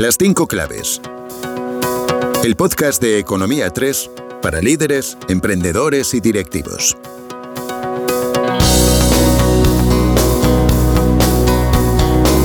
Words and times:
Las 0.00 0.16
cinco 0.16 0.46
claves. 0.46 1.02
El 2.42 2.56
podcast 2.56 3.02
de 3.02 3.18
Economía 3.18 3.68
3 3.68 4.10
para 4.40 4.62
líderes, 4.62 5.18
emprendedores 5.28 6.14
y 6.14 6.20
directivos. 6.20 6.96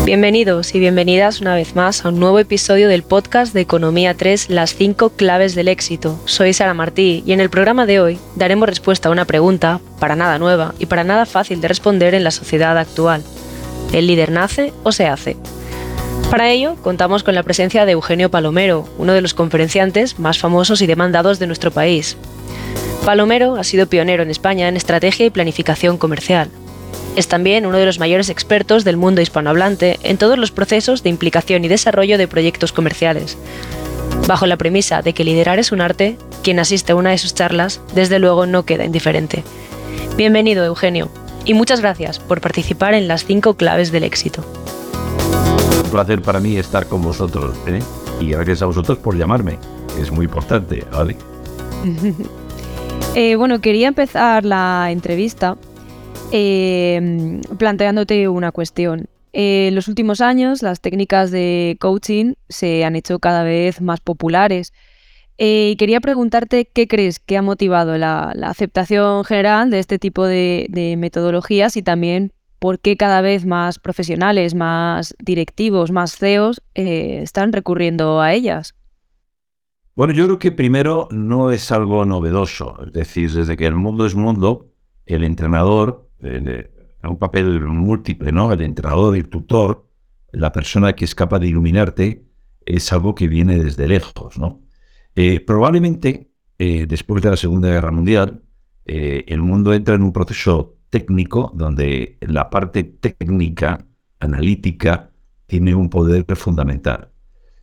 Bienvenidos 0.03 0.75
y 0.75 0.79
bienvenidas 0.79 1.39
una 1.39 1.55
vez 1.55 1.77
más 1.77 2.03
a 2.03 2.09
un 2.09 2.19
nuevo 2.19 2.39
episodio 2.39 2.89
del 2.89 3.03
podcast 3.03 3.53
de 3.53 3.61
Economía 3.61 4.15
3, 4.15 4.49
las 4.49 4.75
5 4.75 5.11
claves 5.11 5.55
del 5.55 5.69
éxito. 5.69 6.19
Soy 6.25 6.51
Sara 6.51 6.73
Martí 6.73 7.23
y 7.25 7.31
en 7.31 7.39
el 7.39 7.49
programa 7.49 7.85
de 7.85 8.01
hoy 8.01 8.19
daremos 8.35 8.67
respuesta 8.67 9.07
a 9.07 9.13
una 9.13 9.23
pregunta 9.23 9.79
para 10.01 10.17
nada 10.17 10.39
nueva 10.39 10.75
y 10.77 10.87
para 10.87 11.05
nada 11.05 11.25
fácil 11.25 11.61
de 11.61 11.69
responder 11.69 12.15
en 12.15 12.25
la 12.25 12.31
sociedad 12.31 12.77
actual. 12.77 13.23
¿El 13.93 14.07
líder 14.07 14.29
nace 14.29 14.73
o 14.83 14.91
se 14.91 15.07
hace? 15.07 15.37
Para 16.35 16.51
ello, 16.51 16.75
contamos 16.83 17.23
con 17.23 17.33
la 17.33 17.43
presencia 17.43 17.85
de 17.85 17.93
Eugenio 17.93 18.29
Palomero, 18.29 18.89
uno 18.97 19.13
de 19.13 19.21
los 19.21 19.33
conferenciantes 19.33 20.19
más 20.19 20.37
famosos 20.37 20.81
y 20.81 20.85
demandados 20.85 21.39
de 21.39 21.47
nuestro 21.47 21.71
país. 21.71 22.17
Palomero 23.05 23.55
ha 23.55 23.63
sido 23.63 23.87
pionero 23.87 24.21
en 24.21 24.29
España 24.29 24.67
en 24.67 24.75
estrategia 24.75 25.25
y 25.25 25.29
planificación 25.29 25.97
comercial. 25.97 26.49
Es 27.15 27.29
también 27.29 27.65
uno 27.65 27.77
de 27.77 27.85
los 27.85 27.99
mayores 27.99 28.27
expertos 28.27 28.83
del 28.83 28.97
mundo 28.97 29.21
hispanohablante 29.21 29.97
en 30.03 30.17
todos 30.17 30.37
los 30.37 30.51
procesos 30.51 31.03
de 31.03 31.09
implicación 31.09 31.63
y 31.63 31.69
desarrollo 31.69 32.17
de 32.17 32.27
proyectos 32.27 32.73
comerciales. 32.73 33.37
Bajo 34.27 34.45
la 34.45 34.57
premisa 34.57 35.01
de 35.01 35.13
que 35.13 35.23
liderar 35.23 35.57
es 35.57 35.71
un 35.71 35.79
arte, 35.79 36.17
quien 36.43 36.59
asiste 36.59 36.91
a 36.91 36.95
una 36.95 37.11
de 37.11 37.17
sus 37.17 37.33
charlas, 37.33 37.79
desde 37.93 38.19
luego 38.19 38.45
no 38.45 38.65
queda 38.65 38.83
indiferente. 38.83 39.45
Bienvenido, 40.17 40.65
Eugenio, 40.65 41.09
y 41.45 41.53
muchas 41.53 41.79
gracias 41.79 42.19
por 42.19 42.41
participar 42.41 42.93
en 42.93 43.07
las 43.07 43.23
cinco 43.23 43.53
claves 43.53 43.93
del 43.93 44.03
éxito. 44.03 44.43
Un 45.85 45.91
placer 45.91 46.21
para 46.21 46.39
mí 46.39 46.57
estar 46.57 46.87
con 46.87 47.01
vosotros, 47.01 47.55
¿eh? 47.67 47.79
y 48.19 48.31
gracias 48.31 48.61
a 48.61 48.65
vosotros 48.65 48.97
por 48.97 49.17
llamarme, 49.17 49.57
es 49.99 50.11
muy 50.11 50.25
importante, 50.25 50.83
¿vale? 50.91 51.15
Eh, 53.13 53.35
bueno, 53.35 53.61
quería 53.61 53.87
empezar 53.87 54.43
la 54.43 54.89
entrevista 54.91 55.55
eh, 56.33 57.39
planteándote 57.57 58.27
una 58.27 58.51
cuestión. 58.51 59.07
en 59.31 59.73
los 59.73 59.87
últimos 59.87 60.19
años 60.19 60.61
las 60.61 60.81
técnicas 60.81 61.31
de 61.31 61.77
coaching 61.79 62.33
se 62.49 62.83
han 62.83 62.97
hecho 62.97 63.19
cada 63.19 63.43
vez 63.43 63.79
más 63.79 64.01
populares. 64.01 64.73
Y 65.37 65.75
quería 65.77 65.99
preguntarte 65.99 66.65
qué 66.65 66.87
crees 66.87 67.19
que 67.19 67.37
ha 67.37 67.41
motivado 67.41 67.97
la, 67.97 68.31
aceptación 68.43 69.25
general 69.25 69.69
de 69.69 69.79
este 69.79 69.99
tipo 69.99 70.25
de, 70.25 70.95
metodologías 70.97 71.75
y 71.77 71.83
también 71.83 72.31
por 72.59 72.79
qué 72.79 72.97
cada 72.97 73.21
vez 73.21 73.45
más 73.45 73.79
profesionales, 73.79 74.55
más 74.55 75.15
directivos, 75.23 75.91
más 75.91 76.17
CEOs 76.17 76.61
eh, 76.73 77.19
están 77.21 77.53
recurriendo 77.53 78.21
a 78.21 78.33
ellas. 78.33 78.75
Bueno, 79.95 80.13
yo 80.13 80.25
creo 80.25 80.39
que 80.39 80.51
primero 80.51 81.07
no 81.11 81.51
es 81.51 81.71
algo 81.71 82.05
novedoso. 82.05 82.77
Es 82.85 82.93
decir, 82.93 83.31
desde 83.31 83.55
que 83.55 83.65
el 83.65 83.75
mundo 83.75 84.05
es 84.05 84.15
mundo, 84.15 84.71
el 85.05 85.23
entrenador 85.23 86.05
un 87.09 87.17
papel 87.17 87.61
múltiple, 87.61 88.31
¿no? 88.31 88.51
El 88.51 88.61
entrenador, 88.61 89.15
el 89.15 89.29
tutor, 89.29 89.87
la 90.31 90.51
persona 90.51 90.93
que 90.93 91.05
es 91.05 91.15
capaz 91.15 91.39
de 91.39 91.47
iluminarte, 91.47 92.25
es 92.65 92.91
algo 92.91 93.15
que 93.15 93.27
viene 93.27 93.63
desde 93.63 93.87
lejos, 93.87 94.37
¿no? 94.37 94.61
Eh, 95.15 95.39
probablemente, 95.39 96.31
eh, 96.57 96.85
después 96.87 97.21
de 97.23 97.29
la 97.29 97.37
Segunda 97.37 97.69
Guerra 97.69 97.91
Mundial, 97.91 98.43
eh, 98.85 99.23
el 99.27 99.41
mundo 99.41 99.73
entra 99.73 99.95
en 99.95 100.03
un 100.03 100.13
proceso 100.13 100.74
técnico 100.95 101.51
donde 101.53 102.17
la 102.21 102.49
parte 102.49 102.85
técnica, 102.85 103.85
analítica, 104.21 105.11
tiene 105.45 105.75
un 105.75 105.89
poder 105.89 106.25
fundamental. 106.37 107.11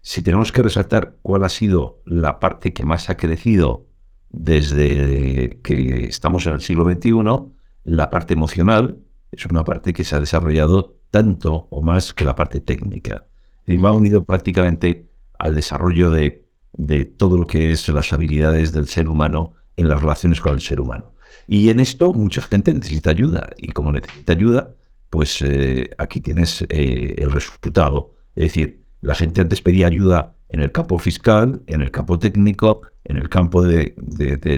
Si 0.02 0.20
tenemos 0.20 0.52
que 0.52 0.62
resaltar 0.62 1.16
cuál 1.22 1.44
ha 1.44 1.48
sido 1.48 2.02
la 2.05 2.39
parte 2.39 2.74
que 2.74 2.84
más 2.84 3.08
ha 3.08 3.16
crecido 3.16 3.86
desde 4.28 5.61
que 5.62 6.05
estamos 6.05 6.46
en 6.46 6.52
el 6.52 6.61
siglo 6.61 6.84
XXI, 6.84 7.12
la 7.84 8.11
parte 8.11 8.34
emocional 8.34 8.98
es 9.30 9.46
una 9.46 9.64
parte 9.64 9.95
que 9.95 10.05
se 10.05 10.14
ha 10.14 10.20
desarrollado 10.20 10.98
tanto 11.11 11.68
o 11.70 11.80
más 11.80 12.12
que 12.12 12.27
la 12.27 12.36
parte 12.36 12.61
técnica. 12.61 13.24
Y 13.67 13.79
va 13.79 13.92
unido 13.92 14.24
prácticamente 14.24 15.08
al 15.39 15.55
desarrollo 15.55 16.11
de, 16.11 16.45
todo 17.17 17.39
lo 17.39 17.46
que 17.46 17.70
es 17.70 17.89
las 17.89 18.12
habilidades 18.12 18.73
del 18.73 18.89
ser 18.89 19.08
humano 19.08 19.55
en 19.77 19.89
las 19.89 20.02
relaciones 20.02 20.39
con 20.42 20.52
el 20.52 20.61
ser 20.61 20.80
humano. 20.80 21.11
Y 21.46 21.68
en 21.70 21.80
esto 21.80 22.12
mucha 22.12 22.42
gente 22.42 22.72
necesita 22.72 23.10
ayuda. 23.10 23.50
Y 23.56 23.68
como 23.68 23.92
necesita 23.92 24.32
ayuda, 24.32 24.74
pues 25.10 25.42
eh, 25.42 25.90
aquí 25.98 26.20
tienes 26.20 26.62
eh, 26.68 27.14
el 27.18 27.30
resultado. 27.30 28.14
Es 28.34 28.44
decir, 28.44 28.82
la 29.00 29.14
gente 29.14 29.40
antes 29.40 29.60
pedía 29.60 29.86
ayuda 29.86 30.36
en 30.48 30.60
el 30.60 30.70
campo 30.70 30.98
fiscal, 30.98 31.62
en 31.66 31.82
el 31.82 31.90
campo 31.90 32.18
técnico, 32.18 32.82
en 33.04 33.16
el 33.16 33.28
campo 33.28 33.62
de, 33.62 33.94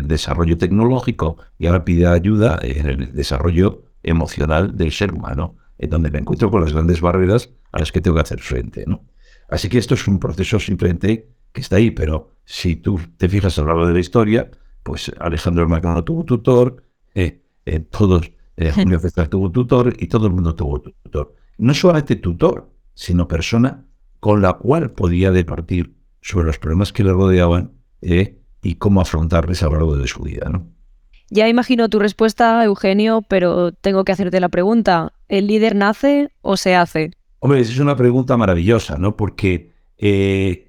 desarrollo 0.04 0.58
tecnológico 0.58 1.38
y 1.58 1.66
ahora 1.66 1.84
pide 1.84 2.06
ayuda 2.06 2.58
en 2.62 2.86
el 2.86 3.12
desarrollo 3.12 3.84
emocional 4.02 4.76
del 4.76 4.92
ser 4.92 5.12
humano, 5.12 5.56
en 5.78 5.90
donde 5.90 6.10
me 6.10 6.18
encuentro 6.18 6.50
con 6.50 6.60
las 6.60 6.72
grandes 6.72 7.00
barreras 7.00 7.50
a 7.72 7.78
las 7.78 7.90
que 7.90 8.00
tengo 8.00 8.16
que 8.16 8.22
hacer 8.22 8.40
frente. 8.40 8.84
¿no? 8.86 9.04
Así 9.48 9.68
que 9.68 9.78
esto 9.78 9.94
es 9.94 10.06
un 10.06 10.18
proceso 10.18 10.60
simplemente 10.60 11.30
que 11.52 11.60
está 11.60 11.76
ahí, 11.76 11.90
pero 11.90 12.32
si 12.44 12.76
tú 12.76 13.00
te 13.16 13.28
fijas 13.28 13.58
a 13.58 13.62
lo 13.62 13.68
largo 13.68 13.86
de 13.86 13.94
la 13.94 14.00
historia, 14.00 14.50
pues 14.84 15.10
Alejandro 15.18 15.68
Magno 15.68 16.04
tuvo 16.04 16.24
tutor, 16.24 16.84
eh, 17.14 17.40
eh, 17.66 17.80
todos, 17.80 18.30
eh, 18.56 18.70
Julio 18.74 19.00
César 19.00 19.26
tuvo 19.26 19.50
tutor 19.50 19.92
y 19.98 20.06
todo 20.06 20.28
el 20.28 20.32
mundo 20.32 20.54
tuvo 20.54 20.80
tutor. 20.80 21.34
No 21.58 21.74
solamente 21.74 22.16
tutor, 22.16 22.70
sino 22.94 23.26
persona 23.26 23.84
con 24.20 24.40
la 24.40 24.54
cual 24.54 24.92
podía 24.92 25.32
departir 25.32 25.94
sobre 26.22 26.46
los 26.46 26.58
problemas 26.58 26.92
que 26.92 27.04
le 27.04 27.12
rodeaban 27.12 27.72
eh, 28.00 28.38
y 28.62 28.76
cómo 28.76 29.00
afrontarles 29.00 29.62
a 29.62 29.66
lo 29.66 29.72
largo 29.72 29.96
de 29.96 30.06
su 30.06 30.22
vida. 30.22 30.48
¿no? 30.48 30.66
Ya 31.28 31.48
imagino 31.48 31.88
tu 31.88 31.98
respuesta, 31.98 32.64
Eugenio, 32.64 33.22
pero 33.28 33.72
tengo 33.72 34.04
que 34.04 34.12
hacerte 34.12 34.40
la 34.40 34.48
pregunta. 34.48 35.12
¿El 35.28 35.46
líder 35.46 35.76
nace 35.76 36.30
o 36.40 36.56
se 36.56 36.74
hace? 36.74 37.10
Hombre, 37.40 37.60
es 37.60 37.78
una 37.78 37.96
pregunta 37.96 38.36
maravillosa, 38.38 38.96
¿no? 38.96 39.16
Porque 39.16 39.72
eh, 39.98 40.63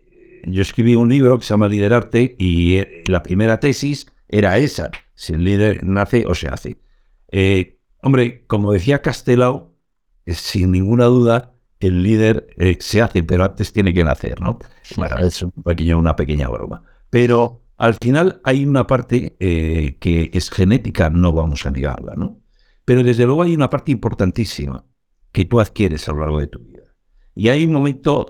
yo 0.46 0.62
escribí 0.62 0.96
un 0.96 1.10
libro 1.10 1.38
que 1.38 1.46
se 1.46 1.54
llama 1.54 1.68
Liderarte 1.68 2.36
y 2.38 2.78
eh, 2.78 3.04
la 3.08 3.24
primera 3.24 3.60
tesis 3.60 4.08
era 4.28 4.58
esa, 4.58 4.92
si 5.14 5.34
el 5.34 5.44
líder 5.44 5.84
nace 5.84 6.26
o 6.26 6.36
se 6.36 6.48
hace. 6.48 6.78
hombre, 8.02 8.46
como 8.48 8.72
decía 8.72 9.02
Castelao, 9.02 9.76
sin 10.28 10.72
ninguna 10.72 11.06
duda, 11.06 11.56
el 11.80 12.04
líder 12.04 12.48
eh, 12.58 12.78
se 12.80 13.02
hace, 13.02 13.24
pero 13.24 13.44
antes 13.44 13.72
tiene 13.74 13.94
que 13.94 14.04
nacer, 14.04 14.40
¿no? 14.42 14.60
Bueno, 14.96 15.18
es 15.20 15.42
un 15.42 15.52
pequeño, 15.52 16.00
una 16.00 16.16
pequeña 16.16 16.48
broma. 16.48 16.84
Pero 17.10 17.62
al 17.78 17.96
final 17.96 18.42
hay 18.44 18.66
una 18.66 18.88
parte 18.88 19.36
eh, 19.40 19.98
que 20.00 20.32
es 20.34 20.50
genética, 20.50 21.10
no 21.10 21.32
vamos 21.32 21.66
a 21.66 21.72
negarla, 21.72 22.14
¿no? 22.16 22.40
Pero 22.86 23.04
desde 23.04 23.26
luego 23.26 23.44
hay 23.44 23.56
una 23.56 23.70
parte 23.70 23.92
importantísima 23.92 24.86
que 25.32 25.46
tú 25.46 25.60
adquieres 25.60 26.08
a 26.08 26.14
lo 26.14 26.22
largo 26.22 26.40
de 26.40 26.48
tu 26.48 26.60
vida. 26.60 26.84
Y 27.34 27.50
hay 27.50 27.66
un 27.66 27.74
momento, 27.74 28.28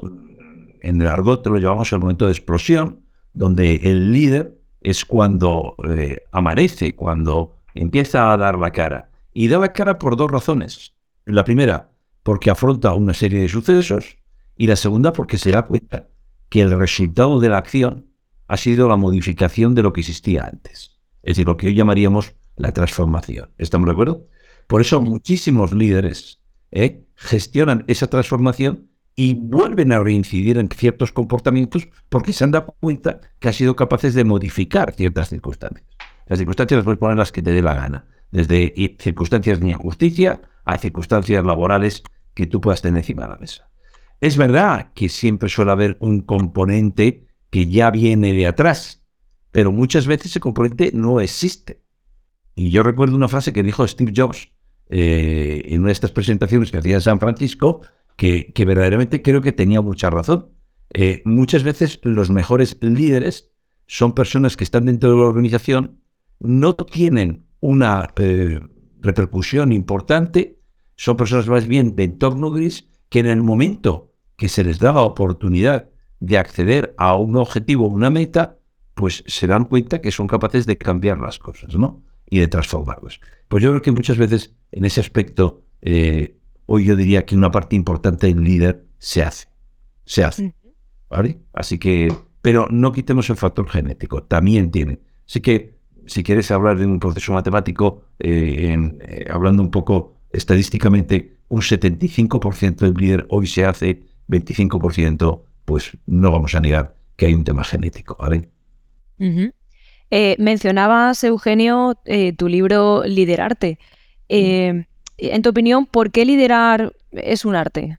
en 0.86 1.02
el 1.02 1.08
argot 1.08 1.46
lo 1.48 1.58
llamamos 1.58 1.92
el 1.92 2.00
momento 2.00 2.26
de 2.26 2.32
explosión, 2.32 3.02
donde 3.34 3.76
el 3.84 4.12
líder 4.12 4.56
es 4.82 5.04
cuando 5.04 5.76
eh, 5.90 6.24
amanece, 6.32 6.96
cuando 6.96 7.56
empieza 7.74 8.32
a 8.32 8.38
dar 8.38 8.58
la 8.60 8.72
cara. 8.72 9.10
Y 9.34 9.48
da 9.48 9.58
la 9.58 9.74
cara 9.74 9.98
por 9.98 10.16
dos 10.16 10.30
razones. 10.32 10.94
La 11.26 11.44
primera, 11.44 11.90
porque 12.22 12.52
afronta 12.52 12.94
una 12.94 13.16
serie 13.16 13.42
de 13.42 13.50
sucesos 13.50 14.18
y 14.56 14.68
la 14.68 14.76
segunda 14.76 15.12
porque 15.12 15.40
se 15.40 15.52
da 15.52 15.64
cuenta 15.64 16.08
que 16.50 16.62
el 16.62 16.78
resultado 16.78 17.40
de 17.40 17.50
la 17.50 17.58
acción 17.58 18.06
ha 18.48 18.56
sido 18.56 18.88
la 18.88 18.96
modificación 18.96 19.74
de 19.74 19.82
lo 19.82 19.92
que 19.92 20.02
existía 20.02 20.46
antes. 20.46 21.00
Es 21.24 21.32
decir, 21.32 21.48
lo 21.48 21.58
que 21.58 21.68
hoy 21.68 21.74
llamaríamos 21.74 22.36
la 22.58 22.72
transformación. 22.72 23.50
¿Estamos 23.58 23.88
de 23.88 23.94
acuerdo? 23.94 24.28
Por 24.68 24.82
eso 24.82 25.02
muchísimos 25.02 25.74
líderes 25.74 26.40
¿eh? 26.72 27.04
gestionan 27.16 27.84
esa 27.88 28.08
transformación 28.08 28.92
y 29.16 29.34
vuelven 29.36 29.92
a 29.94 30.00
reincidir 30.00 30.58
en 30.58 30.70
ciertos 30.70 31.12
comportamientos 31.12 31.88
porque 32.10 32.34
se 32.34 32.44
han 32.44 32.52
dado 32.52 32.76
cuenta 32.80 33.22
que 33.40 33.48
han 33.48 33.54
sido 33.54 33.76
capaces 33.76 34.14
de 34.14 34.26
modificar 34.26 34.94
ciertas 34.94 35.30
circunstancias. 35.30 35.88
Las 36.28 36.40
circunstancias 36.40 36.80
las 36.80 36.86
puedes 36.86 37.00
poner 37.00 37.18
las 37.18 37.32
que 37.32 37.42
te 37.42 37.52
dé 37.52 37.62
la 37.62 37.76
gana, 37.76 38.08
desde 38.32 38.96
circunstancias 39.00 39.60
de 39.60 39.70
injusticia 39.70 40.42
a 40.66 40.78
circunstancias 40.78 41.46
laborales 41.46 42.04
que 42.34 42.48
tú 42.48 42.60
puedas 42.60 42.82
tener 42.82 43.00
encima 43.00 43.24
de 43.24 43.30
la 43.30 43.38
mesa. 43.38 43.70
Es 44.20 44.38
verdad 44.38 44.92
que 44.94 45.08
siempre 45.08 45.50
suele 45.50 45.72
haber 45.72 45.98
un 46.00 46.22
componente 46.22 47.28
que 47.50 47.68
ya 47.68 47.92
viene 47.92 48.34
de 48.34 48.48
atrás, 48.48 49.04
pero 49.52 49.72
muchas 49.72 50.08
veces 50.08 50.32
ese 50.32 50.40
componente 50.40 50.92
no 50.94 51.22
existe. 51.22 51.82
Y 52.56 52.72
yo 52.72 52.84
recuerdo 52.84 53.16
una 53.16 53.28
frase 53.28 53.54
que 53.54 53.64
dijo 53.64 53.88
Steve 53.88 54.14
Jobs 54.16 54.52
eh, 54.90 55.62
en 55.66 55.80
una 55.80 55.88
de 55.88 55.94
estas 55.94 56.12
presentaciones 56.12 56.72
que 56.72 56.78
hacía 56.78 56.96
en 56.96 57.02
San 57.02 57.20
Francisco, 57.20 57.82
que, 58.16 58.52
verdaderamente 58.66 59.22
creo 59.22 59.42
que 59.42 59.52
tenía 59.52 59.82
mucha 59.82 60.10
razón. 60.10 60.50
Eh, 60.94 61.22
muchas 61.26 61.64
veces 61.64 62.00
los 62.04 62.30
mejores 62.30 62.78
líderes 62.82 63.52
son 63.88 64.14
personas 64.14 64.56
que 64.58 64.64
están 64.64 64.86
dentro 64.86 65.12
de 65.12 65.18
la 65.18 65.24
organización, 65.24 66.00
no 66.40 66.76
tienen 66.76 67.46
una 67.60 68.10
eh, 68.18 68.60
repercusión 69.02 69.72
importante 69.72 70.56
son 70.96 71.18
personas 71.18 71.48
más 71.48 71.68
bien 71.68 71.96
de 71.96 72.04
entorno 72.04 72.52
gris 72.52 72.88
que 73.10 73.20
en 73.20 73.28
el 73.28 73.44
momento 73.44 74.14
que 74.38 74.50
se 74.50 74.64
les 74.64 74.80
da 74.80 74.94
la 74.94 75.02
oportunidad 75.02 75.90
de 76.20 76.38
acceder 76.38 76.94
a 76.98 77.16
un 77.16 77.36
objetivo, 77.36 77.88
una 77.88 78.10
meta, 78.10 78.58
pues 78.94 79.24
se 79.28 79.48
dan 79.48 79.66
cuenta 79.66 80.02
que 80.02 80.12
son 80.12 80.28
capaces 80.28 80.66
de 80.66 80.78
cambiar 80.78 81.20
las 81.20 81.38
cosas, 81.40 81.76
¿no? 81.76 82.04
Y 82.30 82.40
de 82.40 82.48
transformarlas. 82.48 83.20
Pues 83.48 83.64
yo 83.64 83.70
creo 83.72 83.82
que 83.82 83.92
muchas 83.92 84.18
veces 84.18 84.54
en 84.72 84.86
ese 84.86 85.02
aspecto, 85.02 85.64
eh, 85.82 86.38
hoy 86.66 86.86
yo 86.86 86.96
diría 86.96 87.26
que 87.26 87.36
una 87.36 87.52
parte 87.52 87.76
importante 87.76 88.28
del 88.28 88.44
líder 88.44 88.86
se 88.98 89.24
hace. 89.24 89.48
Se 90.06 90.24
hace. 90.24 90.54
¿Vale? 91.10 91.40
Así 91.54 91.78
que, 91.78 92.14
pero 92.42 92.68
no 92.70 92.92
quitemos 92.92 93.30
el 93.30 93.38
factor 93.38 93.70
genético, 93.70 94.24
también 94.24 94.72
tiene. 94.72 95.00
Así 95.28 95.42
que, 95.42 95.76
si 96.06 96.24
quieres 96.24 96.52
hablar 96.52 96.78
de 96.78 96.86
un 96.86 97.00
proceso 97.00 97.34
matemático, 97.34 98.04
eh, 98.20 98.76
eh, 99.02 99.26
hablando 99.30 99.64
un 99.64 99.72
poco 99.72 100.18
estadísticamente, 100.32 101.38
un 101.48 101.62
75% 101.62 102.78
del 102.78 102.94
líder 102.94 103.26
hoy 103.30 103.48
se 103.48 103.66
hace, 103.66 104.04
25%, 104.28 105.42
pues 105.64 105.98
no 106.06 106.32
vamos 106.32 106.54
a 106.56 106.60
negar 106.60 106.96
que 107.16 107.28
hay 107.28 107.34
un 107.34 107.44
tema 107.44 107.64
genético, 107.64 108.18
¿vale? 108.20 108.50
Eh, 110.12 110.36
mencionabas, 110.38 111.24
Eugenio, 111.24 111.98
tu 112.38 112.48
libro 112.48 113.04
Liderarte. 113.06 113.80
En 115.18 115.42
tu 115.42 115.50
opinión, 115.50 115.86
¿por 115.86 116.12
qué 116.12 116.26
liderar 116.26 116.94
es 117.12 117.46
un 117.46 117.56
arte? 117.56 117.98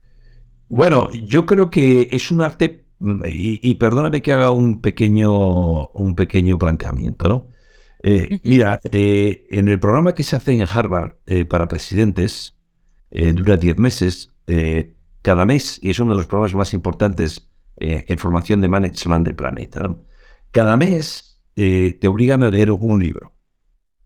Bueno, 0.69 1.11
yo 1.13 1.47
creo 1.47 1.71
que 1.71 2.09
es 2.11 2.31
un 2.31 2.43
arte, 2.43 2.85
mm, 2.99 3.23
y, 3.27 3.75
perdóname 3.77 4.23
que 4.23 4.33
haga 4.33 4.51
un 4.51 4.81
pequeño, 4.81 5.89
un 5.89 6.15
pequeño 6.15 6.59
planteamiento, 6.59 7.29
¿no? 7.29 7.47
Mira, 8.45 8.81
en 8.85 9.69
el 9.69 9.81
programa 9.81 10.15
que 10.15 10.23
se 10.23 10.37
hace 10.37 10.53
en 10.53 10.63
Harvard 10.63 11.15
para 11.49 11.67
presidentes, 11.67 12.55
dura 13.11 13.57
10 13.57 13.79
meses, 13.79 14.33
cada 15.23 15.45
mes, 15.45 15.81
y 15.83 15.91
es 15.91 15.99
uno 15.99 16.13
de 16.13 16.19
los 16.19 16.27
programas 16.27 16.55
más 16.55 16.73
importantes 16.73 17.49
en 17.79 18.19
formación 18.19 18.61
de 18.61 18.69
management 18.69 19.27
del 19.27 19.35
planeta, 19.35 19.81
¿no? 19.81 20.05
cada 20.57 20.77
mes 20.79 21.39
eh, 21.55 21.99
te 22.01 22.09
obligan 22.09 22.43
a 22.43 22.51
leer 22.51 22.71
un 22.71 23.03
libro. 23.03 23.35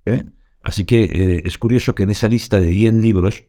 ¿eh? 0.05 0.25
Así 0.71 0.85
que 0.85 1.03
eh, 1.03 1.43
es 1.45 1.59
curioso 1.59 1.97
que 1.97 2.05
en 2.05 2.11
esa 2.11 2.29
lista 2.29 2.61
de 2.61 2.69
10 2.69 2.95
libros 2.95 3.45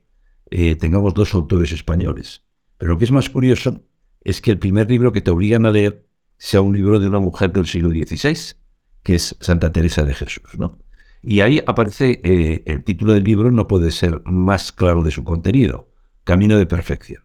tengamos 0.80 1.14
dos 1.14 1.34
autores 1.34 1.72
españoles. 1.72 2.44
Pero 2.78 2.94
lo 2.94 2.98
que 2.98 3.06
es 3.06 3.12
más 3.12 3.30
curioso 3.30 3.86
es 4.22 4.42
que 4.42 4.50
el 4.50 4.58
primer 4.58 4.90
libro 4.90 5.14
que 5.14 5.22
te 5.22 5.30
obligan 5.30 5.66
a 5.68 5.72
leer 5.72 6.08
sea 6.38 6.62
un 6.62 6.76
libro 6.76 7.00
de 7.00 7.08
una 7.08 7.20
mujer 7.20 7.54
del 7.54 7.68
siglo 7.68 7.90
XVI, 7.92 8.58
que 9.02 9.16
es 9.16 9.38
Santa 9.40 9.72
Teresa 9.72 10.04
de 10.04 10.16
Jesús. 10.16 10.58
¿no? 10.58 10.80
Y 11.22 11.40
ahí 11.40 11.64
aparece 11.66 12.20
el 12.66 12.84
título 12.84 13.14
del 13.14 13.24
libro, 13.24 13.50
no 13.50 13.68
puede 13.68 13.92
ser 13.92 14.22
más 14.26 14.74
claro 14.74 15.04
de 15.04 15.12
su 15.12 15.24
contenido, 15.24 15.88
Camino 16.26 16.58
de 16.58 16.66
Perfección. 16.66 17.24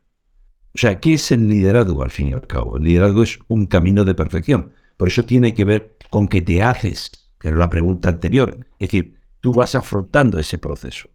O 0.76 0.78
sea, 0.78 1.00
¿qué 1.00 1.14
es 1.14 1.32
el 1.32 1.48
liderazgo 1.48 2.02
al 2.02 2.10
fin 2.10 2.28
y 2.28 2.32
al 2.34 2.46
cabo? 2.46 2.76
El 2.76 2.84
liderazgo 2.84 3.22
es 3.22 3.38
un 3.48 3.64
camino 3.64 4.04
de 4.04 4.14
perfección. 4.14 4.72
Por 4.98 5.08
eso 5.08 5.24
tiene 5.24 5.54
que 5.54 5.64
ver 5.64 5.96
con 6.10 6.28
que 6.28 6.42
te 6.42 6.62
haces, 6.62 7.10
que 7.40 7.48
era 7.48 7.56
la 7.56 7.70
pregunta 7.70 8.10
anterior. 8.10 8.58
Es 8.78 8.90
decir, 8.90 9.15
tú 9.46 9.52
vas 9.52 9.76
afrontando 9.76 10.40
ese 10.40 10.58
proceso. 10.58 11.08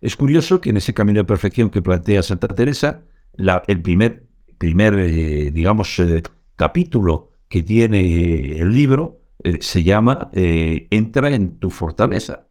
Es 0.00 0.16
curioso 0.16 0.58
que 0.58 0.70
en 0.70 0.78
ese 0.78 0.94
camino 0.94 1.18
de 1.18 1.26
perfección 1.26 1.68
que 1.68 1.82
plantea 1.82 2.22
Santa 2.22 2.48
Teresa, 2.48 3.02
el 3.36 3.82
primer, 3.82 4.26
primer 4.56 4.94
eh, 4.94 5.50
digamos, 5.50 5.98
eh, 5.98 6.22
capítulo 6.56 7.32
que 7.46 7.62
tiene 7.62 8.00
eh, 8.00 8.60
el 8.62 8.72
libro 8.72 9.20
se 9.60 9.82
llama 9.82 10.30
Entra 10.32 11.28
en 11.28 11.58
tu 11.58 11.68
fortaleza. 11.68 12.46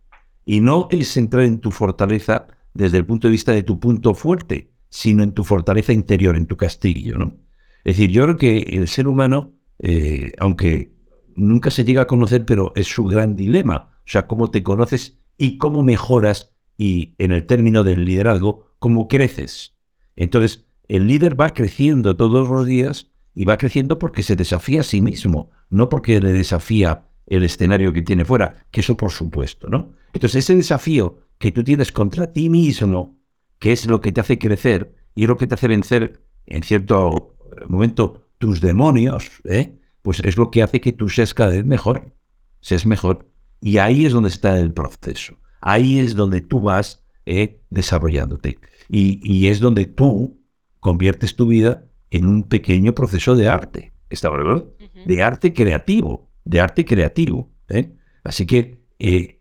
Y 0.46 0.60
no 0.60 0.88
es 0.92 1.18
entrar 1.18 1.46
en 1.46 1.62
tu 1.62 1.72
fortaleza 1.72 2.46
desde 2.76 3.00
el 3.00 3.06
punto 3.08 3.28
de 3.28 3.32
vista 3.32 3.54
de 3.54 3.64
tu 3.64 3.80
punto 3.80 4.14
fuerte, 4.14 4.70
sino 4.90 5.24
en 5.24 5.32
tu 5.32 5.44
fortaleza 5.44 5.94
interior, 5.94 6.36
en 6.36 6.46
tu 6.46 6.58
castillo. 6.58 7.18
Es 7.84 7.98
decir, 7.98 8.12
yo 8.12 8.26
creo 8.26 8.38
que 8.38 8.58
el 8.60 8.88
ser 8.88 9.08
humano 9.08 9.56
aunque 10.38 10.94
nunca 11.36 11.72
se 11.72 11.84
llega 11.84 12.04
a 12.04 12.08
conocer, 12.08 12.46
pero 12.46 12.72
es 12.76 12.86
su 12.86 13.06
gran 13.06 13.36
dilema. 13.36 13.90
O 14.06 14.12
sea, 14.12 14.28
cómo 14.28 14.52
te 14.52 14.62
conoces 14.62 15.18
y 15.38 15.58
cómo 15.58 15.84
mejoras 15.84 16.52
y 16.78 17.14
en 17.18 17.32
el 17.32 17.46
término 17.46 17.84
del 17.84 18.06
liderazgo, 18.06 18.72
cómo 18.80 19.08
creces. 19.08 19.76
Entonces, 20.16 20.66
el 20.88 21.08
líder 21.08 21.40
va 21.40 21.52
creciendo 21.52 22.16
todos 22.16 22.50
los 22.50 22.66
días 22.66 23.12
y 23.36 23.46
va 23.46 23.58
creciendo 23.58 24.00
porque 24.00 24.24
se 24.24 24.36
desafía 24.36 24.82
a 24.82 24.84
sí 24.84 25.02
mismo, 25.02 25.52
no 25.70 25.90
porque 25.90 26.20
le 26.20 26.34
desafía 26.34 27.06
el 27.26 27.44
escenario 27.44 27.94
que 27.94 28.02
tiene 28.02 28.26
fuera, 28.26 28.66
que 28.70 28.82
eso 28.82 28.98
por 28.98 29.12
supuesto, 29.12 29.70
¿no? 29.70 29.94
Entonces, 30.14 30.44
ese 30.44 30.56
desafío 30.56 31.20
que 31.38 31.52
tú 31.52 31.64
tienes 31.64 31.92
contra 31.92 32.32
ti 32.32 32.50
mismo, 32.50 33.18
que 33.60 33.72
es 33.72 33.86
lo 33.86 34.02
que 34.02 34.12
te 34.12 34.22
hace 34.22 34.38
crecer 34.38 34.94
y 35.16 35.26
lo 35.26 35.38
que 35.38 35.48
te 35.48 35.56
hace 35.56 35.68
vencer 35.68 36.22
en 36.46 36.64
cierto 36.64 37.36
momento 37.68 38.28
tus 38.38 38.62
demonios, 38.62 39.32
¿eh? 39.46 39.80
pues 40.02 40.20
es 40.20 40.38
lo 40.38 40.52
que 40.52 40.64
hace 40.64 40.82
que 40.82 40.92
tú 40.92 41.10
seas 41.10 41.34
cada 41.34 41.52
vez 41.52 41.66
mejor, 41.66 42.14
seas 42.60 42.86
mejor. 42.86 43.30
Y 43.64 43.78
ahí 43.78 44.06
es 44.06 44.12
donde 44.12 44.28
está 44.28 44.60
el 44.60 44.74
proceso. 44.74 45.38
Ahí 45.62 45.98
es 46.00 46.16
donde 46.16 46.42
tú 46.42 46.60
vas 46.60 47.02
¿eh? 47.26 47.62
desarrollándote. 47.70 48.60
Y, 48.90 49.48
es 49.48 49.62
donde 49.62 49.86
tú 49.86 50.42
conviertes 50.82 51.38
tu 51.38 51.48
vida 51.48 51.86
en 52.12 52.28
un 52.28 52.44
pequeño 52.44 52.94
proceso 52.94 53.38
de 53.38 53.48
arte. 53.48 53.94
¿Está 54.10 54.30
verdad? 54.30 54.66
De 55.06 55.24
arte 55.24 55.54
creativo, 55.54 56.30
de 56.44 56.60
arte 56.60 56.84
creativo. 56.84 57.54
¿eh? 57.70 57.94
Así 58.26 58.46
que 58.46 58.82
el, 59.00 59.40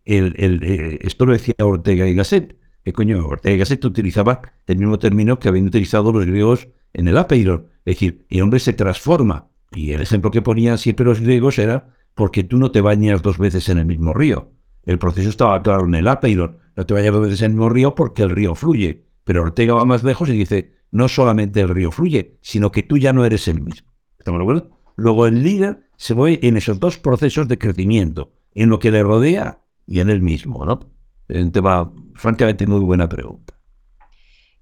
esto 1.03 1.27
lo 1.27 1.33
decía 1.33 1.55
Ortega 1.59 2.07
y 2.07 2.15
Gasset. 2.15 2.57
¿Qué 2.85 2.93
coño? 2.93 3.27
Ortega 3.27 3.57
y 3.57 3.59
Gasset 3.59 3.85
utilizaba 3.85 4.41
el 4.69 4.79
mismo 4.79 5.01
término 5.01 5.41
que 5.41 5.49
habían 5.49 5.67
utilizado 5.67 6.13
los 6.13 6.27
griegos 6.27 6.69
en 6.93 7.09
el 7.09 7.19
apeiron. 7.19 7.67
Es 7.85 7.97
decir, 7.97 8.25
el 8.31 8.43
hombre 8.43 8.61
se 8.61 8.73
transforma. 8.73 9.49
Y 9.73 9.93
el 9.93 10.03
ejemplo 10.03 10.31
que 10.31 10.43
ponían 10.43 10.79
siempre 10.79 11.05
los 11.05 11.21
griegos 11.21 11.59
era 11.59 11.93
porque 12.15 12.45
tú 12.45 12.59
no 12.59 12.71
te 12.71 12.81
bañas 12.81 13.23
dos 13.23 13.39
veces 13.39 13.69
en 13.69 13.79
el 13.79 13.87
mismo 13.87 14.13
río. 14.13 14.53
El 14.85 14.99
proceso 14.99 15.29
estaba 15.29 15.63
claro 15.63 15.87
en 15.87 15.95
el 15.95 16.09
apeiron. 16.09 16.59
No 16.77 16.87
te 16.87 16.95
bañas 16.95 17.13
dos 17.13 17.23
veces 17.23 17.41
en 17.43 17.53
el 17.53 17.53
mismo 17.53 17.69
río 17.69 17.95
porque 17.95 18.23
el 18.23 18.31
río 18.31 18.55
fluye. 18.55 19.05
Pero 19.25 19.43
Ortega 19.43 19.75
va 19.75 19.85
más 19.85 20.03
lejos 20.03 20.29
y 20.29 20.33
dice, 20.33 20.75
no 20.91 21.09
solamente 21.09 21.61
el 21.61 21.69
río 21.69 21.91
fluye, 21.91 22.39
sino 22.43 22.73
que 22.73 22.83
tú 22.83 22.99
ya 22.99 23.13
no 23.13 23.25
eres 23.25 23.49
el 23.49 23.61
mismo. 23.61 23.93
¿Estamos 24.19 24.39
de 24.39 24.43
acuerdo? 24.43 24.71
Luego 24.97 25.27
el 25.27 25.43
líder 25.43 25.89
se 25.97 26.15
mueve 26.15 26.47
en 26.47 26.57
esos 26.57 26.81
dos 26.81 26.99
procesos 26.99 27.49
de 27.49 27.59
crecimiento, 27.59 28.33
en 28.55 28.69
lo 28.69 28.79
que 28.79 28.91
le 28.91 29.03
rodea 29.03 29.61
y 29.87 30.01
en 30.01 30.11
él 30.11 30.21
mismo, 30.21 30.65
¿no? 30.65 30.81
Es 31.29 31.43
un 31.43 31.53
tema 31.53 31.93
francamente 32.15 32.67
muy 32.67 32.81
buena 32.81 33.09
pregunta. 33.09 33.55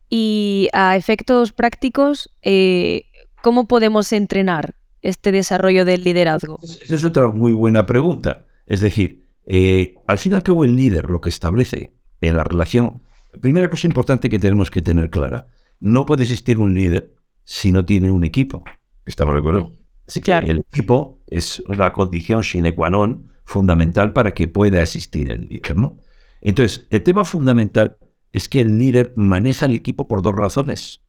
Y 0.08 0.69
a 0.73 0.97
efectos 0.97 1.52
prácticos, 1.52 2.31
eh, 2.43 3.05
¿cómo 3.43 3.67
podemos 3.67 4.12
entrenar 4.12 4.75
este 5.02 5.33
desarrollo 5.33 5.85
del 5.85 6.04
liderazgo? 6.04 6.59
Esa 6.62 6.95
es 6.95 7.04
otra 7.04 7.28
muy 7.28 7.52
buena 7.52 7.87
pregunta. 7.87 8.47
Es 8.66 8.80
decir, 8.80 9.26
eh, 9.47 9.95
al 10.07 10.19
fin 10.19 10.33
y 10.33 10.35
al 10.37 10.42
cabo 10.42 10.64
el 10.64 10.76
líder 10.76 11.11
lo 11.11 11.21
que 11.21 11.28
establece 11.28 11.92
en 12.21 12.37
la 12.37 12.45
relación, 12.45 13.02
primera 13.40 13.71
cosa 13.71 13.87
importante 13.87 14.28
que 14.28 14.38
tenemos 14.38 14.71
que 14.71 14.83
tener 14.83 15.11
clara, 15.11 15.49
no 15.80 16.07
puede 16.07 16.23
existir 16.25 16.59
un 16.59 16.75
líder 16.75 17.14
si 17.45 17.73
no 17.73 17.85
tiene 17.85 18.11
un 18.11 18.25
equipo. 18.25 18.62
¿Estamos 19.07 19.35
de 19.35 19.40
acuerdo? 19.40 19.73
Así 20.07 20.21
que 20.21 20.33
el 20.33 20.59
equipo 20.59 21.21
es 21.26 21.62
la 21.69 21.92
condición 21.92 22.42
sine 22.42 22.75
qua 22.75 22.90
non 22.90 23.30
fundamental 23.45 24.12
para 24.12 24.35
que 24.35 24.49
pueda 24.49 24.83
existir 24.83 25.30
el 25.30 25.49
líder. 25.49 25.76
¿no? 25.76 25.99
Entonces, 26.40 26.87
el 26.90 27.02
tema 27.02 27.25
fundamental 27.25 27.97
es 28.33 28.49
que 28.49 28.61
el 28.61 28.78
líder 28.78 29.12
maneja 29.16 29.66
el 29.66 29.75
equipo 29.75 30.07
por 30.07 30.23
dos 30.23 30.35
razones. 30.35 31.02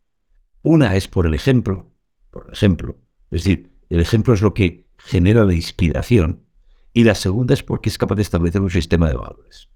Una 0.62 0.96
es 0.96 1.08
por 1.08 1.26
el 1.26 1.34
ejemplo, 1.34 1.92
por 2.30 2.50
ejemplo, 2.52 2.98
es 3.32 3.44
decir, 3.44 3.71
el 3.92 4.00
ejemplo 4.00 4.34
es 4.34 4.42
lo 4.42 4.54
que 4.54 4.86
genera 4.98 5.44
la 5.44 5.54
inspiración, 5.54 6.46
y 6.94 7.04
la 7.04 7.14
segunda 7.14 7.54
es 7.54 7.62
porque 7.62 7.90
es 7.90 7.98
capaz 7.98 8.16
de 8.16 8.22
establecer 8.22 8.62
un 8.62 8.70
sistema 8.70 9.10
de 9.10 9.16
valores. 9.16 9.70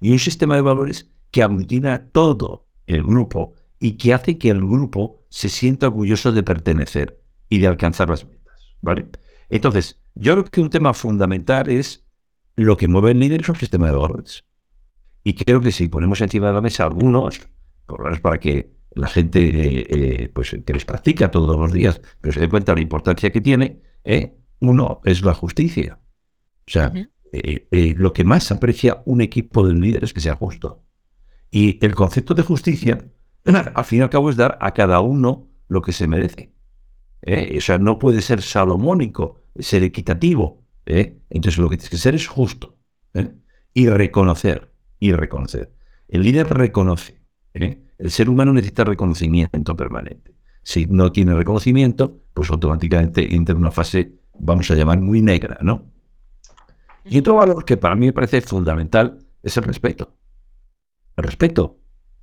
Y 0.00 0.12
un 0.12 0.18
sistema 0.18 0.54
de 0.54 0.60
valores 0.60 1.10
que 1.30 1.42
aglutina 1.42 2.08
todo 2.12 2.66
el 2.86 3.02
grupo 3.02 3.54
y 3.80 3.92
que 3.92 4.12
hace 4.12 4.36
que 4.36 4.50
el 4.50 4.60
grupo 4.60 5.24
se 5.30 5.48
sienta 5.48 5.86
orgulloso 5.86 6.32
de 6.32 6.42
pertenecer 6.42 7.22
y 7.48 7.58
de 7.58 7.66
alcanzar 7.66 8.10
las 8.10 8.26
metas. 8.26 8.76
¿vale? 8.82 9.08
Entonces, 9.48 9.98
yo 10.14 10.34
creo 10.34 10.44
que 10.44 10.60
un 10.60 10.70
tema 10.70 10.92
fundamental 10.92 11.70
es 11.70 12.04
lo 12.54 12.76
que 12.76 12.88
mueve 12.88 13.12
el 13.12 13.20
líder 13.20 13.40
es 13.40 13.48
un 13.48 13.56
sistema 13.56 13.86
de 13.86 13.96
valores. 13.96 14.44
Y 15.24 15.34
creo 15.34 15.60
que 15.60 15.72
si 15.72 15.88
ponemos 15.88 16.20
encima 16.20 16.48
de 16.48 16.52
la 16.54 16.60
mesa 16.60 16.84
algunos, 16.84 17.40
para 18.22 18.38
que 18.38 18.77
la 18.90 19.08
gente 19.08 19.40
eh, 19.40 19.86
eh, 19.88 20.28
pues, 20.32 20.56
que 20.64 20.72
les 20.72 20.84
practica 20.84 21.30
todos 21.30 21.56
los 21.56 21.72
días, 21.72 22.00
pero 22.20 22.32
se 22.32 22.40
dé 22.40 22.48
cuenta 22.48 22.72
de 22.72 22.76
la 22.76 22.82
importancia 22.82 23.30
que 23.30 23.40
tiene, 23.40 23.80
eh, 24.04 24.34
uno 24.60 25.00
es 25.04 25.22
la 25.22 25.34
justicia. 25.34 26.00
O 26.66 26.70
sea, 26.70 26.92
lo 27.96 28.12
que 28.12 28.24
más 28.24 28.50
aprecia 28.50 29.02
un 29.06 29.20
equipo 29.20 29.66
de 29.66 29.74
líderes 29.74 30.10
es 30.10 30.14
que 30.14 30.20
sea 30.20 30.34
justo. 30.34 30.84
Y 31.50 31.82
el 31.84 31.94
concepto 31.94 32.34
de 32.34 32.42
justicia, 32.42 33.10
al 33.74 33.84
fin 33.84 34.00
y 34.00 34.02
al 34.02 34.10
cabo, 34.10 34.28
es 34.30 34.36
dar 34.36 34.58
a 34.60 34.74
cada 34.74 35.00
uno 35.00 35.48
lo 35.68 35.80
que 35.80 35.92
se 35.92 36.08
merece. 36.08 36.52
O 37.26 37.60
sea, 37.60 37.78
no 37.78 37.98
puede 37.98 38.20
ser 38.20 38.42
salomónico, 38.42 39.40
ser 39.58 39.82
equitativo. 39.82 40.64
Entonces, 40.84 41.58
lo 41.58 41.70
que 41.70 41.76
tienes 41.76 41.90
que 41.90 41.96
ser 41.96 42.14
es 42.14 42.26
justo 42.26 42.78
y 43.72 43.88
reconocer 43.88 44.72
y 44.98 45.12
reconocer. 45.12 45.72
El 46.08 46.22
líder 46.22 46.48
reconoce. 46.48 47.20
¿eh? 47.54 47.82
El 47.98 48.10
ser 48.10 48.28
humano 48.28 48.52
necesita 48.52 48.84
reconocimiento 48.84 49.76
permanente. 49.76 50.34
Si 50.62 50.86
no 50.86 51.10
tiene 51.10 51.34
reconocimiento, 51.34 52.20
pues 52.32 52.50
automáticamente 52.50 53.34
entra 53.34 53.52
en 53.52 53.60
una 53.60 53.70
fase, 53.70 54.12
vamos 54.38 54.70
a 54.70 54.74
llamar, 54.74 55.00
muy 55.00 55.20
negra, 55.20 55.58
¿no? 55.62 55.90
Y 57.04 57.18
otro 57.18 57.34
valor 57.34 57.64
que 57.64 57.76
para 57.76 57.96
mí 57.96 58.06
me 58.06 58.12
parece 58.12 58.40
fundamental 58.40 59.18
es 59.42 59.56
el 59.56 59.64
respeto. 59.64 60.14
El 61.16 61.24
respeto. 61.24 61.78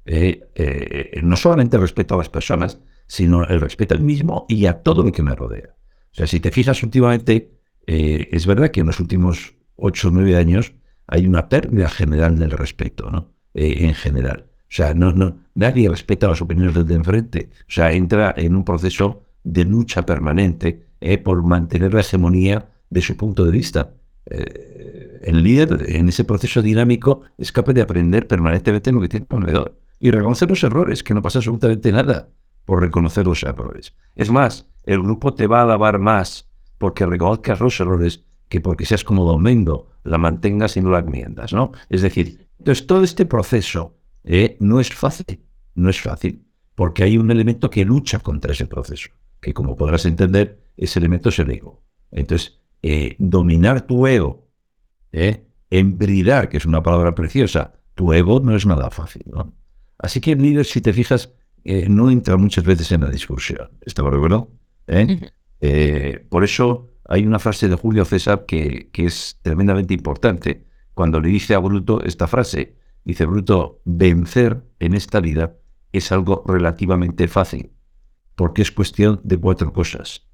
Eh, 0.05 0.47
eh, 0.53 1.19
no 1.23 1.35
solamente 1.35 1.75
el 1.75 1.81
respeto 1.81 2.13
a 2.13 2.19
las 2.19 2.29
personas, 2.29 2.79
sino 3.07 3.43
el 3.45 3.59
respeto 3.59 3.95
al 3.95 4.01
mismo 4.01 4.45
y 4.47 4.67
a 4.67 4.81
todo 4.83 5.03
lo 5.03 5.11
que 5.11 5.23
me 5.23 5.35
rodea. 5.35 5.75
O 6.11 6.15
sea, 6.15 6.27
si 6.27 6.39
te 6.39 6.51
fijas 6.51 6.83
últimamente, 6.83 7.51
eh, 7.87 8.29
es 8.31 8.45
verdad 8.45 8.69
que 8.69 8.81
en 8.81 8.85
los 8.87 8.99
últimos 8.99 9.55
ocho 9.75 10.07
o 10.07 10.11
nueve 10.11 10.37
años 10.37 10.73
hay 11.07 11.27
una 11.27 11.49
pérdida 11.49 11.89
general 11.89 12.37
del 12.37 12.51
respeto, 12.51 13.09
¿no? 13.09 13.33
en 13.53 13.93
general. 13.93 14.49
O 14.75 14.77
sea, 14.77 14.93
no, 14.93 15.13
no, 15.13 15.37
nadie 15.53 15.87
respeta 15.87 16.27
las 16.27 16.41
opiniones 16.41 16.75
del 16.75 16.85
de 16.85 16.95
enfrente. 16.95 17.49
O 17.61 17.71
sea, 17.71 17.93
entra 17.93 18.33
en 18.35 18.57
un 18.57 18.65
proceso 18.65 19.23
de 19.41 19.63
lucha 19.63 20.05
permanente 20.05 20.87
por 21.23 21.41
mantener 21.43 21.93
la 21.93 22.01
hegemonía 22.01 22.67
de 22.89 23.01
su 23.01 23.15
punto 23.15 23.45
de 23.45 23.51
vista. 23.51 23.93
Eh, 24.25 25.21
el 25.23 25.41
líder 25.41 25.85
en 25.87 26.09
ese 26.09 26.25
proceso 26.25 26.61
dinámico 26.61 27.21
es 27.37 27.53
capaz 27.53 27.71
de 27.71 27.83
aprender 27.83 28.27
permanentemente 28.27 28.91
lo 28.91 28.99
que 28.99 29.07
tiene 29.07 29.25
alrededor 29.29 29.79
y 29.97 30.11
reconocer 30.11 30.49
los 30.49 30.61
errores, 30.65 31.03
que 31.03 31.13
no 31.13 31.21
pasa 31.21 31.39
absolutamente 31.39 31.93
nada 31.93 32.27
por 32.65 32.81
reconocer 32.81 33.25
los 33.25 33.43
errores. 33.43 33.93
Es 34.17 34.29
más, 34.29 34.67
el 34.83 35.01
grupo 35.01 35.35
te 35.35 35.47
va 35.47 35.59
a 35.59 35.63
alabar 35.63 35.99
más 35.99 36.49
porque 36.79 37.05
reconozcas 37.05 37.61
los 37.61 37.79
errores 37.79 38.25
que 38.49 38.59
porque 38.59 38.85
seas 38.85 39.05
como 39.05 39.23
Domingo, 39.23 39.87
la 40.03 40.17
mantengas 40.17 40.75
y 40.75 40.81
no 40.81 40.89
la 40.89 40.99
enmiendas, 40.99 41.53
¿no? 41.53 41.71
Es 41.89 42.01
decir, 42.01 42.49
entonces 42.59 42.85
todo 42.85 43.05
este 43.05 43.25
proceso 43.25 43.95
eh, 44.25 44.57
no 44.59 44.79
es 44.79 44.89
fácil, 44.89 45.43
no 45.75 45.89
es 45.89 46.01
fácil, 46.01 46.45
porque 46.75 47.03
hay 47.03 47.17
un 47.17 47.31
elemento 47.31 47.69
que 47.69 47.85
lucha 47.85 48.19
contra 48.19 48.51
ese 48.51 48.65
proceso, 48.65 49.09
que 49.39 49.53
como 49.53 49.75
podrás 49.75 50.05
entender, 50.05 50.59
ese 50.77 50.99
elemento 50.99 51.29
es 51.29 51.39
el 51.39 51.51
ego. 51.51 51.83
Entonces, 52.11 52.59
eh, 52.81 53.15
dominar 53.17 53.87
tu 53.87 54.05
ego, 54.07 54.47
eh, 55.11 55.45
embridar, 55.69 56.49
que 56.49 56.57
es 56.57 56.65
una 56.65 56.83
palabra 56.83 57.15
preciosa, 57.15 57.73
tu 57.93 58.13
ego 58.13 58.39
no 58.39 58.55
es 58.55 58.65
nada 58.65 58.89
fácil. 58.89 59.23
¿no? 59.27 59.53
Así 59.97 60.21
que 60.21 60.33
el 60.33 60.41
líder, 60.41 60.65
si 60.65 60.81
te 60.81 60.93
fijas, 60.93 61.33
eh, 61.63 61.87
no 61.89 62.11
entra 62.11 62.37
muchas 62.37 62.63
veces 62.63 62.91
en 62.91 63.01
la 63.01 63.09
discusión. 63.09 63.69
¿Está 63.81 64.03
de 64.03 64.47
¿Eh? 65.61 66.25
por 66.29 66.43
eso 66.43 66.91
hay 67.05 67.25
una 67.25 67.39
frase 67.39 67.67
de 67.67 67.75
Julio 67.75 68.05
César 68.05 68.45
que, 68.45 68.89
que 68.91 69.05
es 69.05 69.39
tremendamente 69.41 69.93
importante. 69.93 70.65
Cuando 70.93 71.19
le 71.19 71.29
dice 71.29 71.55
a 71.55 71.59
Bruto 71.59 72.03
esta 72.03 72.27
frase, 72.27 72.75
dice 73.05 73.25
Bruto, 73.25 73.81
vencer 73.85 74.63
en 74.79 74.93
esta 74.93 75.21
vida 75.21 75.55
es 75.93 76.11
algo 76.11 76.43
relativamente 76.45 77.27
fácil, 77.27 77.71
porque 78.35 78.63
es 78.63 78.71
cuestión 78.71 79.21
de 79.23 79.37
cuatro 79.37 79.71
cosas. 79.71 80.27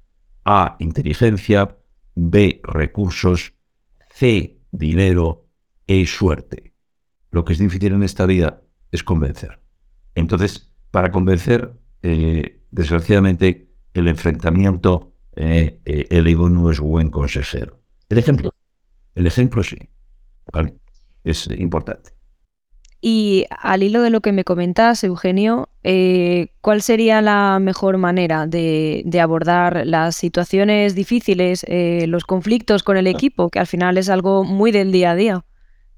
A, 0.44 0.76
inteligencia, 0.80 1.78
B, 2.14 2.60
recursos, 2.64 3.54
C, 4.10 4.58
dinero, 4.72 5.46
E, 5.86 6.04
suerte. 6.06 6.74
Lo 7.30 7.44
que 7.44 7.52
es 7.52 7.58
difícil 7.58 7.92
en 7.92 8.02
esta 8.02 8.26
vida 8.26 8.62
es 8.90 9.04
convencer. 9.04 9.60
Entonces, 10.14 10.70
para 10.90 11.10
convencer, 11.12 11.78
eh, 12.02 12.62
desgraciadamente, 12.70 13.70
el 13.94 14.08
enfrentamiento, 14.08 15.14
eh, 15.36 15.80
eh, 15.84 16.06
el 16.10 16.26
ego 16.26 16.48
no 16.48 16.70
es 16.70 16.80
buen 16.80 17.10
consejero. 17.10 17.80
El 18.08 18.18
ejemplo, 18.18 18.54
el 19.14 19.26
ejemplo 19.26 19.62
sí, 19.62 19.78
es 21.24 21.46
importante. 21.58 22.10
Y 23.04 23.46
al 23.50 23.82
hilo 23.82 24.00
de 24.00 24.10
lo 24.10 24.20
que 24.20 24.30
me 24.30 24.44
comentas, 24.44 25.02
Eugenio, 25.02 25.68
eh, 25.82 26.52
¿cuál 26.60 26.82
sería 26.82 27.20
la 27.20 27.58
mejor 27.58 27.98
manera 27.98 28.46
de, 28.46 29.04
abordar 29.20 29.84
las 29.88 30.14
situaciones 30.14 30.94
difíciles, 30.94 31.66
eh, 31.66 32.06
los 32.06 32.22
conflictos 32.22 32.84
con 32.84 32.96
el 32.96 33.08
equipo, 33.08 33.50
que 33.50 33.58
al 33.58 33.66
final 33.66 33.98
es 33.98 34.08
algo 34.08 34.44
muy 34.44 34.70
del 34.70 34.92
día 34.92 35.10
a 35.10 35.16
día 35.16 35.44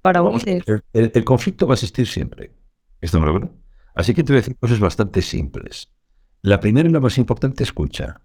para 0.01 0.23
ustedes? 0.23 0.65
El, 0.95 1.25
conflicto 1.25 1.67
va 1.67 1.75
a 1.75 1.77
existir 1.77 2.07
siempre. 2.07 2.53
¿Esto 3.03 3.21
me 3.21 3.27
lo 3.27 3.53
Así 3.95 4.15
que 4.15 4.25
te 4.25 4.33
voy 4.33 4.39
a 4.39 4.41
decir 4.41 4.57
cosas 4.57 4.81
bastante 4.81 5.21
simples. 5.21 5.93
La 6.41 6.59
primera 6.59 6.89
y 6.89 6.93
la 6.93 7.01
más 7.01 7.19
importante, 7.19 7.65
escucha. 7.65 8.23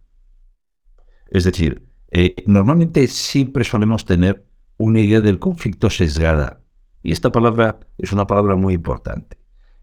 Es 1.29 1.43
decir, 1.43 1.85
eh, 2.11 2.33
normalmente 2.45 3.05
siempre 3.07 3.65
solemos 3.65 4.05
tener 4.05 4.45
una 4.77 5.01
idea 5.01 5.19
del 5.19 5.37
conflicto 5.37 5.89
sesgada. 5.89 6.61
Y 7.03 7.11
esta 7.11 7.31
palabra 7.31 7.79
es 7.97 8.11
una 8.11 8.27
palabra 8.27 8.55
muy 8.55 8.73
importante. 8.73 9.37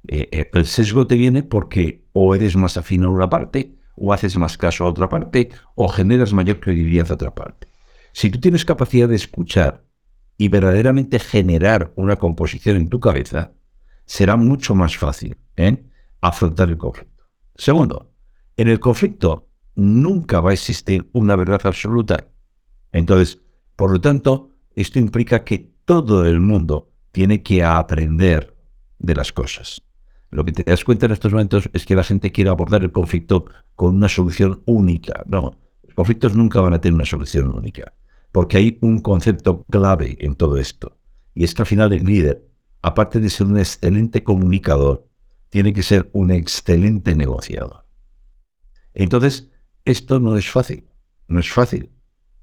Eh, 0.08 0.28
eh, 0.30 0.50
el 0.52 0.66
sesgo 0.66 1.06
te 1.06 1.16
viene 1.16 1.42
porque 1.42 2.04
o 2.12 2.34
eres 2.34 2.56
más 2.56 2.76
afín 2.76 3.04
a 3.04 3.08
una 3.08 3.28
parte, 3.28 3.74
o 3.96 4.12
haces 4.12 4.36
más 4.36 4.56
caso 4.58 4.84
a 4.84 4.88
otra 4.88 5.08
parte, 5.08 5.48
o 5.74 5.88
generas 5.88 6.32
mayor 6.32 6.60
credibilidad 6.60 7.10
a 7.10 7.14
otra 7.14 7.34
parte. 7.34 7.68
Si 8.12 8.30
tú 8.30 8.40
tienes 8.40 8.64
capacidad 8.64 9.08
de 9.08 9.16
escuchar 9.16 9.84
y 10.38 10.48
verdaderamente 10.48 11.18
generar 11.18 11.92
una 11.96 12.16
composición 12.16 12.76
en 12.76 12.88
tu 12.88 13.00
cabeza, 13.00 13.52
será 14.04 14.36
mucho 14.36 14.74
más 14.74 14.96
fácil 14.96 15.36
¿eh? 15.56 15.84
afrontar 16.20 16.68
el 16.68 16.78
conflicto. 16.78 17.24
Segundo, 17.56 18.12
en 18.56 18.68
el 18.68 18.80
conflicto 18.80 19.48
nunca 19.74 20.40
va 20.40 20.50
a 20.50 20.54
existir 20.54 21.08
una 21.12 21.36
verdad 21.36 21.60
absoluta. 21.64 22.28
Entonces, 22.92 23.42
por 23.76 23.90
lo 23.90 24.00
tanto, 24.00 24.50
esto 24.74 24.98
implica 24.98 25.44
que 25.44 25.70
todo 25.84 26.24
el 26.26 26.40
mundo 26.40 26.92
tiene 27.16 27.42
que 27.42 27.64
aprender 27.64 28.54
de 28.98 29.14
las 29.14 29.32
cosas. 29.32 29.80
Lo 30.30 30.44
que 30.44 30.52
te 30.52 30.64
das 30.64 30.84
cuenta 30.84 31.06
en 31.06 31.12
estos 31.12 31.32
momentos 31.32 31.70
es 31.72 31.86
que 31.86 31.94
la 31.94 32.04
gente 32.04 32.30
quiere 32.30 32.50
abordar 32.50 32.82
el 32.82 32.92
conflicto 32.92 33.46
con 33.74 33.96
una 33.96 34.10
solución 34.10 34.62
única. 34.66 35.22
No, 35.24 35.56
los 35.82 35.94
conflictos 35.94 36.36
nunca 36.36 36.60
van 36.60 36.74
a 36.74 36.80
tener 36.82 36.92
una 36.92 37.06
solución 37.06 37.56
única, 37.56 37.94
porque 38.32 38.58
hay 38.58 38.78
un 38.82 38.98
concepto 38.98 39.64
clave 39.70 40.18
en 40.20 40.34
todo 40.34 40.58
esto. 40.58 40.98
Y 41.32 41.44
es 41.44 41.54
que 41.54 41.62
al 41.62 41.66
final 41.66 41.94
el 41.94 42.04
líder, 42.04 42.46
aparte 42.82 43.18
de 43.18 43.30
ser 43.30 43.46
un 43.46 43.56
excelente 43.56 44.22
comunicador, 44.22 45.08
tiene 45.48 45.72
que 45.72 45.82
ser 45.82 46.10
un 46.12 46.30
excelente 46.30 47.14
negociador. 47.14 47.86
Entonces, 48.92 49.48
esto 49.86 50.20
no 50.20 50.36
es 50.36 50.50
fácil, 50.50 50.84
no 51.28 51.40
es 51.40 51.50
fácil, 51.50 51.88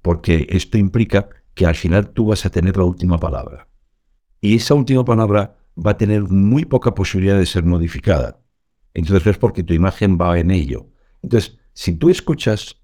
porque 0.02 0.48
esto 0.50 0.80
implica 0.80 1.30
que 1.54 1.68
al 1.68 1.76
final 1.76 2.10
tú 2.10 2.26
vas 2.26 2.44
a 2.48 2.50
tener 2.50 2.76
la 2.76 2.86
última 2.86 3.20
palabra. 3.20 3.68
Y 4.44 4.58
esa 4.58 4.74
última 4.74 5.06
palabra 5.06 5.56
va 5.78 5.92
a 5.92 5.98
tener 5.98 6.24
muy 6.24 6.66
poca 6.66 6.94
posibilidad 6.94 7.40
de 7.40 7.46
ser 7.46 7.64
modificada. 7.64 8.42
Entonces 8.94 9.26
es 9.26 9.38
porque 9.38 9.64
tu 9.64 9.74
imagen 9.74 10.18
va 10.20 10.38
en 10.38 10.52
ello. 10.52 10.90
Entonces, 11.22 11.58
si 11.72 11.96
tú 11.96 12.10
escuchas, 12.10 12.76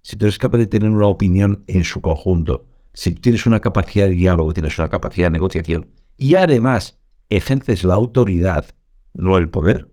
si 0.00 0.16
tú 0.16 0.24
eres 0.24 0.38
capaz 0.38 0.56
de 0.56 0.66
tener 0.66 0.88
una 0.88 1.08
opinión 1.08 1.64
en 1.66 1.84
su 1.84 2.00
conjunto, 2.00 2.64
si 2.94 3.14
tienes 3.14 3.44
una 3.44 3.60
capacidad 3.60 4.06
de 4.06 4.14
diálogo, 4.14 4.54
tienes 4.54 4.78
una 4.78 4.88
capacidad 4.88 5.26
de 5.26 5.32
negociación 5.32 5.90
y 6.16 6.34
además 6.36 6.98
ejerces 7.28 7.84
la 7.84 7.92
autoridad, 7.92 8.64
no 9.12 9.36
el 9.36 9.50
poder, 9.50 9.92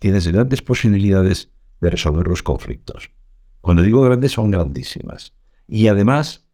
tienes 0.00 0.26
grandes 0.26 0.62
posibilidades 0.62 1.52
de 1.80 1.90
resolver 1.90 2.26
los 2.26 2.42
conflictos. 2.42 3.12
Cuando 3.60 3.84
digo 3.84 4.02
grandes, 4.02 4.32
son 4.32 4.50
grandísimas. 4.50 5.32
Y 5.68 5.86
además, 5.86 6.48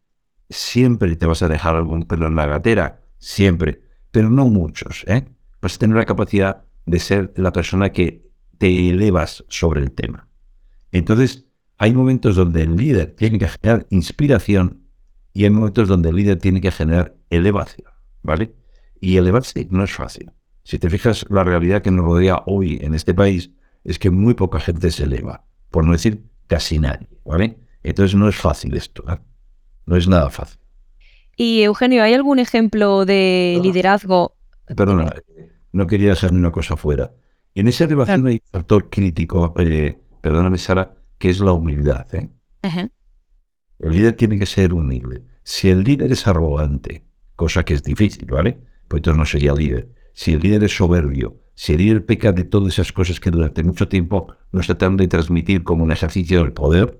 siempre 0.51 1.17
te 1.17 1.25
vas 1.25 1.43
a 1.43 1.49
dejar 1.49 1.77
algún 1.77 2.03
pelo 2.03 2.27
en 2.27 2.37
la 2.37 2.45
gatera, 2.45 3.01
siempre 3.19 3.86
pero 4.17 4.31
no 4.31 4.47
muchos. 4.47 5.05
¿eh? 5.09 5.27
Vas 5.61 5.75
a 5.75 5.79
tener 5.79 5.95
la 5.95 6.07
capacidad 6.07 6.65
de 6.87 7.01
ser 7.01 7.35
la 7.37 7.53
persona 7.53 7.93
que 7.93 8.27
te 8.57 8.89
elevas 8.89 9.45
sobre 9.49 9.83
el 9.83 9.93
tema. 9.93 10.27
Entonces, 10.91 11.45
hay 11.77 11.93
momentos 11.93 12.35
donde 12.35 12.63
el 12.63 12.77
líder 12.77 13.15
tiene 13.15 13.39
que 13.39 13.47
generar 13.47 13.87
inspiración 13.91 14.87
y 15.35 15.45
hay 15.45 15.51
momentos 15.51 15.87
donde 15.87 16.09
el 16.09 16.17
líder 16.17 16.39
tiene 16.39 16.63
que 16.63 16.71
generar 16.71 17.15
elevación, 17.29 17.91
¿vale? 18.23 18.55
Y 19.03 19.19
elevarse 19.19 19.69
no 19.71 19.85
es 19.85 19.93
fácil. 19.93 20.31
Si 20.63 20.79
te 20.79 20.89
fijas, 20.89 21.27
la 21.29 21.45
realidad 21.45 21.83
que 21.83 21.91
nos 21.91 22.07
rodea 22.07 22.43
hoy 22.47 22.79
en 22.81 22.95
este 22.95 23.13
país 23.13 23.51
es 23.85 23.99
que 23.99 24.09
muy 24.09 24.33
poca 24.33 24.61
gente 24.61 24.91
se 24.93 25.05
eleva, 25.05 25.45
por 25.71 25.85
no 25.85 25.93
decir 25.93 26.25
casi 26.47 26.79
nadie, 26.79 27.11
¿vale? 27.23 27.59
Entonces 27.83 28.15
no 28.15 28.31
es 28.31 28.37
fácil 28.37 28.79
esto, 28.79 29.05
¿eh? 29.13 29.19
no 29.85 29.95
es 29.95 30.09
nada 30.09 30.31
fácil. 30.31 30.66
Y 31.37 31.63
Eugenio, 31.63 32.03
¿hay 32.03 32.15
algún 32.15 32.39
ejemplo 32.39 33.05
de 33.05 33.61
liderazgo? 33.63 34.35
Perdona, 34.75 35.13
no 35.71 35.87
quería 35.87 36.11
dejar 36.11 36.33
una 36.33 36.51
cosa 36.51 36.79
fuera. 36.79 37.13
En 37.55 37.69
esa 37.69 37.87
relación 37.87 38.27
hay 38.27 38.37
un 38.37 38.51
factor 38.51 38.89
crítico, 38.89 39.53
eh, 39.59 39.99
perdóname 40.23 40.57
Sara, 40.57 40.95
que 41.19 41.29
es 41.29 41.41
la 41.41 41.53
humildad. 41.53 42.07
¿eh? 42.15 42.31
El 43.79 43.93
líder 43.93 44.15
tiene 44.15 44.39
que 44.39 44.47
ser 44.47 44.73
humilde. 44.73 45.25
Si 45.43 45.69
el 45.69 45.85
líder 45.85 46.11
es 46.11 46.27
arrogante, 46.27 47.05
cosa 47.37 47.65
que 47.65 47.75
es 47.75 47.83
difícil, 47.83 48.25
¿vale? 48.31 48.59
Pues 48.89 49.01
entonces 49.01 49.19
no 49.19 49.27
sería 49.27 49.53
líder. 49.53 49.91
Si 50.15 50.33
el 50.33 50.41
líder 50.41 50.65
es 50.65 50.75
soberbio, 50.75 51.43
si 51.55 51.75
el 51.75 51.79
líder 51.79 52.07
peca 52.07 52.33
de 52.33 52.45
todas 52.45 52.73
esas 52.73 52.93
cosas 52.93 53.21
que 53.21 53.31
durante 53.31 53.63
mucho 53.63 53.89
tiempo 53.89 54.35
nos 54.53 54.67
tratan 54.67 54.97
de 54.97 55.07
transmitir 55.07 55.65
como 55.65 55.85
un 55.85 55.93
ejercicio 55.93 56.43
del 56.43 56.55
poder, 56.55 56.99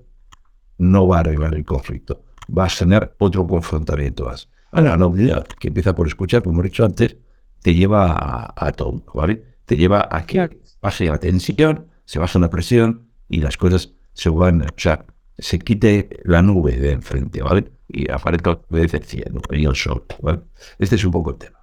no 0.77 1.07
va 1.07 1.17
a 1.17 1.19
arreglar 1.21 1.55
el 1.55 1.65
conflicto 1.65 2.26
vas 2.47 2.75
a 2.75 2.85
tener 2.85 3.15
otro 3.19 3.45
confrontamiento 3.47 4.25
más. 4.25 4.49
Ahora, 4.71 4.97
la 4.97 5.05
humildad, 5.05 5.45
que 5.59 5.69
empieza 5.69 5.95
por 5.95 6.07
escuchar, 6.07 6.43
como 6.43 6.61
he 6.61 6.65
dicho 6.65 6.85
antes, 6.85 7.17
te 7.61 7.73
lleva 7.73 8.53
a, 8.55 8.71
todo, 8.71 9.03
¿vale? 9.13 9.43
Te 9.65 9.75
lleva 9.75 10.07
a 10.09 10.25
que 10.25 10.61
baje 10.81 11.05
la 11.05 11.17
tensión, 11.17 11.87
se 12.05 12.19
baja 12.19 12.39
la 12.39 12.49
presión 12.49 13.07
y 13.29 13.41
las 13.41 13.57
cosas 13.57 13.93
se 14.13 14.29
vuelva, 14.29 14.65
o 14.65 14.79
sea, 14.79 15.05
se 15.37 15.59
quite 15.59 16.09
la 16.23 16.41
nube 16.41 16.77
de 16.77 16.91
enfrente, 16.91 17.41
¿vale? 17.41 17.71
Y 17.87 18.09
aparezca 18.11 18.59
el 18.71 19.03
cielo 19.03 19.41
y 19.51 19.65
el 19.65 19.75
sol, 19.75 20.05
¿vale? 20.21 20.41
Este 20.79 20.95
es 20.95 21.05
un 21.05 21.11
poco 21.11 21.31
el 21.31 21.37
tema. 21.37 21.59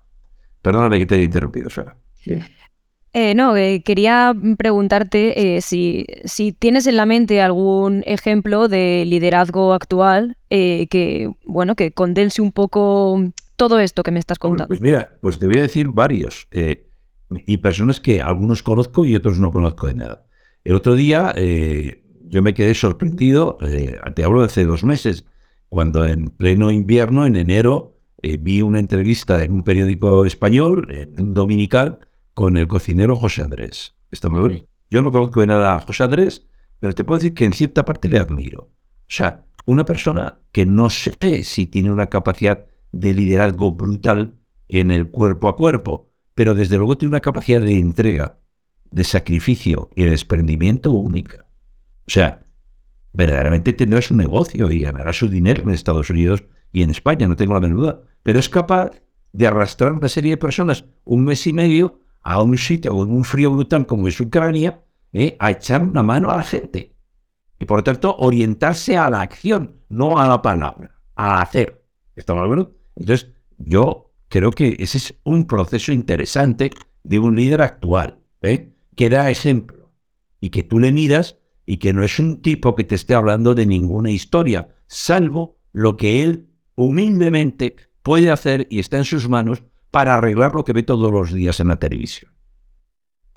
Perdóname 0.62 0.98
que 0.98 1.06
te 1.06 1.16
he 1.16 1.22
interrumpido, 1.22 1.68
Sara. 1.68 1.96
Eh, 3.16 3.32
no, 3.36 3.56
eh, 3.56 3.82
quería 3.84 4.34
preguntarte 4.58 5.56
eh, 5.56 5.60
si, 5.60 6.04
si, 6.24 6.50
tienes 6.50 6.88
en 6.88 6.96
la 6.96 7.06
mente 7.06 7.40
algún 7.40 8.02
ejemplo 8.06 8.66
de 8.66 9.04
liderazgo 9.06 9.72
actual 9.72 10.36
que, 10.50 11.32
bueno, 11.46 11.76
que 11.76 11.92
condense 11.92 12.42
un 12.42 12.50
poco 12.50 13.20
todo 13.54 13.78
esto 13.78 14.02
que 14.02 14.10
me 14.10 14.18
estás 14.18 14.40
contando. 14.40 14.66
Pues 14.66 14.80
mira, 14.80 15.16
pues 15.20 15.38
te 15.38 15.46
voy 15.46 15.58
a 15.58 15.62
decir 15.62 15.88
varios. 15.88 16.48
y 17.30 17.56
personas 17.58 18.00
que 18.00 18.20
algunos 18.20 18.64
conozco 18.64 19.04
y 19.04 19.14
otros 19.14 19.38
no 19.38 19.52
conozco 19.52 19.86
de 19.86 19.94
nada. 19.94 20.26
El 20.64 20.74
otro 20.74 20.96
día 20.96 21.34
yo 21.36 22.42
me 22.42 22.54
quedé 22.54 22.74
sorprendido, 22.74 23.58
te 24.14 24.24
hablo 24.24 24.40
de 24.40 24.46
hace 24.46 24.64
dos 24.64 24.82
meses, 24.82 25.24
cuando 25.68 26.04
en 26.04 26.30
pleno 26.30 26.70
invierno, 26.70 27.26
en 27.26 27.36
enero, 27.36 27.96
vi 28.22 28.62
una 28.62 28.78
entrevista 28.80 29.42
en 29.42 29.52
un 29.52 29.62
periódico 29.62 30.24
español, 30.24 30.88
en 30.90 31.20
un 31.20 31.34
dominical, 31.34 31.98
con 32.34 32.56
el 32.56 32.68
cocinero 32.68 33.16
José 33.16 33.42
Andrés. 33.42 33.94
Está 34.10 34.28
muy 34.28 34.48
bien. 34.48 34.66
Yo 34.90 35.02
no 35.02 35.10
conozco 35.10 35.40
de 35.40 35.46
nada 35.46 35.76
a 35.76 35.80
José 35.80 36.04
Andrés, 36.04 36.46
pero 36.80 36.94
te 36.94 37.04
puedo 37.04 37.18
decir 37.18 37.34
que 37.34 37.44
en 37.44 37.52
cierta 37.52 37.84
parte 37.84 38.08
le 38.08 38.18
admiro. 38.18 38.62
O 38.62 39.08
sea, 39.08 39.44
una 39.66 39.84
persona 39.84 40.38
que 40.52 40.66
no 40.66 40.90
sé 40.90 41.44
si 41.44 41.66
tiene 41.66 41.90
una 41.90 42.06
capacidad 42.06 42.66
de 42.92 43.14
liderazgo 43.14 43.72
brutal 43.72 44.34
en 44.68 44.90
el 44.90 45.10
cuerpo 45.10 45.48
a 45.48 45.56
cuerpo, 45.56 46.10
pero 46.34 46.54
desde 46.54 46.76
luego 46.76 46.98
tiene 46.98 47.10
una 47.10 47.20
capacidad 47.20 47.60
de 47.60 47.78
entrega, 47.78 48.38
de 48.90 49.04
sacrificio 49.04 49.90
y 49.94 50.04
de 50.04 50.10
desprendimiento 50.10 50.92
única. 50.92 51.46
O 52.06 52.10
sea, 52.10 52.44
verdaderamente 53.12 53.72
tendrá 53.72 54.02
su 54.02 54.14
negocio 54.14 54.70
y 54.70 54.80
ganará 54.80 55.12
su 55.12 55.28
dinero 55.28 55.62
en 55.62 55.70
Estados 55.70 56.10
Unidos 56.10 56.44
y 56.72 56.82
en 56.82 56.90
España, 56.90 57.28
no 57.28 57.36
tengo 57.36 57.54
la 57.54 57.60
menor 57.60 57.76
duda, 57.76 58.02
pero 58.22 58.38
es 58.38 58.48
capaz 58.48 58.90
de 59.32 59.46
arrastrar 59.46 59.92
una 59.92 60.08
serie 60.08 60.32
de 60.32 60.36
personas 60.36 60.84
un 61.04 61.24
mes 61.24 61.46
y 61.46 61.52
medio 61.52 62.00
a 62.24 62.42
un 62.42 62.58
sitio 62.58 62.92
con 62.92 63.10
un 63.10 63.24
frío 63.24 63.52
brutal 63.52 63.86
como 63.86 64.08
es 64.08 64.18
Ucrania, 64.18 64.82
eh, 65.12 65.36
a 65.38 65.50
echar 65.52 65.82
una 65.82 66.02
mano 66.02 66.30
a 66.30 66.38
la 66.38 66.42
gente. 66.42 66.96
Y 67.60 67.66
por 67.66 67.78
lo 67.78 67.84
tanto, 67.84 68.16
orientarse 68.16 68.96
a 68.96 69.08
la 69.10 69.20
acción, 69.20 69.76
no 69.88 70.18
a 70.18 70.26
la 70.26 70.42
palabra, 70.42 70.98
a 71.14 71.40
hacer. 71.40 71.84
¿Estamos 72.16 72.68
Entonces, 72.96 73.30
yo 73.58 74.10
creo 74.28 74.50
que 74.50 74.76
ese 74.78 74.98
es 74.98 75.14
un 75.22 75.46
proceso 75.46 75.92
interesante 75.92 76.70
de 77.04 77.18
un 77.18 77.36
líder 77.36 77.62
actual, 77.62 78.18
¿eh? 78.42 78.72
que 78.96 79.10
da 79.10 79.30
ejemplo 79.30 79.92
y 80.40 80.50
que 80.50 80.62
tú 80.62 80.78
le 80.78 80.92
miras 80.92 81.38
y 81.66 81.76
que 81.76 81.92
no 81.92 82.02
es 82.02 82.18
un 82.18 82.42
tipo 82.42 82.74
que 82.74 82.84
te 82.84 82.94
esté 82.94 83.14
hablando 83.14 83.54
de 83.54 83.66
ninguna 83.66 84.10
historia, 84.10 84.74
salvo 84.86 85.58
lo 85.72 85.96
que 85.96 86.22
él 86.22 86.48
humildemente 86.74 87.76
puede 88.02 88.30
hacer 88.30 88.66
y 88.70 88.78
está 88.80 88.98
en 88.98 89.04
sus 89.04 89.28
manos 89.28 89.62
para 89.94 90.16
arreglar 90.16 90.56
lo 90.56 90.64
que 90.64 90.72
ve 90.72 90.82
todos 90.82 91.12
los 91.12 91.32
días 91.32 91.60
en 91.60 91.68
la 91.68 91.76
televisión. 91.76 92.32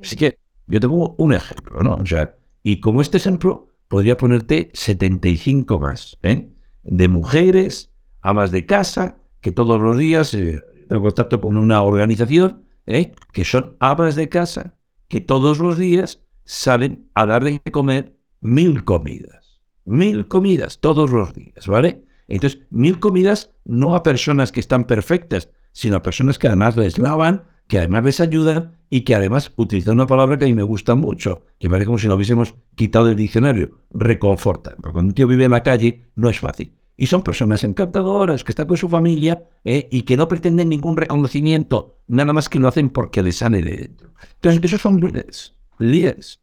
Así 0.01 0.15
que 0.15 0.39
yo 0.65 0.79
tengo 0.79 1.13
un 1.19 1.35
ejemplo, 1.35 1.83
¿no? 1.83 1.93
O 1.93 2.05
sea, 2.07 2.35
y 2.63 2.79
como 2.79 3.01
este 3.01 3.17
ejemplo, 3.17 3.75
podría 3.87 4.17
ponerte 4.17 4.71
75 4.73 5.77
más, 5.79 6.17
¿eh? 6.23 6.49
De 6.81 7.07
mujeres, 7.09 7.91
amas 8.21 8.49
de 8.49 8.65
casa, 8.65 9.19
que 9.39 9.51
todos 9.51 9.79
los 9.79 9.99
días 9.99 10.33
eh, 10.33 10.59
tengo 10.89 11.03
contacto 11.03 11.39
con 11.39 11.57
una 11.57 11.83
organización, 11.83 12.63
¿eh? 12.87 13.11
Que 13.33 13.45
son 13.45 13.77
amas 13.79 14.15
de 14.15 14.27
casa, 14.27 14.73
que 15.09 15.21
todos 15.21 15.59
los 15.59 15.77
días 15.77 16.23
salen 16.43 17.07
a 17.13 17.27
darle 17.27 17.61
de 17.63 17.71
comer 17.71 18.17
mil 18.41 18.83
comidas. 18.83 19.61
Mil 19.85 20.27
comidas 20.27 20.79
todos 20.79 21.11
los 21.11 21.35
días, 21.35 21.67
¿vale? 21.67 22.03
Entonces, 22.27 22.61
mil 22.71 22.99
comidas 22.99 23.51
no 23.63 23.93
a 23.93 24.01
personas 24.01 24.51
que 24.51 24.59
están 24.59 24.85
perfectas, 24.85 25.51
sino 25.77 25.97
a 25.97 26.01
personas 26.01 26.39
que 26.39 26.47
además 26.47 26.75
les 26.75 26.97
lavan, 26.97 27.43
que 27.67 27.77
además 27.77 28.03
les 28.03 28.19
ayudan 28.19 28.77
y 28.89 29.01
que 29.01 29.13
además 29.13 29.53
utilizan 29.57 29.93
una 29.93 30.07
palabra 30.07 30.35
que 30.35 30.45
a 30.45 30.47
mí 30.47 30.55
me 30.55 30.63
gusta 30.63 30.95
mucho, 30.95 31.45
que 31.59 31.69
parece 31.69 31.85
como 31.85 31.99
si 31.99 32.07
lo 32.07 32.15
hubiésemos 32.15 32.55
quitado 32.73 33.05
del 33.05 33.15
diccionario, 33.15 33.81
reconfortan. 33.91 34.73
Porque 34.77 34.93
cuando 34.93 35.09
un 35.09 35.13
tío 35.13 35.27
vive 35.27 35.45
en 35.45 35.51
la 35.51 35.61
calle 35.61 36.05
no 36.15 36.31
es 36.31 36.39
fácil. 36.39 36.73
Y 36.95 37.05
son 37.05 37.21
personas 37.21 37.63
encantadoras 37.63 38.43
que 38.43 38.53
están 38.53 38.65
con 38.65 38.75
su 38.75 38.89
familia 38.89 39.43
¿eh? 39.63 39.87
y 39.91 40.01
que 40.01 40.17
no 40.17 40.27
pretenden 40.27 40.69
ningún 40.69 40.97
reconocimiento, 40.97 41.99
nada 42.07 42.33
más 42.33 42.49
que 42.49 42.57
lo 42.57 42.69
hacen 42.69 42.89
porque 42.89 43.21
les 43.21 43.35
sale 43.35 43.61
de 43.61 43.77
dentro. 43.77 44.13
Entonces, 44.33 44.63
esos 44.63 44.81
son 44.81 44.99
líderes, 44.99 45.53
líderes. 45.77 46.41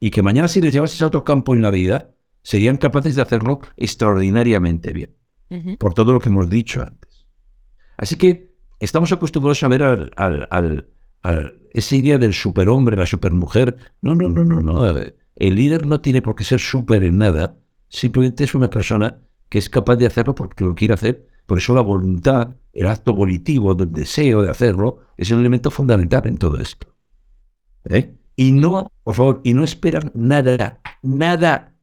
Y 0.00 0.10
que 0.10 0.22
mañana 0.22 0.48
si 0.48 0.60
les 0.60 0.74
llevases 0.74 1.00
a 1.00 1.06
otro 1.06 1.24
campo 1.24 1.54
en 1.54 1.62
la 1.62 1.70
vida, 1.70 2.10
serían 2.42 2.76
capaces 2.76 3.16
de 3.16 3.22
hacerlo 3.22 3.60
extraordinariamente 3.78 4.92
bien. 4.92 5.16
Por 5.78 5.94
todo 5.94 6.12
lo 6.12 6.20
que 6.20 6.28
hemos 6.28 6.50
dicho 6.50 6.82
antes. 6.82 7.24
Así 7.96 8.16
que 8.16 8.55
estamos 8.80 9.12
acostumbrados 9.12 9.62
a 9.62 9.68
ver 9.68 9.82
al, 9.82 10.88
esa 11.72 11.96
idea 11.96 12.18
del 12.18 12.34
superhombre, 12.34 12.96
la 12.96 13.06
supermujer. 13.06 13.76
No, 14.00 14.14
no, 14.14 14.28
no, 14.28 14.44
no, 14.44 14.60
no. 14.60 14.94
El 15.36 15.54
líder 15.54 15.86
no 15.86 16.00
tiene 16.00 16.22
por 16.22 16.34
qué 16.34 16.44
ser 16.44 16.60
super 16.60 17.02
en 17.04 17.18
nada. 17.18 17.56
Simplemente 17.88 18.44
es 18.44 18.54
una 18.54 18.70
persona 18.70 19.18
que 19.48 19.58
es 19.58 19.68
capaz 19.68 19.96
de 19.96 20.06
hacerlo 20.06 20.34
porque 20.34 20.64
lo 20.64 20.74
quiere 20.74 20.94
hacer. 20.94 21.26
Por 21.46 21.58
eso 21.58 21.74
la 21.74 21.80
voluntad, 21.80 22.56
el 22.72 22.86
acto 22.86 23.14
volitivo, 23.14 23.72
el 23.72 23.92
deseo 23.92 24.42
de 24.42 24.50
hacerlo, 24.50 25.00
es 25.16 25.30
un 25.30 25.40
elemento 25.40 25.70
fundamental 25.70 26.26
en 26.26 26.38
todo 26.38 26.58
esto. 26.58 26.88
¿Eh? 27.84 28.14
Y 28.34 28.52
no, 28.52 28.90
por 29.04 29.14
favor, 29.14 29.40
y 29.44 29.54
no 29.54 29.64
esperan 29.64 30.10
nada, 30.14 30.80
nada, 31.02 31.74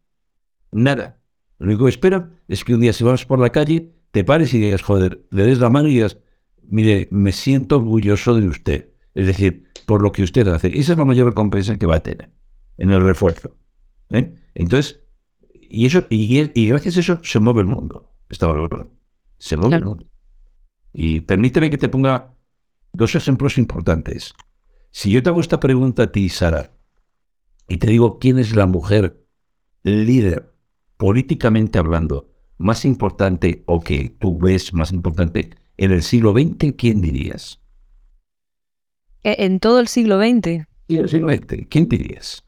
nada. 0.71 1.19
Lo 1.57 1.67
único 1.67 1.85
que 1.85 1.91
esperan 1.91 2.39
es 2.47 2.63
que 2.63 2.75
un 2.75 2.81
día 2.81 2.93
si 2.93 3.03
vas 3.03 3.25
por 3.25 3.39
la 3.39 3.51
calle, 3.51 3.91
te 4.11 4.23
pares 4.23 4.53
y 4.53 4.59
digas, 4.59 4.81
joder, 4.81 5.25
le 5.31 5.45
des 5.45 5.59
la 5.59 5.69
mano 5.69 5.87
y 5.87 5.93
digas, 5.93 6.17
mire, 6.69 7.07
me 7.11 7.31
siento 7.31 7.77
orgulloso 7.77 8.35
de 8.35 8.47
usted. 8.47 8.89
Es 9.13 9.27
decir, 9.27 9.67
por 9.85 10.01
lo 10.01 10.11
que 10.11 10.23
usted 10.23 10.47
hace. 10.47 10.67
Esa 10.67 10.93
es 10.93 10.97
la 10.97 11.05
mayor 11.05 11.27
recompensa 11.27 11.77
que 11.77 11.85
va 11.85 11.97
a 11.97 12.03
tener 12.03 12.31
en 12.77 12.91
el 12.91 13.01
refuerzo. 13.01 13.55
¿eh? 14.09 14.33
Entonces, 14.55 15.01
y, 15.53 15.85
eso, 15.85 16.05
y, 16.09 16.67
gracias 16.67 16.97
a 16.97 16.99
eso 16.99 17.19
se 17.23 17.39
mueve 17.39 17.61
el 17.61 17.67
mundo. 17.67 18.11
Se 19.37 19.57
mueve 19.57 19.75
el 19.75 19.85
mundo. 19.85 20.05
Y 20.93 21.21
permíteme 21.21 21.69
que 21.69 21.77
te 21.77 21.89
ponga 21.89 22.35
dos 22.91 23.15
ejemplos 23.15 23.57
importantes. 23.57 24.33
Si 24.91 25.11
yo 25.11 25.23
te 25.23 25.29
hago 25.29 25.41
esta 25.41 25.59
pregunta 25.59 26.03
a 26.03 26.11
ti, 26.11 26.29
Sara, 26.29 26.71
y 27.67 27.77
te 27.77 27.87
digo 27.87 28.19
quién 28.19 28.37
es 28.37 28.55
la 28.55 28.67
mujer 28.67 29.25
líder, 29.83 30.53
políticamente 30.97 31.79
hablando, 31.79 32.29
más 32.57 32.85
importante 32.85 33.63
o 33.65 33.81
que 33.81 34.15
tú 34.19 34.37
ves 34.37 34.73
más 34.73 34.91
importante 34.91 35.49
en 35.77 35.91
el 35.91 36.03
siglo 36.03 36.33
XX, 36.33 36.73
¿quién 36.77 37.01
dirías? 37.01 37.59
E, 39.23 39.45
¿En 39.45 39.59
todo 39.59 39.79
el 39.79 39.87
siglo 39.87 40.19
XX? 40.19 40.47
En 40.47 40.67
el 40.89 41.09
siglo 41.09 41.29
XX, 41.29 41.67
¿quién 41.69 41.87
dirías? 41.87 42.43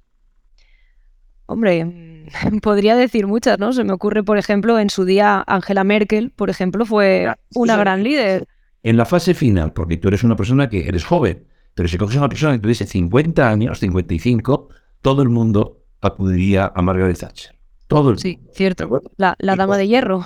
Hombre, 1.47 2.25
podría 2.61 2.95
decir 2.95 3.27
muchas, 3.27 3.59
¿no? 3.59 3.73
Se 3.73 3.83
me 3.83 3.93
ocurre, 3.93 4.23
por 4.23 4.37
ejemplo, 4.37 4.79
en 4.79 4.89
su 4.89 5.05
día 5.05 5.43
Angela 5.47 5.83
Merkel, 5.83 6.31
por 6.31 6.49
ejemplo, 6.49 6.85
fue 6.85 7.33
una 7.53 7.77
gran 7.77 8.03
líder. 8.03 8.47
En 8.83 8.97
la 8.97 9.05
fase 9.05 9.33
final, 9.33 9.73
porque 9.73 9.97
tú 9.97 10.07
eres 10.07 10.23
una 10.23 10.35
persona 10.35 10.69
que 10.69 10.87
eres 10.87 11.03
joven, 11.05 11.45
pero 11.73 11.87
si 11.89 11.97
coges 11.97 12.17
a 12.17 12.19
una 12.19 12.29
persona 12.29 12.53
que 12.53 12.59
tuviese 12.59 12.85
50 12.85 13.49
años, 13.49 13.79
55, 13.79 14.69
todo 15.01 15.21
el 15.21 15.29
mundo 15.29 15.83
acudiría 16.01 16.71
a 16.73 16.81
Margaret 16.81 17.17
Thatcher. 17.17 17.55
Todo 17.87 18.11
el 18.11 18.19
Sí, 18.19 18.39
cierto. 18.53 19.01
La, 19.17 19.35
dama 19.39 19.77
de 19.77 19.87
hierro. 19.87 20.23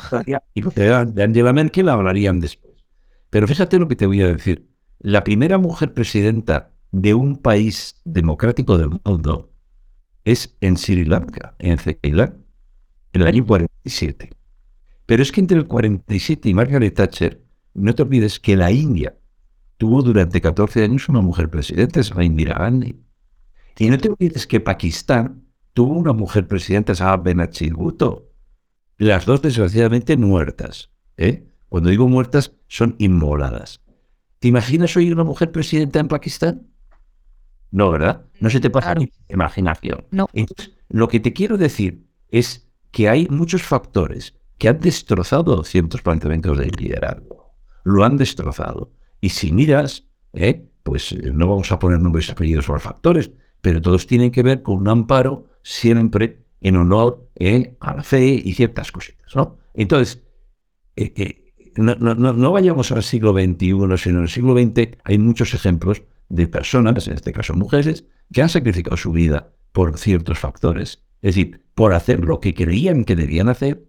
Y 0.53 0.61
de 0.61 0.93
Angela 0.93 1.53
Merkel 1.53 1.89
hablarían 1.89 2.39
después. 2.39 2.68
Pero 3.29 3.47
fíjate 3.47 3.79
lo 3.79 3.87
que 3.87 3.95
te 3.95 4.05
voy 4.05 4.21
a 4.21 4.27
decir. 4.27 4.69
La 4.99 5.23
primera 5.23 5.57
mujer 5.57 5.93
presidenta 5.93 6.71
de 6.91 7.13
un 7.13 7.37
país 7.37 8.01
democrático 8.03 8.77
del 8.77 8.99
mundo 9.03 9.51
es 10.25 10.55
en 10.61 10.77
Sri 10.77 11.05
Lanka, 11.05 11.55
en 11.59 11.77
Ceilán, 11.77 12.45
en 13.13 13.21
el 13.21 13.27
año 13.27 13.45
47. 13.45 14.29
Pero 15.05 15.23
es 15.23 15.31
que 15.31 15.41
entre 15.41 15.57
el 15.57 15.67
47 15.67 16.49
y 16.49 16.53
Margaret 16.53 16.93
Thatcher, 16.93 17.41
no 17.73 17.95
te 17.95 18.03
olvides 18.03 18.39
que 18.39 18.55
la 18.55 18.71
India 18.71 19.17
tuvo 19.77 20.01
durante 20.01 20.41
14 20.41 20.83
años 20.83 21.07
una 21.09 21.21
mujer 21.21 21.49
presidenta, 21.49 21.99
es 21.99 22.13
la 22.13 22.23
Indira 22.23 22.57
Gandhi. 22.57 22.99
Y 23.77 23.89
no 23.89 23.97
te 23.97 24.09
olvides 24.09 24.45
que 24.45 24.59
Pakistán 24.59 25.45
tuvo 25.73 25.93
una 25.93 26.11
mujer 26.11 26.47
presidenta, 26.47 26.93
llama 26.93 27.17
Benazir 27.17 27.73
Bhutto. 27.73 28.29
Las 28.97 29.25
dos 29.25 29.41
desgraciadamente 29.41 30.17
muertas. 30.17 30.91
¿eh? 31.15 31.48
Cuando 31.69 31.89
digo 31.89 32.07
muertas, 32.07 32.53
son 32.67 32.95
inmoladas. 32.97 33.81
¿Te 34.39 34.47
imaginas 34.47 34.95
hoy 34.97 35.11
una 35.11 35.23
mujer 35.23 35.51
presidenta 35.51 35.99
en 35.99 36.07
Pakistán? 36.07 36.67
No, 37.71 37.91
¿verdad? 37.91 38.25
No 38.39 38.49
se 38.49 38.59
te 38.59 38.69
pasa 38.69 38.95
ni 38.95 39.11
imaginación. 39.29 40.05
No. 40.11 40.27
Entonces, 40.33 40.71
lo 40.89 41.07
que 41.07 41.19
te 41.19 41.33
quiero 41.33 41.57
decir 41.57 42.07
es 42.29 42.67
que 42.91 43.09
hay 43.09 43.27
muchos 43.29 43.61
factores 43.61 44.35
que 44.57 44.69
han 44.69 44.79
destrozado 44.79 45.63
ciertos 45.63 46.01
planteamientos 46.01 46.57
de 46.57 46.65
liderazgo. 46.67 47.53
Lo 47.83 48.03
han 48.03 48.17
destrozado. 48.17 48.91
Y 49.21 49.29
si 49.29 49.51
miras, 49.51 50.07
¿eh? 50.33 50.67
pues 50.83 51.11
eh, 51.11 51.31
no 51.33 51.47
vamos 51.47 51.71
a 51.71 51.79
poner 51.79 51.99
nombres 51.99 52.27
y 52.27 52.31
apellidos 52.31 52.65
por 52.65 52.79
factores, 52.79 53.31
pero 53.61 53.81
todos 53.81 54.07
tienen 54.07 54.31
que 54.31 54.41
ver 54.41 54.63
con 54.63 54.77
un 54.77 54.87
amparo 54.87 55.47
siempre 55.61 56.45
en 56.61 56.75
honor 56.75 57.29
eh, 57.35 57.77
a 57.79 57.95
la 57.95 58.03
fe 58.03 58.41
y 58.43 58.53
ciertas 58.53 58.91
cositas, 58.91 59.35
¿no? 59.35 59.57
Entonces, 59.73 60.21
eh, 60.95 61.48
eh, 61.75 61.81
no, 61.81 61.95
no, 61.95 62.33
no, 62.33 62.51
vayamos 62.51 62.91
al 62.91 63.03
siglo 63.03 63.33
XXI, 63.33 63.97
sino 63.97 64.21
el 64.21 64.29
siglo 64.29 64.53
XX 64.53 64.97
hay 65.03 65.17
muchos 65.17 65.53
ejemplos 65.53 66.03
de 66.29 66.47
personas, 66.47 67.07
en 67.07 67.15
este 67.15 67.33
caso 67.33 67.53
mujeres, 67.53 68.05
que 68.31 68.41
han 68.41 68.49
sacrificado 68.49 68.97
su 68.97 69.11
vida 69.11 69.53
por 69.71 69.97
ciertos 69.97 70.39
factores. 70.39 71.03
Es 71.21 71.35
decir, 71.35 71.65
por 71.73 71.93
hacer 71.93 72.21
lo 72.21 72.39
que 72.39 72.53
creían 72.53 73.03
que 73.03 73.15
debían 73.15 73.49
hacer 73.49 73.85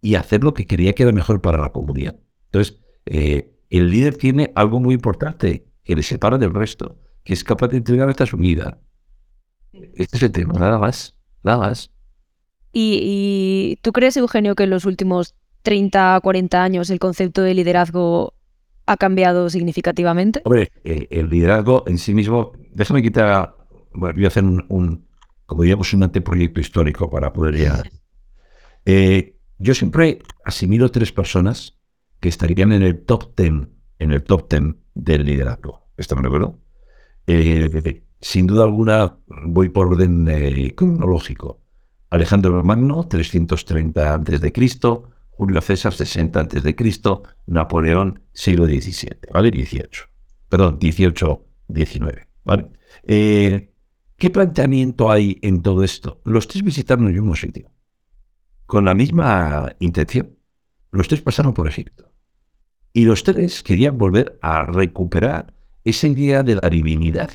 y 0.00 0.14
hacer 0.14 0.44
lo 0.44 0.54
que 0.54 0.66
creía 0.66 0.92
que 0.94 1.02
era 1.02 1.12
mejor 1.12 1.40
para 1.40 1.58
la 1.58 1.70
comunidad. 1.70 2.16
Entonces, 2.46 2.78
el 3.04 3.90
líder 3.90 4.16
tiene 4.16 4.52
algo 4.54 4.80
muy 4.80 4.94
importante 4.94 5.66
que 5.82 5.96
le 5.96 6.02
separa 6.02 6.38
del 6.38 6.54
resto, 6.54 6.98
que 7.24 7.32
es 7.32 7.42
capaz 7.44 7.68
de 7.68 7.78
entregar 7.78 8.08
hasta 8.08 8.26
su 8.26 8.36
vida. 8.36 8.78
Este 9.72 10.16
es 10.16 10.22
el 10.22 10.32
tema, 10.32 10.54
nada 10.54 10.78
más, 10.78 11.16
nada 11.42 11.58
más. 11.58 11.90
¿Y, 12.72 13.78
tú 13.82 13.92
crees, 13.92 14.16
Eugenio, 14.16 14.54
que 14.54 14.64
en 14.64 14.70
los 14.70 14.84
últimos 14.84 15.34
30, 15.62 16.20
40 16.22 16.62
años 16.62 16.90
el 16.90 16.98
concepto 16.98 17.42
de 17.42 17.54
liderazgo 17.54 18.34
ha 18.86 18.96
cambiado 18.96 19.50
significativamente? 19.50 20.40
Hombre, 20.44 20.72
eh, 20.82 21.06
el 21.10 21.28
liderazgo 21.28 21.84
en 21.86 21.98
sí 21.98 22.14
mismo, 22.14 22.52
déjame 22.72 23.02
quitar, 23.02 23.54
bueno, 23.92 24.14
voy 24.14 24.24
a 24.24 24.28
hacer 24.28 24.44
un, 24.44 25.06
como 25.44 25.62
diríamos, 25.62 25.92
un 25.92 26.02
anteproyecto 26.04 26.60
histórico 26.60 27.10
para 27.10 27.32
poder 27.32 27.54
llegar. 27.54 27.90
Eh, 28.90 29.36
yo 29.58 29.74
siempre 29.74 30.20
asimilo 30.46 30.90
tres 30.90 31.12
personas 31.12 31.78
que 32.20 32.30
estarían 32.30 32.72
en 32.72 32.82
el 32.82 33.04
top 33.04 33.34
ten, 33.34 33.74
en 33.98 34.12
el 34.12 34.22
top 34.22 34.48
ten 34.48 34.78
del 34.94 35.26
liderazgo. 35.26 35.90
¿Estamos 35.98 36.22
de 36.22 36.28
acuerdo? 36.28 36.58
Eh, 37.26 38.02
sin 38.18 38.46
duda 38.46 38.64
alguna, 38.64 39.18
voy 39.26 39.68
por 39.68 39.88
orden 39.88 40.72
cronológico. 40.74 41.60
Alejandro 42.08 42.64
Magno, 42.64 43.06
330 43.06 44.14
a.C., 44.14 44.52
Julio 45.38 45.60
César, 45.62 45.94
60 45.94 46.40
a.C., 46.40 46.76
Napoleón, 47.46 48.20
siglo 48.32 48.66
XVII, 48.66 49.18
¿vale? 49.32 49.50
18. 49.50 50.04
Perdón, 50.48 50.78
18, 50.78 51.46
19, 51.68 52.28
¿vale? 52.44 52.66
Eh, 53.04 53.72
¿Qué 54.16 54.30
planteamiento 54.30 55.10
hay 55.10 55.38
en 55.42 55.62
todo 55.62 55.82
esto? 55.82 56.20
Los 56.24 56.48
tres 56.48 56.62
visitaron 56.62 57.06
el 57.06 57.14
mismo 57.14 57.36
sitio, 57.36 57.70
con 58.66 58.84
la 58.84 58.94
misma 58.94 59.74
intención. 59.78 60.36
Los 60.90 61.08
tres 61.08 61.22
pasaron 61.22 61.54
por 61.54 61.68
Egipto. 61.68 62.10
Y 62.92 63.04
los 63.04 63.22
tres 63.22 63.62
querían 63.62 63.96
volver 63.96 64.38
a 64.42 64.64
recuperar 64.64 65.54
esa 65.84 66.08
idea 66.08 66.42
de 66.42 66.56
la 66.56 66.68
divinidad 66.68 67.30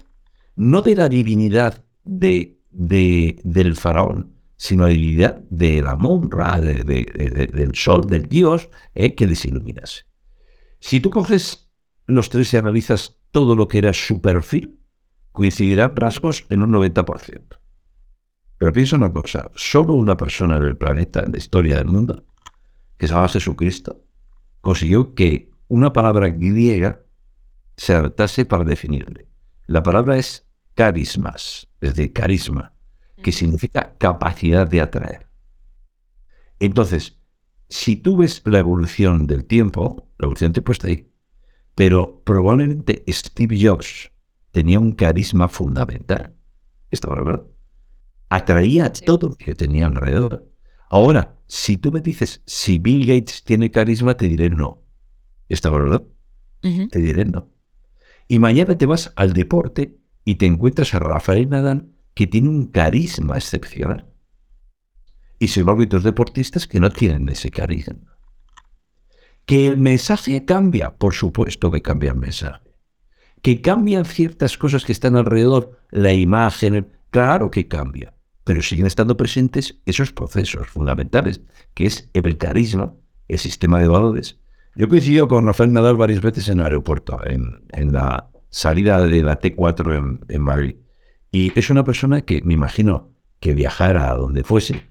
no 0.55 0.81
de 0.81 0.95
la 0.95 1.09
divinidad 1.09 1.83
de, 2.03 2.59
del 2.71 3.75
faraón, 3.75 4.32
sino 4.63 4.83
la 4.83 4.93
divinidad 4.93 5.41
de 5.49 5.81
la 5.81 5.97
monra, 5.97 6.57
del 6.57 7.71
sol, 7.73 8.07
del 8.07 8.29
dios, 8.29 8.69
eh, 8.95 9.13
que 9.13 9.27
les 9.27 9.43
iluminase. 9.43 10.05
Si 10.79 11.01
tú 11.01 11.09
coges 11.09 11.69
los 12.05 12.29
tres 12.29 12.53
y 12.53 12.57
analizas 12.57 13.19
todo 13.31 13.57
lo 13.57 13.67
que 13.67 13.79
era 13.79 13.91
su 13.91 14.21
perfil, 14.21 14.79
coincidirán 15.33 15.93
rasgos 15.97 16.45
en 16.49 16.61
un 16.61 16.71
90%. 16.71 17.59
Pero 18.57 18.71
piensa 18.71 18.95
una 18.95 19.11
cosa, 19.11 19.51
solo 19.53 19.95
una 19.95 20.15
persona 20.15 20.55
en 20.55 20.63
el 20.63 20.77
planeta, 20.77 21.19
en 21.19 21.33
la 21.33 21.39
historia 21.39 21.75
del 21.75 21.87
mundo, 21.87 22.23
que 22.97 23.09
se 23.09 23.13
llama 23.13 23.27
Jesucristo, 23.27 24.05
consiguió 24.61 25.13
que 25.13 25.51
una 25.67 25.91
palabra 25.91 26.29
griega 26.29 27.01
se 27.75 27.95
adaptase 27.95 28.45
para 28.45 28.63
definirle. 28.63 29.27
La 29.67 29.83
palabra 29.83 30.17
es 30.17 30.47
carismas, 30.73 31.67
es 31.81 31.95
decir, 31.95 32.13
carisma, 32.13 32.72
que 33.23 33.31
significa 33.31 33.95
capacidad 33.97 34.67
de 34.67 34.81
atraer. 34.81 35.27
Entonces, 36.59 37.19
si 37.69 37.95
tú 37.95 38.17
ves 38.17 38.43
la 38.45 38.59
evolución 38.59 39.25
del 39.25 39.45
tiempo, 39.45 40.07
la 40.19 40.25
evolución 40.25 40.49
del 40.49 40.61
tiempo 40.61 40.71
está 40.73 40.87
ahí, 40.89 41.11
pero 41.73 42.21
probablemente 42.23 43.03
Steve 43.07 43.57
Jobs 43.59 44.11
tenía 44.51 44.79
un 44.79 44.91
carisma 44.91 45.47
fundamental. 45.49 46.35
¿Está 46.91 47.09
verdad? 47.09 47.43
Atraía 48.29 48.93
todo 48.93 49.29
lo 49.29 49.35
que 49.35 49.55
tenía 49.55 49.87
alrededor. 49.87 50.47
Ahora, 50.89 51.39
si 51.47 51.77
tú 51.77 51.91
me 51.91 52.01
dices 52.01 52.43
si 52.45 52.77
Bill 52.77 53.07
Gates 53.07 53.43
tiene 53.43 53.71
carisma, 53.71 54.15
te 54.15 54.27
diré 54.27 54.51
no. 54.51 54.83
¿Está 55.49 55.71
verdad? 55.71 56.03
Te 56.61 56.99
diré 56.99 57.25
no. 57.25 57.49
Y 58.27 58.39
mañana 58.39 58.77
te 58.77 58.85
vas 58.85 59.11
al 59.15 59.33
deporte 59.33 59.97
y 60.23 60.35
te 60.35 60.45
encuentras 60.45 60.93
a 60.93 60.99
Rafael 60.99 61.49
Nadal 61.49 61.92
que 62.13 62.27
tiene 62.27 62.49
un 62.49 62.67
carisma 62.67 63.37
excepcional. 63.37 64.07
Y 65.39 65.47
se 65.49 65.63
otros 65.63 66.03
deportistas 66.03 66.67
que 66.67 66.79
no 66.79 66.89
tienen 66.89 67.27
ese 67.29 67.49
carisma. 67.49 68.17
Que 69.45 69.67
el 69.67 69.77
mensaje 69.77 70.45
cambia, 70.45 70.95
por 70.95 71.13
supuesto 71.13 71.69
que 71.71 71.81
cambia 71.81 72.11
el 72.11 72.17
mensaje. 72.17 72.61
Que 73.41 73.61
cambian 73.61 74.05
ciertas 74.05 74.57
cosas 74.57 74.85
que 74.85 74.93
están 74.93 75.17
alrededor, 75.17 75.79
la 75.91 76.13
imagen, 76.13 76.87
claro 77.09 77.51
que 77.51 77.67
cambia, 77.67 78.13
pero 78.45 78.61
siguen 78.61 78.85
estando 78.85 79.17
presentes 79.17 79.79
esos 79.85 80.13
procesos 80.13 80.67
fundamentales, 80.67 81.41
que 81.73 81.87
es 81.87 82.09
el 82.13 82.37
carisma, 82.37 82.93
el 83.27 83.39
sistema 83.39 83.79
de 83.79 83.89
valores. 83.89 84.39
Yo 84.75 84.87
coincido 84.87 85.27
con 85.27 85.45
Rafael 85.45 85.73
Nadal 85.73 85.97
varias 85.97 86.21
veces 86.21 86.47
en 86.47 86.59
el 86.59 86.65
aeropuerto, 86.65 87.19
en, 87.25 87.65
en 87.73 87.91
la 87.91 88.29
salida 88.53 89.01
de 89.05 89.23
la 89.23 89.39
T4 89.39 90.19
en, 90.29 90.41
Madrid. 90.41 90.75
Y 91.33 91.51
es 91.57 91.71
una 91.71 91.83
persona 91.83 92.21
que 92.21 92.43
me 92.43 92.53
imagino 92.53 93.09
que 93.39 93.55
viajara 93.55 94.11
a 94.11 94.15
donde 94.15 94.43
fuese, 94.43 94.87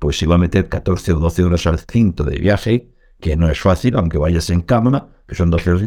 pues 0.00 0.18
se 0.18 0.24
iba 0.24 0.34
a 0.34 0.38
meter 0.38 0.68
14 0.68 1.12
o 1.12 1.20
12 1.20 1.44
horas 1.44 1.66
al 1.68 1.78
cinto 1.78 2.24
de 2.24 2.36
viaje, 2.36 2.90
que 3.20 3.36
no 3.36 3.48
es 3.48 3.60
fácil, 3.60 3.96
aunque 3.96 4.18
vayas 4.18 4.50
en 4.50 4.60
cámara, 4.60 5.06
que 5.28 5.36
son 5.36 5.50
12 5.50 5.70
horas, 5.70 5.86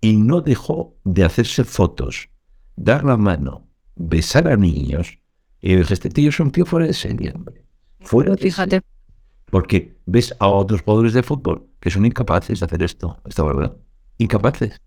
y 0.00 0.16
no 0.16 0.42
dejó 0.42 0.96
de 1.02 1.24
hacerse 1.24 1.64
fotos, 1.64 2.30
dar 2.76 3.02
la 3.04 3.16
mano, 3.16 3.66
besar 3.96 4.46
a 4.46 4.56
niños. 4.56 5.18
Y 5.60 5.74
dije, 5.74 5.92
este 5.92 6.08
tío 6.08 6.28
es 6.28 6.38
un 6.38 6.52
tío 6.52 6.64
fuera 6.64 6.86
de 6.86 6.94
serie, 6.94 7.34
Fuera 7.98 8.36
de 8.36 8.38
Fíjate. 8.38 8.82
Porque 9.50 9.98
ves 10.06 10.36
a 10.38 10.46
otros 10.46 10.82
jugadores 10.82 11.14
de 11.14 11.24
fútbol 11.24 11.66
que 11.80 11.90
son 11.90 12.06
incapaces 12.06 12.60
de 12.60 12.66
hacer 12.66 12.84
esto, 12.84 13.20
esta 13.26 13.42
verdad. 13.42 13.76
Incapaces. 14.18 14.80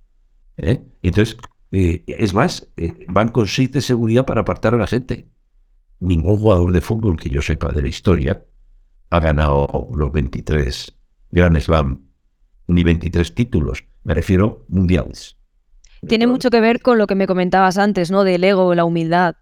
¿Eh? 0.56 0.82
Y 1.02 1.10
entonces, 1.10 1.36
eh, 1.72 2.04
es 2.06 2.34
más, 2.34 2.70
eh, 2.76 3.06
van 3.08 3.30
con 3.30 3.48
seis 3.48 3.72
de 3.72 3.82
seguridad 3.82 4.26
para 4.26 4.42
apartar 4.42 4.74
a 4.76 4.78
la 4.78 4.88
gente. 4.88 5.30
Ningún 6.00 6.38
jugador 6.38 6.72
de 6.72 6.82
fútbol 6.82 7.18
que 7.18 7.30
yo 7.30 7.42
sepa 7.42 7.72
de 7.72 7.82
la 7.82 7.88
historia 7.88 8.44
ha 9.10 9.20
ganado 9.20 9.90
los 9.94 10.12
23 10.12 10.98
Grand 11.32 11.58
Slam, 11.60 12.02
ni 12.68 12.84
23 12.84 13.34
títulos, 13.34 13.86
me 14.04 14.14
refiero 14.14 14.66
mundiales. 14.68 15.38
Tiene 16.08 16.28
mucho 16.28 16.50
que 16.50 16.60
ver 16.60 16.82
con 16.82 16.98
lo 16.98 17.08
que 17.08 17.16
me 17.16 17.28
comentabas 17.28 17.78
antes, 17.78 18.10
¿no? 18.10 18.24
Del 18.24 18.44
ego, 18.44 18.74
la 18.74 18.86
humildad. 18.86 19.36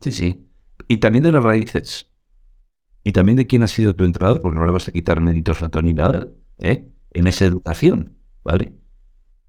Sí, 0.00 0.12
sí. 0.12 0.48
Y 0.88 0.96
también 0.96 1.24
de 1.24 1.32
las 1.32 1.44
raíces. 1.44 2.10
Y 3.04 3.12
también 3.12 3.36
de 3.36 3.46
quién 3.46 3.62
ha 3.62 3.68
sido 3.68 3.94
tu 3.94 4.04
entrenador, 4.04 4.40
porque 4.40 4.58
no 4.58 4.66
le 4.66 4.72
vas 4.72 4.88
a 4.88 4.92
quitar 4.92 5.20
méritos 5.20 5.62
a 5.62 5.68
Tony 5.68 5.92
nada, 5.92 6.28
¿eh? 6.58 6.88
En 7.12 7.26
esa 7.26 7.44
educación, 7.44 8.16
¿vale? 8.42 8.72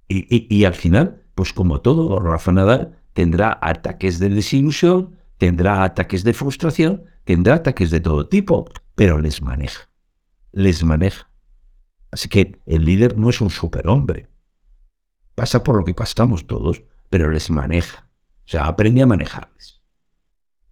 y, 0.09 0.53
y 0.53 0.65
al 0.65 0.73
final, 0.73 1.20
pues 1.35 1.53
como 1.53 1.81
todo, 1.81 2.19
Rafa 2.19 2.51
Nadal 2.51 2.97
tendrá 3.13 3.57
ataques 3.61 4.19
de 4.19 4.29
desilusión, 4.29 5.17
tendrá 5.37 5.83
ataques 5.83 6.23
de 6.23 6.33
frustración, 6.33 7.03
tendrá 7.23 7.55
ataques 7.55 7.91
de 7.91 7.99
todo 7.99 8.27
tipo, 8.27 8.65
pero 8.95 9.19
les 9.19 9.41
maneja, 9.41 9.89
les 10.51 10.83
maneja. 10.83 11.29
Así 12.11 12.27
que 12.29 12.59
el 12.65 12.85
líder 12.85 13.17
no 13.17 13.29
es 13.29 13.41
un 13.41 13.49
superhombre. 13.49 14.27
Pasa 15.35 15.63
por 15.63 15.77
lo 15.77 15.85
que 15.85 15.93
pasamos 15.93 16.45
todos, 16.45 16.83
pero 17.09 17.31
les 17.31 17.49
maneja. 17.49 18.09
O 18.45 18.49
sea, 18.51 18.65
aprende 18.65 19.01
a 19.01 19.07
manejarles. 19.07 19.81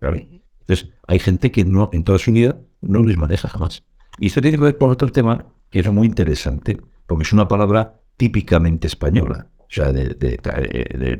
Entonces, 0.01 0.89
hay 1.07 1.19
gente 1.19 1.51
que 1.51 1.63
no, 1.63 1.89
en 1.93 2.03
toda 2.03 2.19
su 2.19 2.31
vida 2.31 2.57
no 2.81 3.01
les 3.03 3.17
maneja 3.17 3.47
jamás. 3.47 3.83
Y 4.17 4.27
esto 4.27 4.41
tiene 4.41 4.57
que 4.57 4.63
ver 4.63 4.77
con 4.77 4.89
otro 4.89 5.09
tema 5.11 5.45
que 5.69 5.79
es 5.79 5.91
muy 5.91 6.07
interesante, 6.07 6.79
porque 7.07 7.23
es 7.23 7.33
una 7.33 7.47
palabra 7.47 8.01
típicamente 8.17 8.87
española 8.87 9.49
o 9.69 9.71
sea, 9.71 9.91
del 9.91 10.17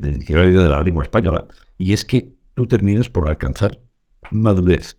diccionario 0.02 0.64
de 0.64 0.70
la 0.70 0.82
lengua 0.82 1.04
española, 1.04 1.48
y 1.78 1.94
es 1.94 2.04
que 2.04 2.34
tú 2.56 2.66
terminas 2.66 3.10
por 3.10 3.30
alcanzar 3.30 3.80
madurez, 4.32 4.98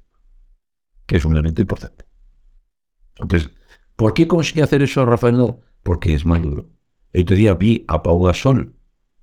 que 1.06 1.16
es 1.16 1.24
un 1.24 1.32
elemento 1.32 1.60
importante. 1.60 2.04
Entonces, 3.18 3.50
¿por 3.96 4.14
qué 4.14 4.28
consigue 4.28 4.62
hacer 4.62 4.82
eso 4.82 5.04
Rafael? 5.04 5.56
Porque 5.82 6.14
es 6.14 6.24
maduro. 6.24 6.68
El 7.12 7.22
otro 7.22 7.36
día 7.36 7.54
vi 7.54 7.84
a 7.88 8.02
Pau 8.02 8.22
Gasol 8.22 8.74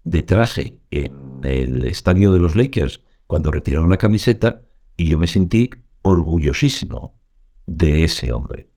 de 0.04 0.24
traje 0.24 0.80
en 0.92 1.40
el 1.44 1.86
estadio 1.86 2.34
de 2.34 2.40
los 2.40 2.56
Lakers 2.56 3.02
cuando 3.28 3.52
retiraron 3.52 3.90
la 3.90 3.98
camiseta 3.98 4.62
y 4.98 5.08
yo 5.10 5.18
me 5.18 5.28
sentí 5.28 5.70
orgullosísimo 6.02 7.18
de 7.66 8.04
ese 8.04 8.34
hombre, 8.34 8.70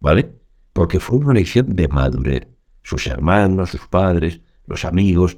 ¿vale? 0.00 0.34
Porque 0.72 0.98
fue 0.98 1.18
una 1.18 1.34
lección 1.34 1.74
de 1.76 1.88
madurez. 1.88 2.48
Sus 2.82 3.06
hermanos, 3.06 3.70
sus 3.70 3.86
padres, 3.88 4.40
los 4.66 4.84
amigos, 4.84 5.36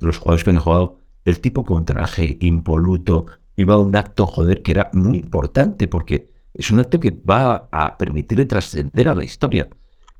los 0.00 0.18
jugadores 0.18 0.44
que 0.44 0.50
han 0.50 0.58
jugado, 0.58 0.98
el 1.24 1.40
tipo 1.40 1.64
con 1.64 1.84
traje 1.84 2.38
impoluto 2.40 3.26
iba 3.56 3.74
a 3.74 3.78
un 3.78 3.96
acto, 3.96 4.26
joder, 4.26 4.62
que 4.62 4.72
era 4.72 4.90
muy 4.92 5.18
importante 5.18 5.88
porque 5.88 6.30
es 6.54 6.70
un 6.70 6.80
acto 6.80 7.00
que 7.00 7.10
va 7.10 7.68
a 7.70 7.98
permitirle 7.98 8.46
trascender 8.46 9.08
a 9.08 9.14
la 9.14 9.24
historia. 9.24 9.68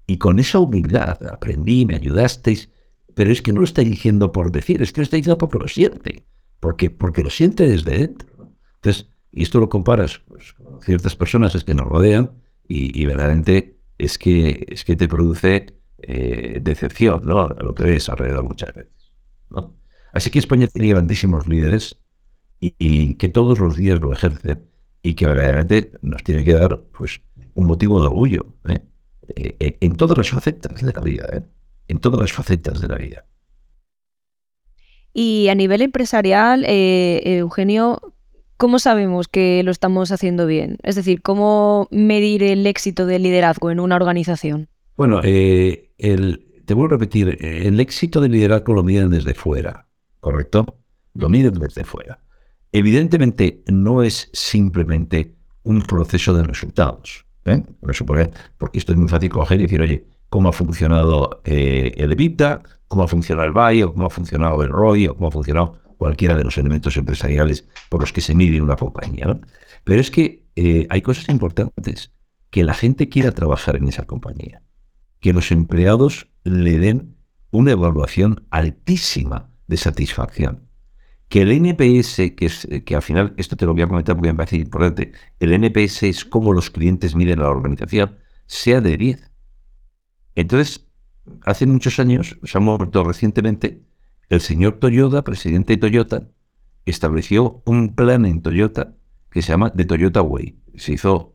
Y 0.07 0.19
con 0.19 0.39
esa 0.39 0.59
humildad 0.59 1.19
aprendí, 1.27 1.87
me 1.87 1.97
ayudasteis, 1.97 2.71
pero 3.15 3.31
es 3.31 3.43
que 3.43 3.53
no 3.53 3.61
lo 3.61 3.65
está 3.65 3.83
diciendo 3.83 4.33
por 4.33 4.53
decir, 4.53 4.83
es 4.83 4.93
que 4.93 5.01
lo 5.01 5.05
está 5.05 5.17
diciendo 5.17 5.39
porque 5.39 5.59
lo 5.59 5.69
siente, 5.69 6.27
porque, 6.61 6.91
porque 6.91 7.23
lo 7.23 7.31
siente 7.31 7.67
desde 7.69 7.99
dentro. 7.99 8.51
Entonces, 8.77 9.09
y 9.33 9.43
esto 9.43 9.61
lo 9.61 9.69
comparas 9.69 10.21
pues, 10.29 10.53
con 10.55 10.81
ciertas 10.81 11.17
personas 11.17 11.63
que 11.65 11.75
nos 11.75 11.87
rodean 11.87 12.33
y, 12.69 13.05
verdaderamente 13.07 13.79
es 13.99 14.19
que, 14.19 14.67
es 14.69 14.85
que 14.85 14.97
te 14.97 15.09
produce 15.09 15.77
eh, 15.99 16.61
decepción, 16.63 17.23
¿no? 17.25 17.49
Lo 17.49 17.75
que 17.75 17.85
ves 17.85 18.09
alrededor 18.09 18.45
muchas 18.45 18.75
veces. 18.75 19.13
¿no? 19.51 19.77
Así 20.13 20.31
que 20.31 20.39
España 20.39 20.67
tiene 20.67 20.89
grandísimos 20.89 21.47
líderes 21.47 21.99
y, 22.59 23.15
que 23.15 23.29
todos 23.29 23.59
los 23.59 23.77
días 23.77 24.01
lo 24.01 24.13
ejercen 24.13 24.67
y 25.03 25.15
que 25.15 25.27
verdaderamente 25.27 25.93
nos 26.01 26.25
tiene 26.25 26.43
que 26.43 26.55
dar 26.55 26.81
pues 26.97 27.21
un 27.55 27.67
motivo 27.67 28.01
de 28.01 28.07
orgullo 28.07 28.47
¿eh? 28.69 28.81
Eh, 29.37 29.77
en 29.81 29.97
todas 29.97 30.17
las 30.17 30.31
facetas 30.31 30.81
de 30.81 30.93
la 30.93 31.01
vida, 31.01 31.29
¿eh? 31.33 31.43
en 31.89 31.99
todas 31.99 32.19
las 32.19 32.33
facetas 32.33 32.81
de 32.81 32.89
la 32.89 32.97
vida. 32.97 33.27
Y 35.13 35.49
a 35.49 35.55
nivel 35.55 35.83
empresarial, 35.83 36.65
Eugenio, 36.67 38.15
¿cómo 38.57 38.79
sabemos 38.79 39.29
que 39.29 39.63
lo 39.63 39.71
estamos 39.71 40.13
haciendo 40.13 40.47
bien? 40.47 40.79
Es 40.83 40.95
decir, 40.95 41.23
¿cómo 41.23 41.89
medir 41.91 42.43
el 42.43 42.67
éxito 42.67 43.07
del 43.07 43.23
liderazgo 43.23 43.71
en 43.71 43.81
una 43.81 43.97
organización? 43.97 44.69
Bueno, 44.97 45.21
el, 45.99 46.63
te 46.65 46.75
vuelvo 46.75 46.95
a 46.95 46.99
repetir, 46.99 47.39
el 47.41 47.81
éxito 47.81 48.21
del 48.21 48.33
liderazgo 48.33 48.75
lo 48.75 48.83
miden 48.83 49.11
desde 49.11 49.35
fuera, 49.35 49.87
¿correcto? 50.21 50.79
Lo 51.15 51.29
miden 51.29 51.55
desde 51.55 51.85
fuera. 51.85 52.21
Evidentemente 52.73 53.63
no 53.67 54.03
es 54.03 54.29
simplemente 54.33 55.35
un 55.63 55.83
proceso 55.83 56.35
de 56.35 56.43
resultados. 56.43 57.25
¿eh? 57.45 57.63
Por 57.81 57.91
eso, 57.91 58.05
porque, 58.05 58.31
esto 58.73 58.93
es 58.93 58.99
muy 58.99 59.09
fácil 59.09 59.31
coger 59.31 59.61
y 59.61 59.63
decir, 59.65 59.81
oye, 59.81 60.07
¿cómo 60.29 60.49
ha 60.49 60.53
funcionado 60.53 61.41
eh, 61.45 61.93
el 61.97 62.13
EBITDA? 62.13 62.63
¿Cómo 62.89 63.03
ha 63.03 63.09
funcionado 63.09 63.47
el 63.47 63.53
BAI? 63.53 63.83
¿Cómo 63.83 64.07
ha 64.07 64.11
funcionado 64.11 64.63
el 64.63 64.69
ROI? 64.69 65.09
¿O 65.09 65.15
cómo 65.15 65.29
ha 65.29 65.31
funcionado 65.31 65.79
cualquiera 65.97 66.37
de 66.37 66.45
los 66.45 66.59
elementos 66.59 66.97
empresariales 66.97 67.67
por 67.89 68.01
los 68.01 68.13
que 68.13 68.21
se 68.21 68.35
mide 68.35 68.61
una 68.61 68.77
compañía? 68.77 69.39
Pero 69.85 70.01
es 70.01 70.11
que 70.11 70.45
eh, 70.55 70.87
hay 70.91 71.03
cosas 71.03 71.29
importantes. 71.29 72.13
Que 72.51 72.63
la 72.63 72.75
gente 72.75 73.09
quiera 73.09 73.33
trabajar 73.33 73.77
en 73.77 73.89
esa 73.89 74.05
compañía. 74.05 74.63
Que 75.21 75.33
los 75.33 75.51
empleados 75.51 76.29
le 76.45 76.79
den 76.79 77.17
una 77.51 77.73
evaluación 77.73 78.47
altísima 78.51 79.51
de 79.67 79.77
satisfacción 79.77 80.67
que 81.29 81.43
el 81.43 81.53
NPS, 81.53 82.17
que, 82.37 82.47
es, 82.47 82.69
que 82.85 82.95
al 82.95 83.03
final, 83.03 83.35
esto 83.37 83.57
te 83.57 83.67
lo 83.67 83.73
voy 83.73 83.83
a 83.83 83.89
comentar 83.89 84.17
porque 84.17 84.33
me 84.33 84.37
parece 84.37 84.57
importante, 84.57 85.13
el 85.41 85.53
NPS 85.53 86.05
es 86.05 86.25
cómo 86.25 86.53
los 86.53 86.71
clientes 86.71 87.15
miden 87.15 87.41
a 87.41 87.45
la 87.45 87.51
organización, 87.51 88.19
sea 88.47 88.81
de 88.81 88.97
10. 88.97 89.31
Entonces, 90.37 90.87
hace 91.43 91.67
muchos 91.67 91.99
años, 91.99 92.39
se 92.43 92.59
ha 92.59 92.61
muerto 92.61 93.03
recientemente, 93.03 93.83
el 94.29 94.41
señor 94.41 94.79
Toyota, 94.79 95.23
presidente 95.23 95.75
de 95.75 95.79
Toyota, 95.79 96.29
estableció 96.85 97.63
un 97.67 97.95
plan 97.95 98.25
en 98.25 98.43
Toyota 98.43 98.95
que 99.31 99.43
se 99.43 99.49
llama 99.49 99.73
The 99.73 99.85
Toyota 99.85 100.23
Way. 100.23 100.59
Se 100.77 100.93
hizo, 100.93 101.35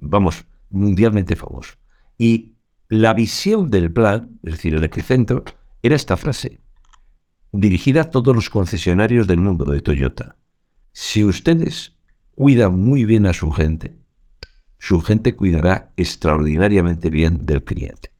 vamos, 0.00 0.46
mundialmente 0.70 1.36
famoso. 1.36 1.74
Y 2.16 2.54
la 2.90 3.14
visión 3.14 3.70
del 3.70 3.92
plan, 3.92 4.40
es 4.42 4.54
decir, 4.54 4.74
el 4.74 4.84
epicentro, 4.84 5.44
era 5.82 5.96
esta 5.96 6.16
frase 6.16 6.60
dirigida 7.52 8.02
a 8.02 8.10
todos 8.10 8.34
los 8.34 8.50
concesionarios 8.50 9.26
del 9.26 9.40
mundo 9.40 9.64
de 9.64 9.80
Toyota. 9.80 10.36
Si 10.92 11.24
ustedes 11.24 11.96
cuidan 12.34 12.78
muy 12.78 13.04
bien 13.04 13.26
a 13.26 13.32
su 13.32 13.50
gente, 13.52 13.96
su 14.78 15.00
gente 15.00 15.36
cuidará 15.36 15.92
extraordinariamente 15.96 17.10
bien 17.10 17.46
del 17.46 17.62
cliente. 17.62 18.10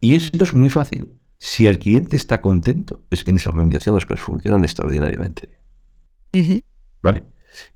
Y 0.00 0.14
esto 0.14 0.44
es 0.44 0.52
muy 0.52 0.68
fácil. 0.68 1.14
Si 1.38 1.66
el 1.66 1.78
cliente 1.78 2.16
está 2.16 2.40
contento, 2.40 3.02
es 3.10 3.24
que 3.24 3.30
en 3.30 3.36
esa 3.36 3.50
organización 3.50 3.94
las 3.94 4.04
cosas 4.04 4.24
funcionan 4.24 4.64
extraordinariamente 4.64 5.46
bien. 5.46 5.60
¿Vale? 7.02 7.24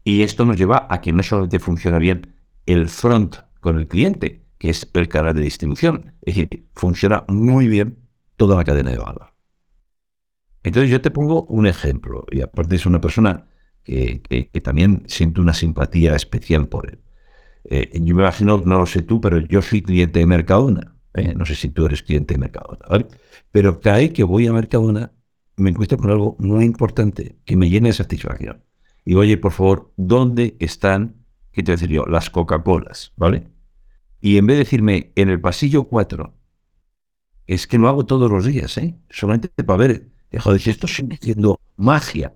Y 0.04 0.22
esto 0.22 0.44
nos 0.44 0.56
lleva 0.56 0.87
a 0.90 1.00
que 1.00 1.12
no 1.12 1.22
solamente 1.22 1.58
funciona 1.58 1.98
bien 1.98 2.35
el 2.66 2.88
front 2.88 3.37
con 3.61 3.78
el 3.78 3.88
cliente, 3.88 4.41
que 4.62 4.70
es 4.70 4.88
el 4.94 5.09
canal 5.09 5.35
de 5.35 5.40
distribución, 5.40 6.14
es 6.22 6.37
decir, 6.37 6.68
funciona 6.77 7.25
muy 7.27 7.66
bien 7.66 7.98
toda 8.37 8.55
la 8.55 8.62
cadena 8.62 8.92
de 8.92 8.98
valor. 8.98 9.35
Entonces 10.62 10.88
yo 10.88 11.01
te 11.01 11.11
pongo 11.11 11.42
un 11.46 11.66
ejemplo, 11.66 12.25
y 12.31 12.42
aparte 12.42 12.77
es 12.77 12.87
una 12.87 13.01
persona 13.01 13.48
que, 13.83 14.22
también 14.62 15.03
siento 15.09 15.42
una 15.42 15.53
simpatía 15.53 16.14
especial 16.14 16.68
por 16.68 16.88
él. 16.90 17.01
Eh, 17.64 17.90
yo 17.94 18.14
me 18.14 18.22
imagino, 18.22 18.62
no 18.64 18.79
lo 18.79 18.87
sé 18.87 19.03
tú, 19.03 19.20
pero 19.20 19.40
yo 19.40 19.62
soy 19.62 19.83
cliente 19.83 20.20
de 20.20 20.27
Mercadona. 20.27 20.94
¿eh? 21.14 21.35
No 21.35 21.44
sé 21.44 21.57
si 21.57 21.70
tú 21.70 21.87
eres 21.87 22.05
cliente 22.05 22.35
de 22.35 22.38
Mercadona, 22.38 22.87
¿vale? 22.88 23.09
Pero 23.51 23.81
cae 23.81 24.12
que 24.12 24.22
voy 24.22 24.46
a 24.46 24.53
Mercadona 24.53 25.11
me 25.57 25.70
encuentro 25.70 25.98
con 25.98 26.09
algo 26.09 26.37
muy 26.38 26.64
importante 26.64 27.40
que 27.44 27.57
me 27.57 27.68
llena 27.68 27.88
de 27.88 27.94
satisfacción. 27.94 28.62
Y 29.05 29.14
oye, 29.16 29.38
por 29.38 29.51
favor, 29.51 29.92
¿dónde 29.96 30.57
están, 30.61 31.16
qué 31.51 31.64
te 31.64 31.72
voy 31.72 31.75
a 31.75 31.79
decir 31.81 31.90
yo, 31.96 32.07
las 32.07 32.31
Coca-Colas, 32.31 33.12
¿vale? 33.16 33.48
Y 34.22 34.38
en 34.38 34.46
vez 34.46 34.54
de 34.54 34.64
decirme 34.64 35.12
en 35.16 35.28
el 35.28 35.40
pasillo 35.40 35.85
4, 35.85 36.32
es 37.46 37.66
que 37.66 37.76
lo 37.76 37.88
hago 37.88 38.06
todos 38.06 38.30
los 38.30 38.46
días, 38.46 38.78
¿eh? 38.78 38.96
Solamente 39.11 39.50
para 39.64 39.76
ver 39.76 40.12
Joder, 40.38 40.61
si 40.61 40.70
esto 40.70 40.87
sigue 40.87 41.18
siendo 41.20 41.61
magia. 41.76 42.35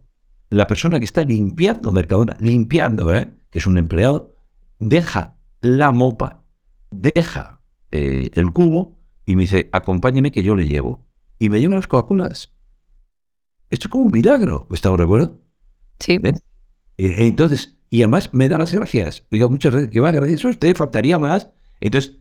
La 0.51 0.67
persona 0.67 0.99
que 0.99 1.05
está 1.05 1.25
limpiando 1.25 1.93
Mercadona, 1.93 2.37
limpiando, 2.41 3.15
¿eh? 3.15 3.33
que 3.51 3.59
es 3.59 3.67
un 3.67 3.79
empleado, 3.79 4.37
deja 4.79 5.37
la 5.61 5.91
mopa, 5.93 6.45
deja 6.91 7.61
eh, 7.91 8.31
el 8.35 8.53
cubo 8.53 8.99
y 9.25 9.35
me 9.35 9.43
dice, 9.43 9.69
acompáñeme 9.73 10.31
que 10.31 10.43
yo 10.43 10.55
le 10.55 10.69
llevo. 10.69 11.05
Y 11.39 11.49
me 11.49 11.61
lleva 11.61 11.75
las 11.75 11.87
Coca-Colas. 11.87 12.53
Esto 13.71 13.89
es 13.89 13.91
como 13.91 14.05
un 14.05 14.13
milagro. 14.13 14.67
¿Está 14.71 14.95
de 14.97 15.03
acuerdo? 15.03 15.41
Sí. 15.99 16.19
Eh, 16.23 16.35
entonces, 16.99 17.77
y 17.91 18.03
además 18.03 18.33
me 18.33 18.49
da 18.49 18.59
las 18.59 18.73
gracias. 18.73 19.25
Digo 19.31 19.51
muchas 19.51 19.75
veces 19.75 19.91
que 19.91 20.01
va, 20.01 20.13
gracias 20.13 20.45
a 20.45 20.49
usted, 20.49 20.77
faltaría 20.77 21.19
más. 21.19 21.51
Entonces, 21.81 22.19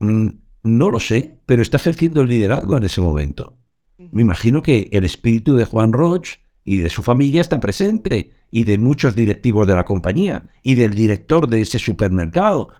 mm, 0.00 0.28
no 0.64 0.90
lo 0.90 1.00
sé, 1.00 1.38
pero 1.46 1.62
está 1.62 1.76
ejerciendo 1.76 2.22
el 2.22 2.28
liderazgo 2.28 2.76
en 2.76 2.84
ese 2.84 3.00
momento. 3.00 3.58
Me 3.98 4.22
imagino 4.22 4.62
que 4.62 4.88
el 4.92 5.04
espíritu 5.04 5.54
de 5.54 5.64
Juan 5.64 5.92
Roche 5.92 6.40
y 6.64 6.78
de 6.78 6.90
su 6.90 7.02
familia 7.02 7.40
está 7.40 7.60
presente, 7.60 8.32
y 8.50 8.64
de 8.64 8.78
muchos 8.78 9.14
directivos 9.14 9.66
de 9.66 9.74
la 9.74 9.84
compañía, 9.84 10.48
y 10.62 10.74
del 10.76 10.94
director 10.94 11.48
de 11.48 11.60
ese 11.60 11.78
supermercado. 11.78 12.70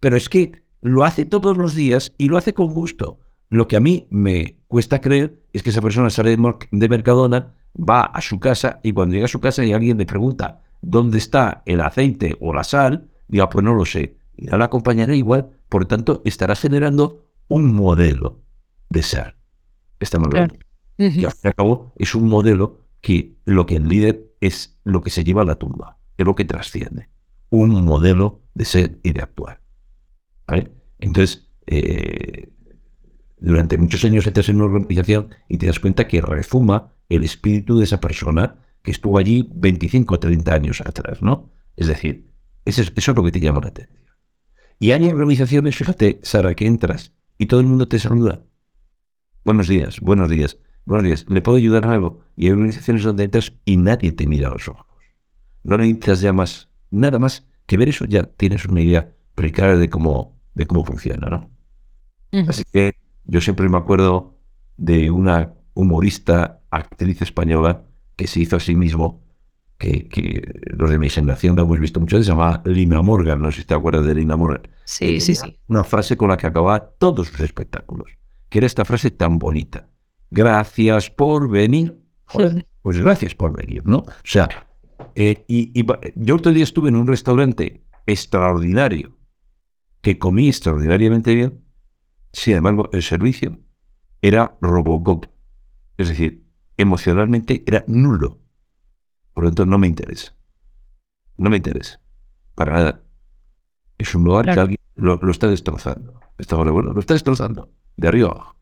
Pero 0.00 0.16
es 0.16 0.28
que 0.28 0.62
lo 0.80 1.04
hace 1.04 1.24
todos 1.24 1.56
los 1.56 1.74
días 1.74 2.12
y 2.18 2.28
lo 2.28 2.36
hace 2.36 2.54
con 2.54 2.72
gusto. 2.72 3.20
Lo 3.50 3.68
que 3.68 3.76
a 3.76 3.80
mí 3.80 4.06
me 4.10 4.58
cuesta 4.66 5.00
creer 5.00 5.40
es 5.52 5.62
que 5.62 5.70
esa 5.70 5.80
persona 5.80 6.10
sale 6.10 6.36
de 6.70 6.88
Mercadona, 6.88 7.54
va 7.76 8.02
a 8.02 8.20
su 8.20 8.40
casa 8.40 8.80
y 8.82 8.92
cuando 8.92 9.14
llega 9.14 9.26
a 9.26 9.28
su 9.28 9.40
casa 9.40 9.64
y 9.64 9.72
alguien 9.72 9.98
le 9.98 10.06
pregunta 10.06 10.62
dónde 10.82 11.18
está 11.18 11.62
el 11.66 11.80
aceite 11.80 12.36
o 12.40 12.52
la 12.52 12.64
sal, 12.64 13.08
diga, 13.28 13.48
pues 13.48 13.64
no 13.64 13.74
lo 13.74 13.84
sé. 13.84 14.16
Y 14.38 14.46
la 14.46 14.64
acompañaré 14.64 15.16
igual, 15.16 15.50
por 15.68 15.86
tanto, 15.86 16.22
estará 16.24 16.54
generando 16.54 17.26
un 17.48 17.74
modelo 17.74 18.40
de 18.88 19.02
ser. 19.02 19.36
Estamos 19.98 20.28
claro. 20.28 20.54
Y 20.96 21.04
al 21.04 21.32
fin 21.32 21.42
y 21.42 21.46
al 21.48 21.54
cabo 21.54 21.92
es 21.96 22.14
un 22.14 22.28
modelo 22.28 22.86
que 23.00 23.36
lo 23.44 23.66
que 23.66 23.76
el 23.76 23.88
líder 23.88 24.32
es 24.40 24.78
lo 24.84 25.02
que 25.02 25.10
se 25.10 25.24
lleva 25.24 25.42
a 25.42 25.44
la 25.44 25.56
tumba, 25.56 25.98
es 26.16 26.24
lo 26.24 26.34
que 26.34 26.44
trasciende. 26.44 27.08
Un 27.50 27.84
modelo 27.84 28.42
de 28.54 28.64
ser 28.64 28.98
y 29.02 29.12
de 29.12 29.22
actuar. 29.22 29.60
Entonces, 30.98 31.48
eh, 31.66 32.50
durante 33.38 33.76
muchos 33.76 34.04
años 34.04 34.26
entras 34.26 34.48
en 34.48 34.56
una 34.56 34.66
organización 34.66 35.30
y 35.48 35.58
te 35.58 35.66
das 35.66 35.80
cuenta 35.80 36.08
que 36.08 36.20
refuma 36.20 36.92
el 37.08 37.24
espíritu 37.24 37.78
de 37.78 37.84
esa 37.84 38.00
persona 38.00 38.56
que 38.82 38.90
estuvo 38.90 39.18
allí 39.18 39.48
25 39.54 40.14
o 40.14 40.18
30 40.18 40.54
años 40.54 40.80
atrás, 40.80 41.22
¿no? 41.22 41.50
Es 41.76 41.86
decir, 41.86 42.30
eso 42.64 42.82
es, 42.82 42.92
eso 42.94 43.10
es 43.12 43.16
lo 43.16 43.24
que 43.24 43.32
te 43.32 43.40
llama 43.40 43.60
la 43.60 43.68
atención. 43.68 43.97
Y 44.78 44.92
hay 44.92 45.08
organizaciones, 45.08 45.76
fíjate, 45.76 46.20
Sara, 46.22 46.54
que 46.54 46.66
entras 46.66 47.12
y 47.36 47.46
todo 47.46 47.60
el 47.60 47.66
mundo 47.66 47.88
te 47.88 47.98
saluda. 47.98 48.42
Buenos 49.44 49.66
días, 49.66 50.00
buenos 50.00 50.30
días. 50.30 50.58
Buenos 50.84 51.04
días, 51.04 51.26
¿le 51.28 51.42
puedo 51.42 51.58
ayudar 51.58 51.84
en 51.84 51.90
algo? 51.90 52.20
Y 52.34 52.46
hay 52.46 52.52
organizaciones 52.52 53.02
donde 53.02 53.24
entras 53.24 53.52
y 53.66 53.76
nadie 53.76 54.12
te 54.12 54.26
mira 54.26 54.48
a 54.48 54.52
los 54.52 54.68
ojos. 54.68 54.86
No 55.62 55.76
necesitas 55.76 56.22
ya 56.22 56.32
más, 56.32 56.70
nada 56.90 57.18
más 57.18 57.46
que 57.66 57.76
ver 57.76 57.90
eso, 57.90 58.06
ya 58.06 58.22
tienes 58.22 58.64
una 58.64 58.80
idea 58.80 59.12
preclara 59.34 59.76
de 59.76 59.90
cómo, 59.90 60.40
de 60.54 60.66
cómo 60.66 60.84
funciona, 60.84 61.28
¿no? 61.28 61.50
Así 62.48 62.62
que 62.72 62.94
yo 63.24 63.42
siempre 63.42 63.68
me 63.68 63.76
acuerdo 63.76 64.38
de 64.78 65.10
una 65.10 65.52
humorista, 65.74 66.62
actriz 66.70 67.20
española, 67.20 67.84
que 68.16 68.26
se 68.26 68.40
hizo 68.40 68.56
a 68.56 68.60
sí 68.60 68.74
mismo, 68.74 69.22
que, 69.78 70.42
los 70.76 70.90
de 70.90 70.98
mi 70.98 71.08
generación 71.08 71.56
lo 71.56 71.62
hemos 71.62 71.78
visto 71.78 72.00
mucho, 72.00 72.18
se 72.18 72.24
llama 72.24 72.62
Lina 72.64 73.00
Morgan, 73.00 73.40
no 73.40 73.52
sé 73.52 73.60
si 73.60 73.66
te 73.66 73.74
acuerdas 73.74 74.04
de 74.04 74.14
Lina 74.14 74.36
Morgan. 74.36 74.68
Sí, 74.84 75.20
sí, 75.20 75.34
sí. 75.34 75.58
Una 75.68 75.84
frase 75.84 76.16
con 76.16 76.28
la 76.28 76.36
que 76.36 76.46
acababa 76.46 76.80
todos 76.80 77.28
sus 77.28 77.40
espectáculos, 77.40 78.10
que 78.48 78.58
era 78.58 78.66
esta 78.66 78.84
frase 78.84 79.10
tan 79.10 79.38
bonita 79.38 79.88
gracias 80.30 81.10
por 81.10 81.48
venir. 81.48 81.98
pues 82.82 82.98
gracias 82.98 83.34
por 83.34 83.56
venir, 83.56 83.86
¿no? 83.86 83.98
O 83.98 84.12
sea, 84.24 84.48
eh, 85.14 85.44
y, 85.48 85.84
yo 86.16 86.36
otro 86.36 86.52
día 86.52 86.64
estuve 86.64 86.88
en 86.88 86.96
un 86.96 87.06
restaurante 87.06 87.84
extraordinario, 88.06 89.16
que 90.00 90.18
comí 90.18 90.48
extraordinariamente 90.48 91.34
bien, 91.34 91.64
sin 92.32 92.56
embargo, 92.56 92.88
el 92.92 93.02
servicio 93.02 93.58
era 94.22 94.56
Robocop. 94.60 95.26
Es 95.96 96.08
decir, 96.08 96.44
emocionalmente 96.76 97.64
era 97.66 97.84
nulo. 97.86 98.38
Por 99.38 99.44
lo 99.44 99.50
tanto, 99.50 99.66
no 99.66 99.78
me 99.78 99.86
interesa. 99.86 100.34
No 101.36 101.48
me 101.48 101.58
interesa. 101.58 102.00
Para 102.56 102.72
nada. 102.72 103.02
Es 103.96 104.12
un 104.16 104.24
lugar 104.24 104.46
que 104.46 104.58
alguien 104.58 104.78
lo, 104.96 105.30
está 105.30 105.46
destrozando. 105.46 106.18
Está, 106.38 106.56
bueno, 106.56 106.92
lo 106.92 106.98
está 106.98 107.14
destrozando. 107.14 107.70
De 107.96 108.08
arriba 108.08 108.30
abajo. 108.30 108.56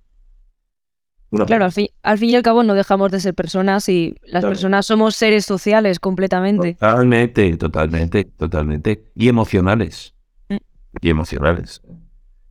claro, 1.46 1.64
al 1.64 1.72
fin, 1.72 1.88
al 2.02 2.18
fin, 2.18 2.28
y 2.28 2.36
al 2.36 2.42
cabo 2.42 2.62
no 2.62 2.74
dejamos 2.74 3.10
de 3.10 3.20
ser 3.20 3.32
personas 3.32 3.88
y 3.88 4.16
las 4.24 4.44
personas 4.44 4.84
somos 4.84 5.16
seres 5.16 5.46
sociales 5.46 5.98
completamente. 5.98 6.74
Totalmente, 6.74 7.56
totalmente, 7.56 8.24
totalmente. 8.24 9.10
Y 9.14 9.28
emocionales. 9.28 10.12
Mm. 10.50 10.56
Y 11.00 11.08
emocionales. 11.08 11.80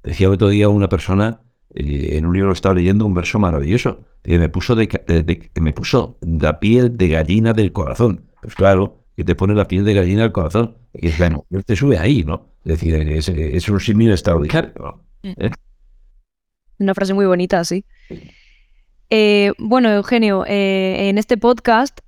Decía 0.01 0.31
otro 0.31 0.47
día 0.47 0.67
una 0.67 0.89
persona, 0.89 1.41
eh, 1.75 2.17
en 2.17 2.25
un 2.25 2.33
libro 2.33 2.49
que 2.49 2.55
estaba 2.55 2.75
leyendo, 2.75 3.05
un 3.05 3.13
verso 3.13 3.38
maravilloso, 3.38 3.99
que 4.23 4.39
me 4.39 4.49
puso, 4.49 4.75
de, 4.75 5.49
me 5.59 5.73
puso 5.73 6.17
la 6.21 6.59
piel 6.59 6.97
de 6.97 7.09
gallina 7.09 7.53
del 7.53 7.71
corazón. 7.73 8.25
Pues 8.41 8.55
claro, 8.55 9.03
que 9.15 9.23
te 9.23 9.35
pone 9.35 9.53
la 9.53 9.67
piel 9.67 9.83
de 9.83 9.93
gallina 9.93 10.21
del 10.23 10.31
corazón. 10.31 10.77
Y 10.93 11.07
es 11.07 11.17
bueno, 11.17 11.45
te 11.65 11.75
sube 11.75 11.97
ahí, 11.97 12.23
¿no? 12.23 12.47
Es 12.63 12.79
decir, 12.79 12.95
es, 12.95 13.69
un 13.69 13.79
símil 13.79 14.11
extraordinario. 14.11 15.03
Mm. 15.23 15.29
¿eh? 15.38 15.51
Una 16.79 16.93
frase 16.93 17.13
muy 17.13 17.25
bonita, 17.25 17.63
sí. 17.65 17.83
Eh, 19.09 19.51
bueno, 19.57 19.91
Eugenio, 19.91 20.45
en 20.47 21.17
este 21.17 21.38
podcast 21.38 21.99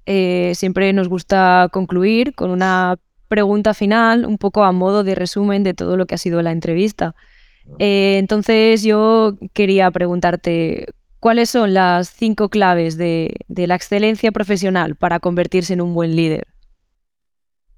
siempre 0.54 0.92
nos 0.94 1.10
gusta 1.10 1.70
concluir 1.72 2.34
con 2.36 2.50
una 2.50 2.98
pregunta 3.28 3.74
final, 3.74 4.26
un 4.26 4.38
poco 4.38 4.64
a 4.64 4.72
modo 4.72 5.04
de 5.04 5.16
resumen 5.16 5.64
de 5.64 5.74
todo 5.74 5.98
lo 5.98 6.06
que 6.06 6.16
ha 6.16 6.18
sido 6.18 6.42
la 6.42 6.52
entrevista. 6.52 7.16
Eh, 7.80 8.18
entonces 8.18 8.84
yo 8.84 9.38
quería 9.54 9.90
preguntarte, 9.92 10.88
¿cuáles 11.20 11.50
son 11.50 11.74
las 11.74 12.10
cinco 12.10 12.50
claves 12.50 12.98
de, 12.98 13.36
la 13.48 13.76
excelencia 13.76 14.32
profesional 14.32 14.96
para 14.96 15.20
convertirse 15.20 15.74
en 15.74 15.82
un 15.82 15.94
buen 15.94 16.16
líder? 16.16 16.48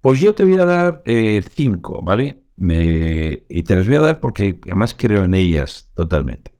Pues 0.02 0.20
yo 0.20 0.34
te 0.34 0.46
voy 0.46 0.60
a 0.60 0.66
dar 0.66 1.02
eh, 1.06 1.44
cinco, 1.54 2.02
¿vale? 2.02 2.44
y 2.62 3.64
te 3.64 3.74
las 3.74 3.88
voy 3.88 3.96
a 3.96 4.02
dar 4.02 4.20
porque 4.20 4.60
además 4.66 4.94
creo 4.98 5.24
en 5.24 5.34
ellas 5.34 5.90
totalmente. 5.96 6.52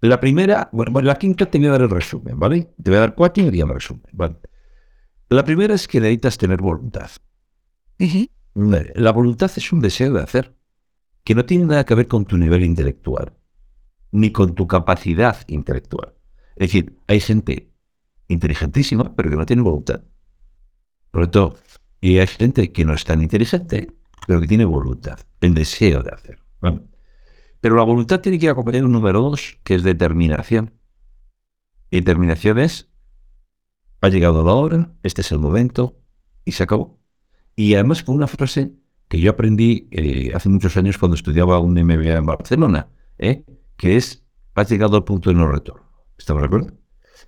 La 0.00 0.20
primera, 0.20 0.68
bueno, 0.70 1.00
la 1.00 1.16
quinta 1.16 1.46
te 1.46 1.58
voy 1.58 1.68
a 1.68 1.72
dar 1.72 1.82
el 1.82 1.90
resumen, 1.90 2.38
¿vale? 2.38 2.68
Te 2.82 2.90
voy 2.90 2.98
a 2.98 3.00
dar 3.00 3.14
cuatro 3.14 3.42
y 3.42 3.60
el 3.60 3.68
resumen, 3.68 4.04
¿vale? 4.12 4.36
La 5.30 5.44
primera 5.44 5.74
es 5.74 5.88
que 5.88 6.00
necesitas 6.00 6.38
tener 6.38 6.60
voluntad. 6.60 7.10
La 8.54 9.12
voluntad 9.12 9.50
es 9.56 9.72
un 9.72 9.80
deseo 9.80 10.12
de 10.12 10.22
hacer 10.22 10.57
que 11.28 11.34
no 11.34 11.44
tiene 11.44 11.66
nada 11.66 11.84
que 11.84 11.94
ver 11.94 12.08
con 12.08 12.24
tu 12.24 12.38
nivel 12.38 12.64
intelectual, 12.64 13.34
ni 14.12 14.32
con 14.32 14.54
tu 14.54 14.66
capacidad 14.66 15.36
intelectual. 15.46 16.14
Es 16.56 16.68
decir, 16.68 16.96
hay 17.06 17.20
gente 17.20 17.70
inteligentísima, 18.28 19.14
pero 19.14 19.28
que 19.28 19.36
no 19.36 19.44
tiene 19.44 19.60
voluntad. 19.60 20.00
Por 21.10 21.20
lo 21.20 21.28
tanto, 21.28 21.58
y 22.00 22.16
hay 22.16 22.26
gente 22.28 22.72
que 22.72 22.86
no 22.86 22.94
es 22.94 23.04
tan 23.04 23.20
inteligente, 23.20 23.92
pero 24.26 24.40
que 24.40 24.46
tiene 24.46 24.64
voluntad, 24.64 25.20
el 25.42 25.52
deseo 25.52 26.02
de 26.02 26.12
hacer. 26.12 26.38
Pero 27.60 27.76
la 27.76 27.82
voluntad 27.82 28.22
tiene 28.22 28.38
que 28.38 28.46
ir 28.46 28.50
acompañar 28.50 28.86
un 28.86 28.92
número 28.92 29.20
dos, 29.20 29.58
que 29.64 29.74
es 29.74 29.82
determinación. 29.82 30.80
Determinación 31.90 32.58
es, 32.58 32.88
ha 34.00 34.08
llegado 34.08 34.42
la 34.42 34.54
hora, 34.54 34.94
este 35.02 35.20
es 35.20 35.30
el 35.30 35.40
momento, 35.40 36.00
y 36.46 36.52
se 36.52 36.62
acabó. 36.62 36.98
Y 37.54 37.74
además 37.74 38.02
con 38.02 38.14
una 38.14 38.28
frase 38.28 38.77
que 39.08 39.20
yo 39.20 39.30
aprendí 39.30 39.88
eh, 39.90 40.32
hace 40.34 40.48
muchos 40.48 40.76
años 40.76 40.98
cuando 40.98 41.14
estudiaba 41.14 41.58
un 41.58 41.72
MBA 41.72 42.16
en 42.16 42.26
Barcelona, 42.26 42.88
¿eh? 43.18 43.44
que 43.76 43.96
es, 43.96 44.24
has 44.54 44.70
llegado 44.70 44.96
al 44.96 45.04
punto 45.04 45.30
de 45.30 45.36
no 45.36 45.50
retorno. 45.50 45.88
¿Estamos 46.18 46.42
de 46.42 46.46
acuerdo? 46.46 46.72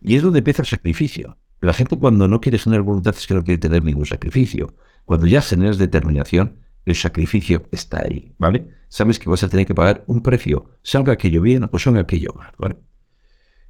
Y 0.00 0.16
es 0.16 0.22
donde 0.22 0.38
empieza 0.38 0.62
el 0.62 0.68
sacrificio. 0.68 1.38
La 1.60 1.72
gente 1.72 1.96
cuando 1.96 2.26
no 2.26 2.40
quiere 2.40 2.58
tener 2.58 2.82
voluntad 2.82 3.14
es 3.16 3.26
que 3.26 3.34
no 3.34 3.44
quiere 3.44 3.58
tener 3.58 3.84
ningún 3.84 4.06
sacrificio. 4.06 4.74
Cuando 5.04 5.26
ya 5.26 5.42
generas 5.42 5.78
determinación, 5.78 6.60
el 6.86 6.94
sacrificio 6.94 7.66
está 7.70 8.02
ahí, 8.02 8.34
¿vale? 8.38 8.68
Sabes 8.88 9.18
que 9.18 9.28
vas 9.28 9.42
a 9.42 9.48
tener 9.48 9.66
que 9.66 9.74
pagar 9.74 10.04
un 10.06 10.22
precio, 10.22 10.70
salga 10.82 11.12
aquello 11.12 11.42
bien 11.42 11.68
o 11.70 11.78
salga 11.78 12.00
aquello 12.00 12.34
mal. 12.34 12.78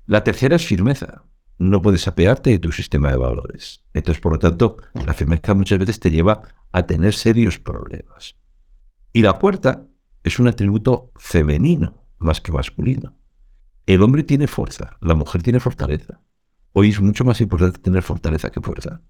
La 0.07 0.25
tercera 0.25 0.57
es 0.57 0.67
firmeza. 0.67 1.25
No 1.61 1.83
puedes 1.83 2.09
apearte 2.09 2.49
de 2.49 2.59
tu 2.59 2.73
sistema 2.73 3.11
de 3.11 3.19
valores. 3.19 3.85
Entonces, 3.93 4.19
por 4.19 4.33
lo 4.33 4.39
tanto, 4.39 4.79
la 4.95 5.13
firmeza 5.13 5.53
muchas 5.53 5.79
veces 5.79 6.01
te 6.01 6.11
lleva 6.11 6.41
a 6.73 6.87
tener 6.87 7.13
serios 7.13 7.59
problemas. 7.59 8.37
Y 9.13 9.21
la 9.21 9.35
cuarta 9.35 9.87
es 10.25 10.39
un 10.39 10.49
atributo 10.49 11.13
femenino 11.17 12.03
más 12.19 12.41
que 12.41 12.51
masculino. 12.51 13.15
El 13.85 14.01
hombre 14.01 14.23
tiene 14.23 14.47
fuerza, 14.47 14.97
la 15.03 15.15
mujer 15.15 15.43
tiene 15.43 15.61
fortaleza. 15.61 16.23
Hoy 16.73 16.89
es 16.89 17.01
mucho 17.03 17.27
más 17.27 17.43
importante 17.43 17.79
tener 17.79 18.03
fortaleza 18.03 18.51
que 18.51 18.63
fuerza. 18.63 19.03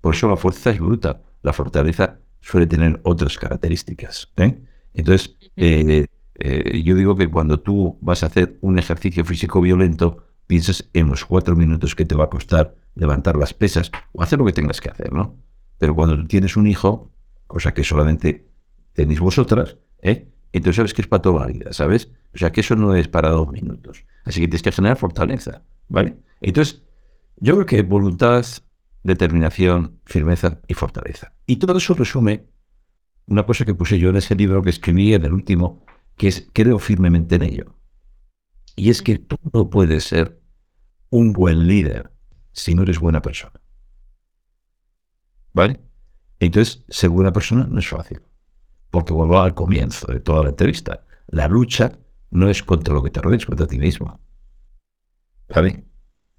Por 0.00 0.16
eso 0.16 0.28
la 0.28 0.36
fuerza 0.36 0.70
es 0.70 0.80
bruta, 0.80 1.22
la 1.42 1.52
fortaleza 1.52 2.18
suele 2.40 2.66
tener 2.66 2.98
otras 3.04 3.38
características. 3.38 4.32
¿eh? 4.36 4.60
Entonces, 4.94 5.36
eh, 5.54 6.06
eh, 6.34 6.82
yo 6.82 6.96
digo 6.96 7.14
que 7.16 7.30
cuando 7.30 7.60
tú 7.60 7.98
vas 8.00 8.24
a 8.24 8.26
hacer 8.26 8.58
un 8.62 8.80
ejercicio 8.80 9.24
físico 9.24 9.60
violento, 9.60 10.27
piensas 10.48 10.88
en 10.94 11.06
los 11.06 11.24
cuatro 11.24 11.54
minutos 11.54 11.94
que 11.94 12.04
te 12.04 12.16
va 12.16 12.24
a 12.24 12.30
costar 12.30 12.74
levantar 12.96 13.36
las 13.36 13.54
pesas 13.54 13.92
o 14.12 14.22
hacer 14.22 14.40
lo 14.40 14.44
que 14.44 14.52
tengas 14.52 14.80
que 14.80 14.90
hacer, 14.90 15.12
¿no? 15.12 15.36
Pero 15.78 15.94
cuando 15.94 16.26
tienes 16.26 16.56
un 16.56 16.66
hijo, 16.66 17.12
cosa 17.46 17.72
que 17.72 17.84
solamente 17.84 18.48
tenéis 18.94 19.20
vosotras, 19.20 19.76
¿eh? 20.02 20.28
entonces 20.52 20.76
sabes 20.76 20.94
que 20.94 21.02
es 21.02 21.06
para 21.06 21.22
toda 21.22 21.40
la 21.42 21.52
vida, 21.52 21.72
¿sabes? 21.72 22.10
O 22.34 22.38
sea 22.38 22.50
que 22.50 22.62
eso 22.62 22.74
no 22.74 22.96
es 22.96 23.06
para 23.06 23.28
dos 23.28 23.52
minutos. 23.52 24.04
Así 24.24 24.40
que 24.40 24.48
tienes 24.48 24.62
que 24.62 24.72
generar 24.72 24.96
fortaleza, 24.96 25.62
¿vale? 25.88 26.16
Entonces, 26.40 26.82
yo 27.36 27.54
creo 27.54 27.66
que 27.66 27.82
voluntad, 27.82 28.44
determinación, 29.04 30.00
firmeza 30.04 30.60
y 30.66 30.74
fortaleza. 30.74 31.34
Y 31.46 31.56
todo 31.56 31.78
eso 31.78 31.94
resume 31.94 32.46
una 33.26 33.44
cosa 33.44 33.64
que 33.64 33.74
puse 33.74 33.98
yo 33.98 34.08
en 34.08 34.16
ese 34.16 34.34
libro 34.34 34.62
que 34.62 34.70
escribí 34.70 35.12
en 35.12 35.24
el 35.24 35.32
último, 35.32 35.84
que 36.16 36.28
es 36.28 36.48
creo 36.52 36.78
firmemente 36.78 37.36
en 37.36 37.42
ello. 37.42 37.77
Y 38.78 38.90
es 38.90 39.02
que 39.02 39.18
tú 39.18 39.36
no 39.52 39.68
puedes 39.70 40.04
ser 40.04 40.40
un 41.10 41.32
buen 41.32 41.66
líder 41.66 42.12
si 42.52 42.76
no 42.76 42.84
eres 42.84 43.00
buena 43.00 43.20
persona. 43.20 43.60
¿Vale? 45.52 45.80
Entonces, 46.38 46.84
ser 46.88 47.10
buena 47.10 47.32
persona 47.32 47.66
no 47.68 47.80
es 47.80 47.88
fácil. 47.88 48.20
Porque 48.90 49.12
vuelvo 49.12 49.40
al 49.40 49.54
comienzo 49.54 50.06
de 50.12 50.20
toda 50.20 50.44
la 50.44 50.50
entrevista. 50.50 51.04
La 51.26 51.48
lucha 51.48 51.98
no 52.30 52.48
es 52.48 52.62
contra 52.62 52.94
lo 52.94 53.02
que 53.02 53.10
te 53.10 53.20
rodea, 53.20 53.38
es 53.38 53.46
contra 53.46 53.66
ti 53.66 53.80
mismo. 53.80 54.20
¿Vale? 55.48 55.84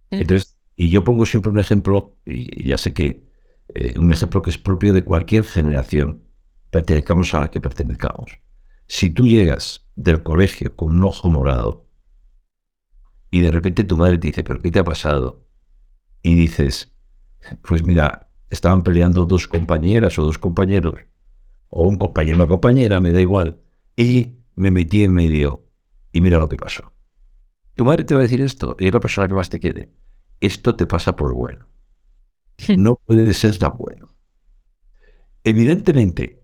Entonces, 0.10 0.58
y 0.78 0.89
yo 0.89 1.04
pongo 1.04 1.25
siempre 1.25 1.52
un 1.52 1.60
ejemplo, 1.60 2.15
y 2.25 2.69
ya 2.69 2.78
sé 2.78 2.93
que 2.93 3.28
eh, 3.75 3.99
un 3.99 4.13
ejemplo 4.13 4.41
que 4.41 4.52
es 4.52 4.58
propio 4.58 4.93
de 4.93 5.04
cualquier 5.04 5.43
generación, 5.43 6.23
pertenezcamos 6.69 7.34
a 7.34 7.41
la 7.41 7.52
que 7.52 7.60
pertenezcamos. 7.60 8.39
Si 8.88 9.10
tú 9.10 9.28
llegas 9.28 9.86
del 9.97 10.23
colegio 10.23 10.73
con 10.78 10.95
un 10.95 11.04
ojo 11.04 11.30
morado 11.30 11.88
y 13.32 13.42
de 13.42 13.52
repente 13.52 13.84
tu 13.84 13.98
madre 13.98 14.18
te 14.18 14.28
dice, 14.28 14.44
¿pero 14.44 14.62
qué 14.62 14.72
te 14.72 14.80
ha 14.80 14.84
pasado? 14.84 15.46
Y 16.22 16.36
dices, 16.36 16.94
pues 17.62 17.84
mira, 17.84 18.30
estaban 18.50 18.84
peleando 18.84 19.26
dos 19.26 19.48
compañeras 19.48 20.18
o 20.20 20.24
dos 20.24 20.38
compañeros, 20.38 20.96
o 21.70 21.88
un 21.88 21.98
compañero 21.98 22.38
o 22.38 22.42
una 22.42 22.48
compañera, 22.48 23.00
me 23.00 23.12
da 23.12 23.22
igual, 23.22 23.60
y 23.96 24.38
me 24.56 24.72
metí 24.72 25.04
en 25.04 25.13
medio 25.13 25.65
y 26.12 26.22
mira 26.22 26.39
lo 26.39 26.50
que 26.50 26.58
pasó. 26.58 26.94
Tu 27.76 27.86
madre 27.86 28.04
te 28.04 28.13
va 28.13 28.22
a 28.22 28.24
decir 28.24 28.42
esto, 28.42 28.76
y 28.80 28.88
es 28.88 28.94
la 28.94 29.00
persona 29.00 29.28
que 29.28 29.34
más 29.34 29.50
te 29.50 29.60
quiere. 29.60 29.89
Esto 30.42 30.76
te 30.76 30.86
pasa 30.86 31.15
por 31.15 31.34
bueno. 31.34 31.68
No 32.78 32.96
puede 33.06 33.34
ser 33.34 33.58
tan 33.58 33.78
bueno. 33.78 34.10
Evidentemente, 35.43 36.43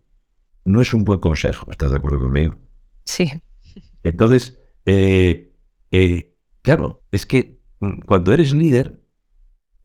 no 0.63 0.81
es 0.81 0.93
un 0.93 1.03
buen 1.03 1.19
consejo, 1.19 1.69
¿estás 1.69 1.91
de 1.91 1.97
acuerdo 1.97 2.19
conmigo? 2.19 2.55
Sí. 3.03 3.31
Entonces, 4.03 4.57
eh, 4.85 5.51
eh, 5.91 6.34
claro, 6.65 7.03
es 7.11 7.25
que 7.25 7.59
mm, 7.79 7.99
cuando 8.05 8.33
eres 8.33 8.53
líder, 8.53 8.99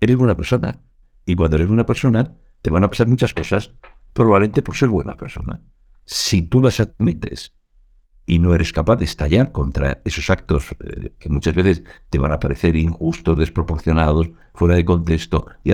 eres 0.01 0.17
buena 0.17 0.37
persona. 0.37 0.81
Y 1.27 1.37
cuando 1.37 1.57
eres 1.57 1.69
buena 1.69 1.87
persona, 1.87 2.35
te 2.63 2.71
van 2.71 2.83
a 2.83 2.89
pasar 2.89 3.07
muchas 3.07 3.35
cosas, 3.35 3.73
probablemente 4.13 4.63
por 4.63 4.75
ser 4.75 4.89
buena 4.89 5.17
persona. 5.17 5.63
Si 6.05 6.43
tú 6.43 6.61
las 6.61 6.81
admites 6.81 7.55
y 8.27 8.39
no 8.39 8.55
eres 8.55 8.73
capaz 8.73 8.97
de 8.97 9.05
estallar 9.05 9.53
contra 9.53 10.01
esos 10.05 10.31
actos 10.31 10.75
eh, 10.81 11.13
que 11.19 11.29
muchas 11.29 11.55
veces 11.55 11.85
te 12.09 12.19
van 12.19 12.33
a 12.33 12.41
parecer 12.41 12.77
injustos, 12.77 13.39
desproporcionados, 13.39 14.31
fuera 14.55 14.75
de 14.75 14.85
contexto, 14.85 15.47
y 15.63 15.73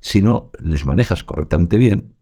si 0.00 0.22
no 0.22 0.50
les 0.60 0.86
manejas 0.86 1.24
correctamente 1.24 1.76
bien, 1.76 2.14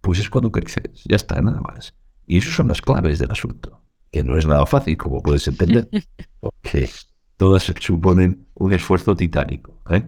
pues 0.00 0.18
es 0.18 0.28
cuando 0.28 0.52
creces. 0.52 1.04
Ya 1.04 1.16
está, 1.16 1.40
nada 1.40 1.60
más. 1.60 1.94
Y 2.26 2.38
esas 2.38 2.54
son 2.54 2.68
las 2.68 2.82
claves 2.82 3.18
del 3.18 3.30
asunto, 3.30 3.82
que 4.10 4.24
no 4.24 4.36
es 4.36 4.46
nada 4.46 4.66
fácil, 4.66 4.96
como 4.96 5.22
puedes 5.22 5.46
entender, 5.48 5.88
porque 6.40 6.88
todas 7.36 7.72
suponen 7.80 8.46
un 8.54 8.72
esfuerzo 8.72 9.14
titánico. 9.14 9.78
¿eh? 9.90 10.04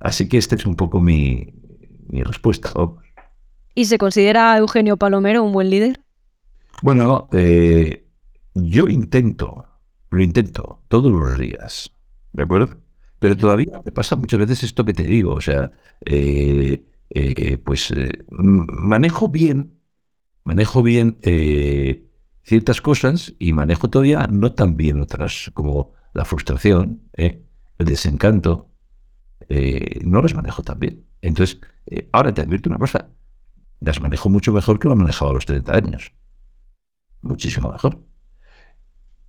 Así 0.00 0.28
que 0.28 0.38
esta 0.38 0.54
es 0.54 0.66
un 0.66 0.76
poco 0.76 1.00
mi, 1.00 1.54
respuesta. 2.10 2.70
¿Y 3.74 3.86
se 3.86 3.98
considera 3.98 4.56
Eugenio 4.58 4.96
Palomero 4.96 5.42
un 5.42 5.52
buen 5.52 5.70
líder? 5.70 6.00
Bueno, 6.82 7.28
eh, 7.32 8.04
yo 8.54 8.88
intento, 8.88 9.64
lo 10.10 10.22
intento 10.22 10.82
todos 10.88 11.10
los 11.10 11.38
días, 11.38 11.90
¿de 12.32 12.42
acuerdo? 12.42 12.76
Pero 13.18 13.36
todavía 13.36 13.80
me 13.84 13.92
pasa 13.92 14.16
muchas 14.16 14.40
veces 14.40 14.62
esto 14.64 14.84
que 14.84 14.92
te 14.92 15.04
digo, 15.04 15.32
o 15.32 15.40
sea, 15.40 15.72
eh, 16.04 16.84
eh, 17.10 17.58
pues 17.58 17.92
manejo 18.28 19.28
bien, 19.28 19.80
manejo 20.44 20.82
bien 20.82 21.16
ciertas 22.42 22.82
cosas 22.82 23.34
y 23.38 23.54
manejo 23.54 23.88
todavía 23.88 24.26
no 24.30 24.52
tan 24.52 24.76
bien 24.76 25.00
otras, 25.00 25.50
como 25.54 25.92
la 26.14 26.24
frustración, 26.24 27.02
el 27.12 27.42
desencanto, 27.78 28.70
no 30.02 30.22
las 30.22 30.34
manejo 30.34 30.62
tan 30.62 30.78
bien. 30.78 31.04
Entonces, 31.20 31.60
ahora 32.12 32.32
te 32.32 32.40
advierto 32.40 32.70
una 32.70 32.78
cosa, 32.78 33.10
las 33.80 34.00
manejo 34.00 34.28
mucho 34.30 34.52
mejor 34.52 34.78
que 34.78 34.88
lo 34.88 34.96
manejaba 34.96 35.32
a 35.32 35.34
los 35.34 35.46
30 35.46 35.74
años 35.74 36.12
muchísimo 37.24 37.72
mejor. 37.72 37.98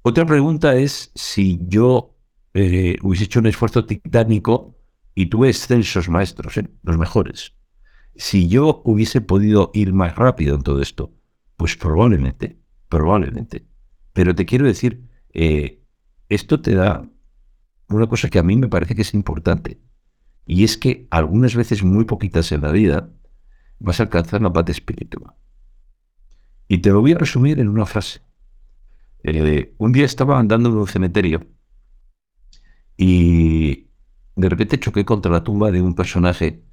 Otra 0.04 0.26
pregunta 0.26 0.76
es 0.76 1.12
si 1.16 1.60
yo 1.68 2.16
eh, 2.54 2.98
hubiese 3.02 3.26
hecho 3.26 3.40
un 3.40 3.48
esfuerzo 3.48 3.86
titánico 3.86 4.78
y 5.16 5.28
tuve 5.28 5.50
excelsos 5.50 6.10
maestros, 6.10 6.58
¿eh? 6.58 6.70
los 6.84 6.98
mejores. 6.98 7.56
Si 8.16 8.48
yo 8.48 8.82
hubiese 8.86 9.22
podido 9.22 9.72
ir 9.74 9.94
más 9.94 10.16
rápido 10.16 10.56
en 10.56 10.62
todo 10.62 10.82
esto, 10.82 11.14
pues 11.58 11.76
probablemente, 11.76 12.60
probablemente. 12.88 13.66
Pero 14.14 14.36
te 14.36 14.46
quiero 14.46 14.66
decir, 14.66 15.10
eh, 15.34 15.82
esto 16.30 16.62
te 16.62 16.76
da 16.76 17.08
una 17.90 18.08
cosa 18.08 18.30
que 18.30 18.40
a 18.40 18.44
mí 18.44 18.56
me 18.56 18.68
parece 18.68 18.96
que 18.96 19.02
es 19.02 19.14
importante. 19.14 19.80
Y 20.46 20.64
es 20.64 20.78
que 20.78 21.08
algunas 21.10 21.56
veces, 21.56 21.84
muy 21.84 22.06
poquitas 22.06 22.52
en 22.52 22.62
la 22.62 22.72
vida, 22.72 23.10
vas 23.80 24.00
a 24.00 24.04
alcanzar 24.04 24.42
la 24.42 24.54
paz 24.54 24.70
espiritual. 24.70 25.34
Y 26.68 26.80
te 26.80 26.90
lo 26.90 27.02
voy 27.02 27.14
a 27.14 27.18
resumir 27.18 27.60
en 27.60 27.68
una 27.68 27.86
frase. 27.86 28.22
Eh, 29.24 29.74
un 29.78 29.92
día 29.92 30.06
estaba 30.06 30.40
andando 30.40 30.70
en 30.70 30.76
un 30.76 30.88
cementerio 30.88 31.48
y 32.98 33.88
de 34.36 34.50
repente 34.50 34.80
choqué 34.80 35.04
contra 35.04 35.32
la 35.32 35.44
tumba 35.44 35.72
de 35.72 35.82
un 35.82 35.96
personaje 35.96 36.64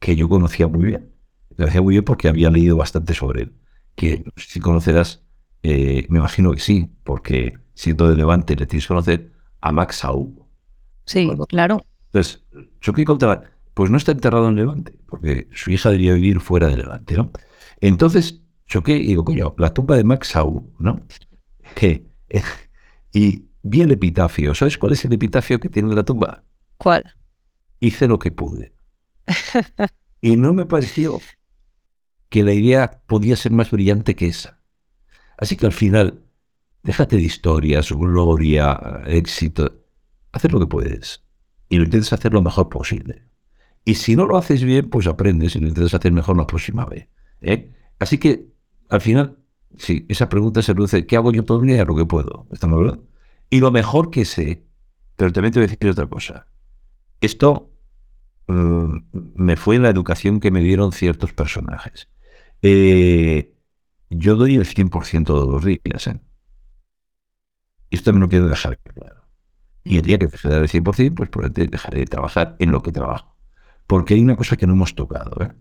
que 0.00 0.16
yo 0.16 0.28
conocía 0.28 0.66
muy 0.66 0.84
bien. 0.84 1.12
Conocía 1.56 1.82
muy 1.82 1.94
bien 1.94 2.04
porque 2.04 2.28
había 2.28 2.50
leído 2.50 2.76
bastante 2.76 3.14
sobre 3.14 3.42
él. 3.42 3.56
Que 3.94 4.24
si 4.36 4.58
conocerás, 4.60 5.24
eh, 5.62 6.06
me 6.08 6.18
imagino 6.18 6.52
que 6.52 6.60
sí, 6.60 6.90
porque 7.04 7.58
siendo 7.74 8.08
de 8.08 8.16
Levante 8.16 8.56
le 8.56 8.66
tienes 8.66 8.84
que 8.84 8.88
conocer 8.88 9.32
a 9.60 9.72
Max 9.72 9.96
Sau. 9.96 10.46
Sí, 11.04 11.30
claro. 11.48 11.84
Entonces, 12.06 12.44
choqué 12.80 13.04
contra... 13.04 13.50
Pues 13.74 13.90
no 13.90 13.96
está 13.96 14.12
enterrado 14.12 14.48
en 14.48 14.56
Levante, 14.56 14.98
porque 15.06 15.48
su 15.54 15.70
hija 15.70 15.88
debería 15.88 16.12
vivir 16.12 16.40
fuera 16.40 16.68
de 16.68 16.76
Levante, 16.76 17.16
¿no? 17.16 17.30
Entonces 17.80 18.42
choqué 18.66 18.96
y 18.96 19.06
digo, 19.08 19.24
coño, 19.24 19.54
la 19.56 19.72
tumba 19.72 19.96
de 19.96 20.04
Max 20.04 20.28
Sau, 20.28 20.70
¿no? 20.78 21.00
¿Qué? 21.74 22.06
y 23.12 23.46
vi 23.62 23.80
el 23.80 23.92
epitafio. 23.92 24.54
¿Sabes 24.54 24.76
cuál 24.76 24.92
es 24.92 25.04
el 25.04 25.12
epitafio 25.12 25.58
que 25.58 25.68
tiene 25.68 25.94
la 25.94 26.02
tumba? 26.02 26.44
¿Cuál? 26.76 27.14
Hice 27.80 28.08
lo 28.08 28.18
que 28.18 28.30
pude. 28.30 28.74
y 30.20 30.36
no 30.36 30.52
me 30.52 30.66
pareció 30.66 31.20
que 32.28 32.42
la 32.42 32.52
idea 32.52 33.02
podía 33.06 33.36
ser 33.36 33.52
más 33.52 33.70
brillante 33.70 34.16
que 34.16 34.26
esa. 34.26 34.58
Así 35.36 35.56
que 35.56 35.66
al 35.66 35.72
final, 35.72 36.21
déjate 36.82 37.16
de 37.16 37.22
historias, 37.22 37.92
gloria, 37.92 39.02
éxito. 39.06 39.82
Haz 40.32 40.50
lo 40.50 40.60
que 40.60 40.66
puedes. 40.66 41.24
Y 41.68 41.76
lo 41.76 41.84
intentes 41.84 42.12
hacer 42.12 42.32
lo 42.32 42.42
mejor 42.42 42.68
posible. 42.68 43.24
Y 43.84 43.94
si 43.94 44.16
no 44.16 44.26
lo 44.26 44.36
haces 44.36 44.62
bien, 44.62 44.88
pues 44.90 45.06
aprendes 45.06 45.56
y 45.56 45.60
lo 45.60 45.68
intentas 45.68 45.94
hacer 45.94 46.12
mejor 46.12 46.36
la 46.36 46.46
próxima 46.46 46.84
vez. 46.84 47.08
¿eh? 47.40 47.72
Así 47.98 48.18
que 48.18 48.46
al 48.88 49.00
final, 49.00 49.38
sí, 49.76 50.06
esa 50.08 50.28
pregunta 50.28 50.62
se 50.62 50.74
produce, 50.74 51.06
¿qué 51.06 51.16
hago 51.16 51.32
yo 51.32 51.44
todo 51.44 51.60
el 51.60 51.66
día? 51.66 51.84
Lo 51.84 51.96
que 51.96 52.04
puedo, 52.04 52.46
¿estamos 52.52 52.78
hablando? 52.78 53.04
Y 53.50 53.60
lo 53.60 53.70
mejor 53.70 54.10
que 54.10 54.24
sé, 54.24 54.64
pero 55.16 55.32
también 55.32 55.52
te 55.52 55.58
voy 55.58 55.64
a 55.64 55.68
decir 55.68 55.90
otra 55.90 56.06
cosa. 56.06 56.46
Esto 57.20 57.70
mm, 58.48 58.96
me 59.34 59.56
fue 59.56 59.76
en 59.76 59.82
la 59.82 59.90
educación 59.90 60.40
que 60.40 60.50
me 60.50 60.60
dieron 60.60 60.92
ciertos 60.92 61.32
personajes. 61.32 62.08
Eh, 62.62 63.54
yo 64.10 64.36
doy 64.36 64.56
el 64.56 64.66
100% 64.66 65.24
todos 65.24 65.48
los 65.48 65.64
días. 65.64 66.06
¿eh? 66.06 66.20
Y 67.92 67.96
esto 67.96 68.10
me 68.14 68.20
lo 68.20 68.28
quiero 68.30 68.48
dejar 68.48 68.78
claro. 68.78 69.20
Y 69.84 69.98
el 69.98 70.02
día 70.02 70.18
que 70.18 70.26
se 70.26 70.48
dar 70.48 70.62
el 70.62 70.68
100%, 70.68 71.14
pues 71.14 71.28
probablemente 71.28 71.66
dejaré 71.66 71.98
de 71.98 72.06
trabajar 72.06 72.56
en 72.58 72.72
lo 72.72 72.82
que 72.82 72.90
trabajo. 72.90 73.36
Porque 73.86 74.14
hay 74.14 74.22
una 74.22 74.34
cosa 74.34 74.56
que 74.56 74.66
no 74.66 74.72
hemos 74.72 74.94
tocado, 74.94 75.44
¿eh? 75.44 75.52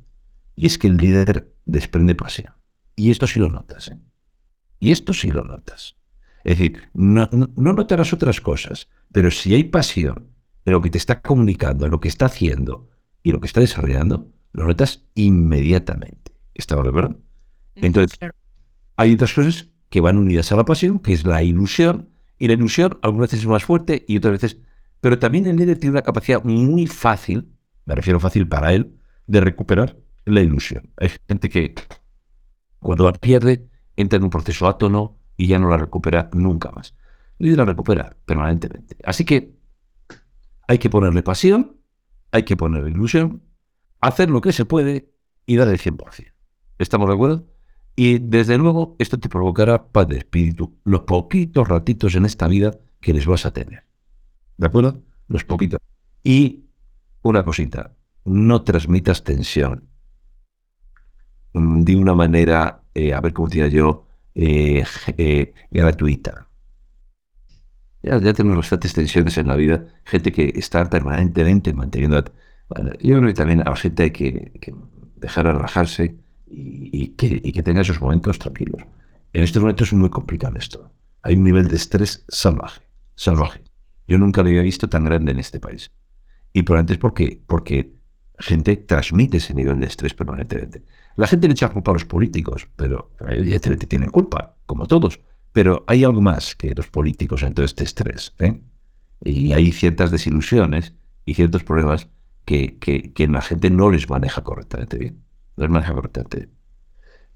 y 0.55 0.65
es 0.65 0.77
que 0.77 0.87
el 0.87 0.95
líder 0.95 1.53
desprende 1.65 2.15
pasión. 2.15 2.53
Y 2.95 3.11
esto 3.11 3.27
sí 3.27 3.37
lo 3.41 3.49
notas. 3.49 3.89
¿eh? 3.89 3.99
Y 4.79 4.93
esto 4.93 5.11
sí 5.11 5.29
lo 5.29 5.43
notas. 5.43 5.97
Es 6.45 6.57
decir, 6.57 6.89
no, 6.93 7.29
notarás 7.57 8.13
otras 8.13 8.39
cosas, 8.39 8.87
pero 9.11 9.29
si 9.29 9.53
hay 9.53 9.65
pasión 9.65 10.29
en 10.63 10.71
lo 10.71 10.81
que 10.81 10.89
te 10.89 10.99
está 10.99 11.21
comunicando, 11.21 11.83
en 11.83 11.91
lo 11.91 11.99
que 11.99 12.07
está 12.07 12.27
haciendo 12.27 12.89
y 13.23 13.33
lo 13.33 13.41
que 13.41 13.47
está 13.47 13.59
desarrollando, 13.59 14.31
lo 14.53 14.67
notas 14.67 15.03
inmediatamente. 15.15 16.31
¿Está 16.53 16.81
verdad? 16.81 17.13
Entonces, 17.75 18.17
hay 18.95 19.15
otras 19.15 19.33
cosas 19.33 19.67
que 19.89 19.99
van 19.99 20.17
unidas 20.17 20.49
a 20.53 20.55
la 20.55 20.63
pasión, 20.63 20.99
que 20.99 21.11
es 21.11 21.25
la 21.25 21.43
ilusión, 21.43 22.10
y 22.41 22.47
la 22.47 22.53
ilusión 22.53 22.97
algunas 23.03 23.29
veces 23.29 23.41
es 23.41 23.47
más 23.47 23.63
fuerte 23.63 24.03
y 24.07 24.17
otras 24.17 24.31
veces... 24.31 24.57
Pero 24.99 25.19
también 25.19 25.45
el 25.45 25.57
líder 25.57 25.77
tiene 25.77 25.91
una 25.91 26.01
capacidad 26.01 26.43
muy 26.43 26.87
fácil, 26.87 27.53
me 27.85 27.93
refiero 27.93 28.19
fácil 28.19 28.47
para 28.47 28.73
él, 28.73 28.97
de 29.27 29.41
recuperar 29.41 29.95
la 30.25 30.41
ilusión. 30.41 30.91
Hay 30.97 31.11
gente 31.27 31.49
que 31.49 31.75
cuando 32.79 33.05
la 33.05 33.13
pierde, 33.13 33.69
entra 33.95 34.17
en 34.17 34.23
un 34.23 34.31
proceso 34.31 34.67
átono 34.67 35.19
y 35.37 35.45
ya 35.45 35.59
no 35.59 35.69
la 35.69 35.77
recupera 35.77 36.31
nunca 36.33 36.71
más. 36.71 36.95
Y 37.37 37.55
la 37.55 37.63
recupera 37.63 38.17
permanentemente. 38.25 38.97
Así 39.03 39.23
que 39.23 39.55
hay 40.67 40.79
que 40.79 40.89
ponerle 40.89 41.21
pasión, 41.21 41.77
hay 42.31 42.41
que 42.41 42.57
ponerle 42.57 42.89
ilusión, 42.89 43.43
hacer 43.99 44.31
lo 44.31 44.41
que 44.41 44.51
se 44.51 44.65
puede 44.65 45.13
y 45.45 45.57
dar 45.57 45.67
el 45.67 45.77
100%. 45.77 46.33
¿Estamos 46.79 47.07
de 47.07 47.13
acuerdo? 47.13 47.50
Y 47.95 48.19
desde 48.19 48.57
luego 48.57 48.95
esto 48.99 49.19
te 49.19 49.29
provocará 49.29 49.87
paz 49.87 50.07
de 50.07 50.17
espíritu 50.17 50.77
los 50.83 51.01
poquitos 51.01 51.67
ratitos 51.67 52.15
en 52.15 52.25
esta 52.25 52.47
vida 52.47 52.77
que 52.99 53.13
les 53.13 53.25
vas 53.25 53.45
a 53.45 53.51
tener. 53.51 53.83
¿De 54.57 54.67
acuerdo? 54.67 55.01
Los 55.27 55.43
poquitos. 55.43 55.79
Y 56.23 56.65
una 57.21 57.43
cosita, 57.43 57.95
no 58.25 58.63
transmitas 58.63 59.23
tensión. 59.23 59.89
Mm, 61.53 61.83
de 61.83 61.95
una 61.95 62.13
manera, 62.13 62.83
eh, 62.93 63.13
a 63.13 63.21
ver 63.21 63.33
cómo 63.33 63.47
diría 63.47 63.67
yo, 63.67 64.07
eh, 64.35 64.83
eh, 65.17 65.53
gratuita. 65.69 66.47
Ya, 68.03 68.17
ya, 68.19 68.33
tenemos 68.33 68.57
bastantes 68.57 68.93
tensiones 68.93 69.37
en 69.37 69.47
la 69.47 69.55
vida, 69.55 69.85
gente 70.05 70.31
que 70.31 70.53
está 70.55 70.89
permanentemente 70.89 71.73
manteniendo... 71.73 72.23
yo 72.99 73.17
creo 73.17 73.27
que 73.27 73.33
también 73.33 73.67
a 73.67 73.75
gente 73.75 74.03
hay 74.03 74.11
que, 74.11 74.51
dejar 75.17 75.45
de 75.45 75.51
relajarse 75.51 76.15
y, 76.51 77.09
que, 77.09 77.41
y, 77.43 77.51
que, 77.51 77.63
tenga 77.63 77.81
esos 77.81 78.01
momentos 78.01 78.37
tranquilos. 78.39 78.81
En 79.33 79.43
estos 79.43 79.61
momentos 79.61 79.87
es 79.87 79.93
muy 79.93 80.09
complicado 80.09 80.57
esto. 80.57 80.91
Hay 81.23 81.35
un 81.35 81.43
nivel 81.43 81.67
de 81.67 81.75
estrés 81.75 82.25
salvaje, 82.27 82.81
salvaje. 83.15 83.63
Yo 84.07 84.17
nunca 84.17 84.43
lo 84.43 84.49
había 84.49 84.61
visto 84.61 84.89
tan 84.89 85.05
grande 85.05 85.31
en 85.31 85.39
este 85.39 85.59
país. 85.59 85.91
Y 86.53 86.63
por 86.63 86.77
antes, 86.77 86.97
¿por 86.97 87.13
qué? 87.13 87.41
Porque 87.47 87.95
gente 88.39 88.75
transmite 88.75 89.37
ese 89.37 89.53
nivel 89.53 89.79
de 89.79 89.85
estrés 89.85 90.13
permanentemente. 90.13 90.83
La 91.15 91.27
gente 91.27 91.47
le 91.47 91.53
echa 91.53 91.69
culpa 91.69 91.91
a 91.91 91.93
los 91.93 92.05
políticos, 92.05 92.67
pero 92.75 93.11
evidentemente 93.19 93.87
tienen 93.87 94.09
culpa, 94.09 94.57
como 94.65 94.87
todos. 94.87 95.19
Pero 95.53 95.83
hay 95.87 96.03
algo 96.03 96.21
más 96.21 96.55
que 96.55 96.73
los 96.75 96.87
políticos 96.87 97.43
en 97.43 97.53
todo 97.53 97.65
este 97.65 97.83
estrés. 97.83 98.33
¿eh? 98.39 98.61
Y 99.23 99.53
hay 99.53 99.71
ciertas 99.71 100.11
desilusiones 100.11 100.93
y 101.25 101.35
ciertos 101.35 101.63
problemas 101.63 102.07
que, 102.45 102.77
que, 102.79 103.27
la 103.27 103.41
gente 103.41 103.69
no 103.69 103.91
les 103.91 104.09
maneja 104.09 104.43
correctamente 104.43 104.97
bien. 104.97 105.23
No 105.57 105.67
maneja 105.67 105.93
correctamente 105.93 106.37
bien. 106.37 106.51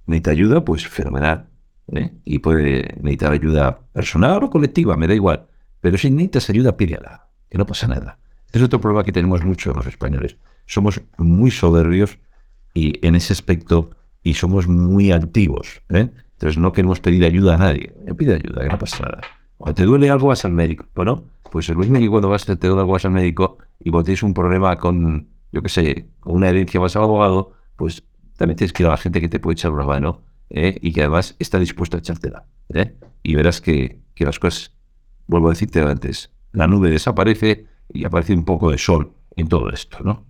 Necesita 0.07 0.31
ayuda, 0.31 0.65
pues 0.65 0.87
fenomenal. 0.87 1.49
¿eh? 1.93 2.11
Y 2.23 2.39
puede 2.39 2.95
necesitar 3.01 3.33
ayuda 3.33 3.79
personal 3.93 4.43
o 4.43 4.49
colectiva, 4.49 4.95
me 4.97 5.07
da 5.07 5.13
igual. 5.13 5.47
Pero 5.81 5.97
si 5.97 6.09
necesitas 6.09 6.49
ayuda, 6.49 6.77
pídela, 6.77 7.27
que 7.49 7.57
no 7.57 7.65
pasa 7.65 7.87
nada. 7.87 8.19
Es 8.51 8.61
otro 8.61 8.79
problema 8.79 9.03
que 9.03 9.11
tenemos 9.11 9.43
mucho 9.43 9.73
los 9.73 9.85
españoles. 9.85 10.37
Somos 10.65 11.01
muy 11.17 11.51
soberbios 11.51 12.17
y 12.73 13.05
en 13.05 13.15
ese 13.15 13.33
aspecto 13.33 13.91
y 14.23 14.33
somos 14.33 14.67
muy 14.67 15.11
antiguos. 15.11 15.81
¿eh? 15.89 16.09
Entonces 16.33 16.57
no 16.57 16.71
queremos 16.71 16.99
pedir 16.99 17.23
ayuda 17.25 17.55
a 17.55 17.57
nadie. 17.57 17.93
Pide 18.17 18.35
ayuda, 18.35 18.63
que 18.63 18.69
no 18.69 18.79
pasa 18.79 19.03
nada. 19.03 19.21
Cuando 19.57 19.75
te 19.75 19.83
duele 19.83 20.09
algo 20.09 20.27
vas 20.27 20.43
al 20.45 20.51
médico. 20.51 20.85
Bueno, 20.95 21.23
pues 21.51 21.69
el 21.69 21.77
mismo 21.77 21.99
que 21.99 22.09
cuando 22.09 22.29
vas, 22.29 22.45
te 22.45 22.55
duele 22.55 22.81
algo 22.81 22.93
vas 22.93 23.05
al 23.05 23.11
médico 23.11 23.57
y 23.79 23.89
cuando 23.89 24.05
tienes 24.05 24.23
un 24.23 24.33
problema 24.33 24.75
con, 24.77 25.27
yo 25.51 25.61
qué 25.61 25.69
sé, 25.69 26.09
una 26.25 26.49
herencia 26.49 26.79
vas 26.79 26.95
al 26.95 27.03
abogado, 27.03 27.53
pues 27.75 28.03
también 28.37 28.57
tienes 28.57 28.73
que 28.73 28.83
ir 28.83 28.87
a 28.87 28.91
la 28.91 28.97
gente 28.97 29.21
que 29.21 29.29
te 29.29 29.39
puede 29.39 29.53
echar 29.53 29.71
una 29.71 29.85
mano 29.85 30.21
¿eh? 30.49 30.77
y 30.81 30.93
que 30.93 31.01
además 31.01 31.35
está 31.39 31.59
dispuesto 31.59 31.97
a 31.97 31.99
echártela. 31.99 32.45
¿eh? 32.73 32.95
Y 33.23 33.35
verás 33.35 33.61
que, 33.61 33.99
que 34.13 34.25
las 34.25 34.39
cosas, 34.39 34.71
vuelvo 35.27 35.47
a 35.47 35.51
decirte 35.51 35.81
antes, 35.81 36.31
la 36.51 36.67
nube 36.67 36.89
desaparece 36.89 37.67
y 37.93 38.05
aparece 38.05 38.33
un 38.33 38.45
poco 38.45 38.71
de 38.71 38.77
sol 38.77 39.13
en 39.35 39.47
todo 39.47 39.69
esto, 39.69 39.99
¿no? 40.03 40.25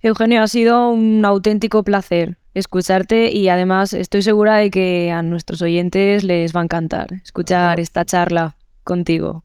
Eugenio, 0.00 0.42
ha 0.42 0.48
sido 0.48 0.90
un 0.90 1.24
auténtico 1.24 1.82
placer 1.82 2.36
escucharte 2.52 3.32
y 3.32 3.48
además 3.48 3.92
estoy 3.92 4.22
segura 4.22 4.56
de 4.56 4.70
que 4.70 5.10
a 5.10 5.22
nuestros 5.22 5.62
oyentes 5.62 6.24
les 6.24 6.54
va 6.54 6.60
a 6.60 6.64
encantar 6.64 7.12
escuchar 7.24 7.80
esta 7.80 8.04
charla 8.04 8.56
contigo. 8.84 9.44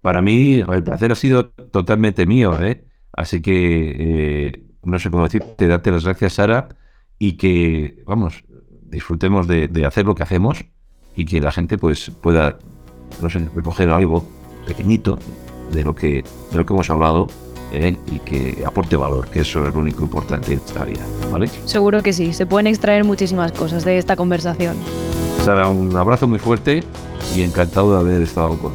Para 0.00 0.22
mí 0.22 0.62
el 0.66 0.84
placer 0.84 1.12
ha 1.12 1.16
sido 1.16 1.48
totalmente 1.48 2.26
mío, 2.26 2.58
¿eh? 2.62 2.84
Así 3.12 3.42
que 3.42 3.96
eh, 3.98 4.62
no 4.86 4.98
sé 4.98 5.10
cómo 5.10 5.24
decirte, 5.24 5.66
darte 5.66 5.90
las 5.90 6.04
gracias, 6.04 6.34
Sara, 6.34 6.68
y 7.18 7.36
que, 7.36 8.02
vamos, 8.06 8.44
disfrutemos 8.82 9.46
de, 9.46 9.84
hacer 9.86 10.06
lo 10.06 10.14
que 10.14 10.22
hacemos 10.22 10.64
y 11.14 11.24
que 11.24 11.40
la 11.40 11.52
gente 11.52 11.78
pues 11.78 12.10
pueda, 12.20 12.58
no 13.20 13.30
sé, 13.30 13.48
recoger 13.54 13.90
algo 13.90 14.26
pequeñito 14.66 15.18
de 15.72 15.84
lo 15.84 15.94
que, 15.94 16.24
de 16.50 16.56
lo 16.56 16.64
que 16.64 16.72
hemos 16.72 16.88
hablado 16.90 17.26
¿eh? 17.72 17.96
y 18.10 18.18
que 18.20 18.64
aporte 18.64 18.96
valor, 18.96 19.28
que 19.28 19.40
eso 19.40 19.66
es 19.66 19.74
lo 19.74 19.80
único 19.80 20.02
importante 20.02 20.52
en 20.52 20.58
esta 20.58 20.84
vida, 20.84 21.04
¿vale? 21.30 21.48
Seguro 21.64 22.02
que 22.02 22.12
sí, 22.12 22.32
se 22.32 22.46
pueden 22.46 22.66
extraer 22.66 23.04
muchísimas 23.04 23.52
cosas 23.52 23.84
de 23.84 23.98
esta 23.98 24.16
conversación. 24.16 24.76
Sara, 25.44 25.68
un 25.68 25.94
abrazo 25.96 26.28
muy 26.28 26.38
fuerte 26.38 26.82
y 27.34 27.42
encantado 27.42 27.94
de 27.94 28.00
haber 28.00 28.22
estado 28.22 28.56
con 28.58 28.72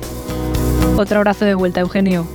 otro 0.98 1.18
abrazo 1.18 1.46
de 1.46 1.56
vuelta, 1.56 1.80
Eugenio. 1.80 2.26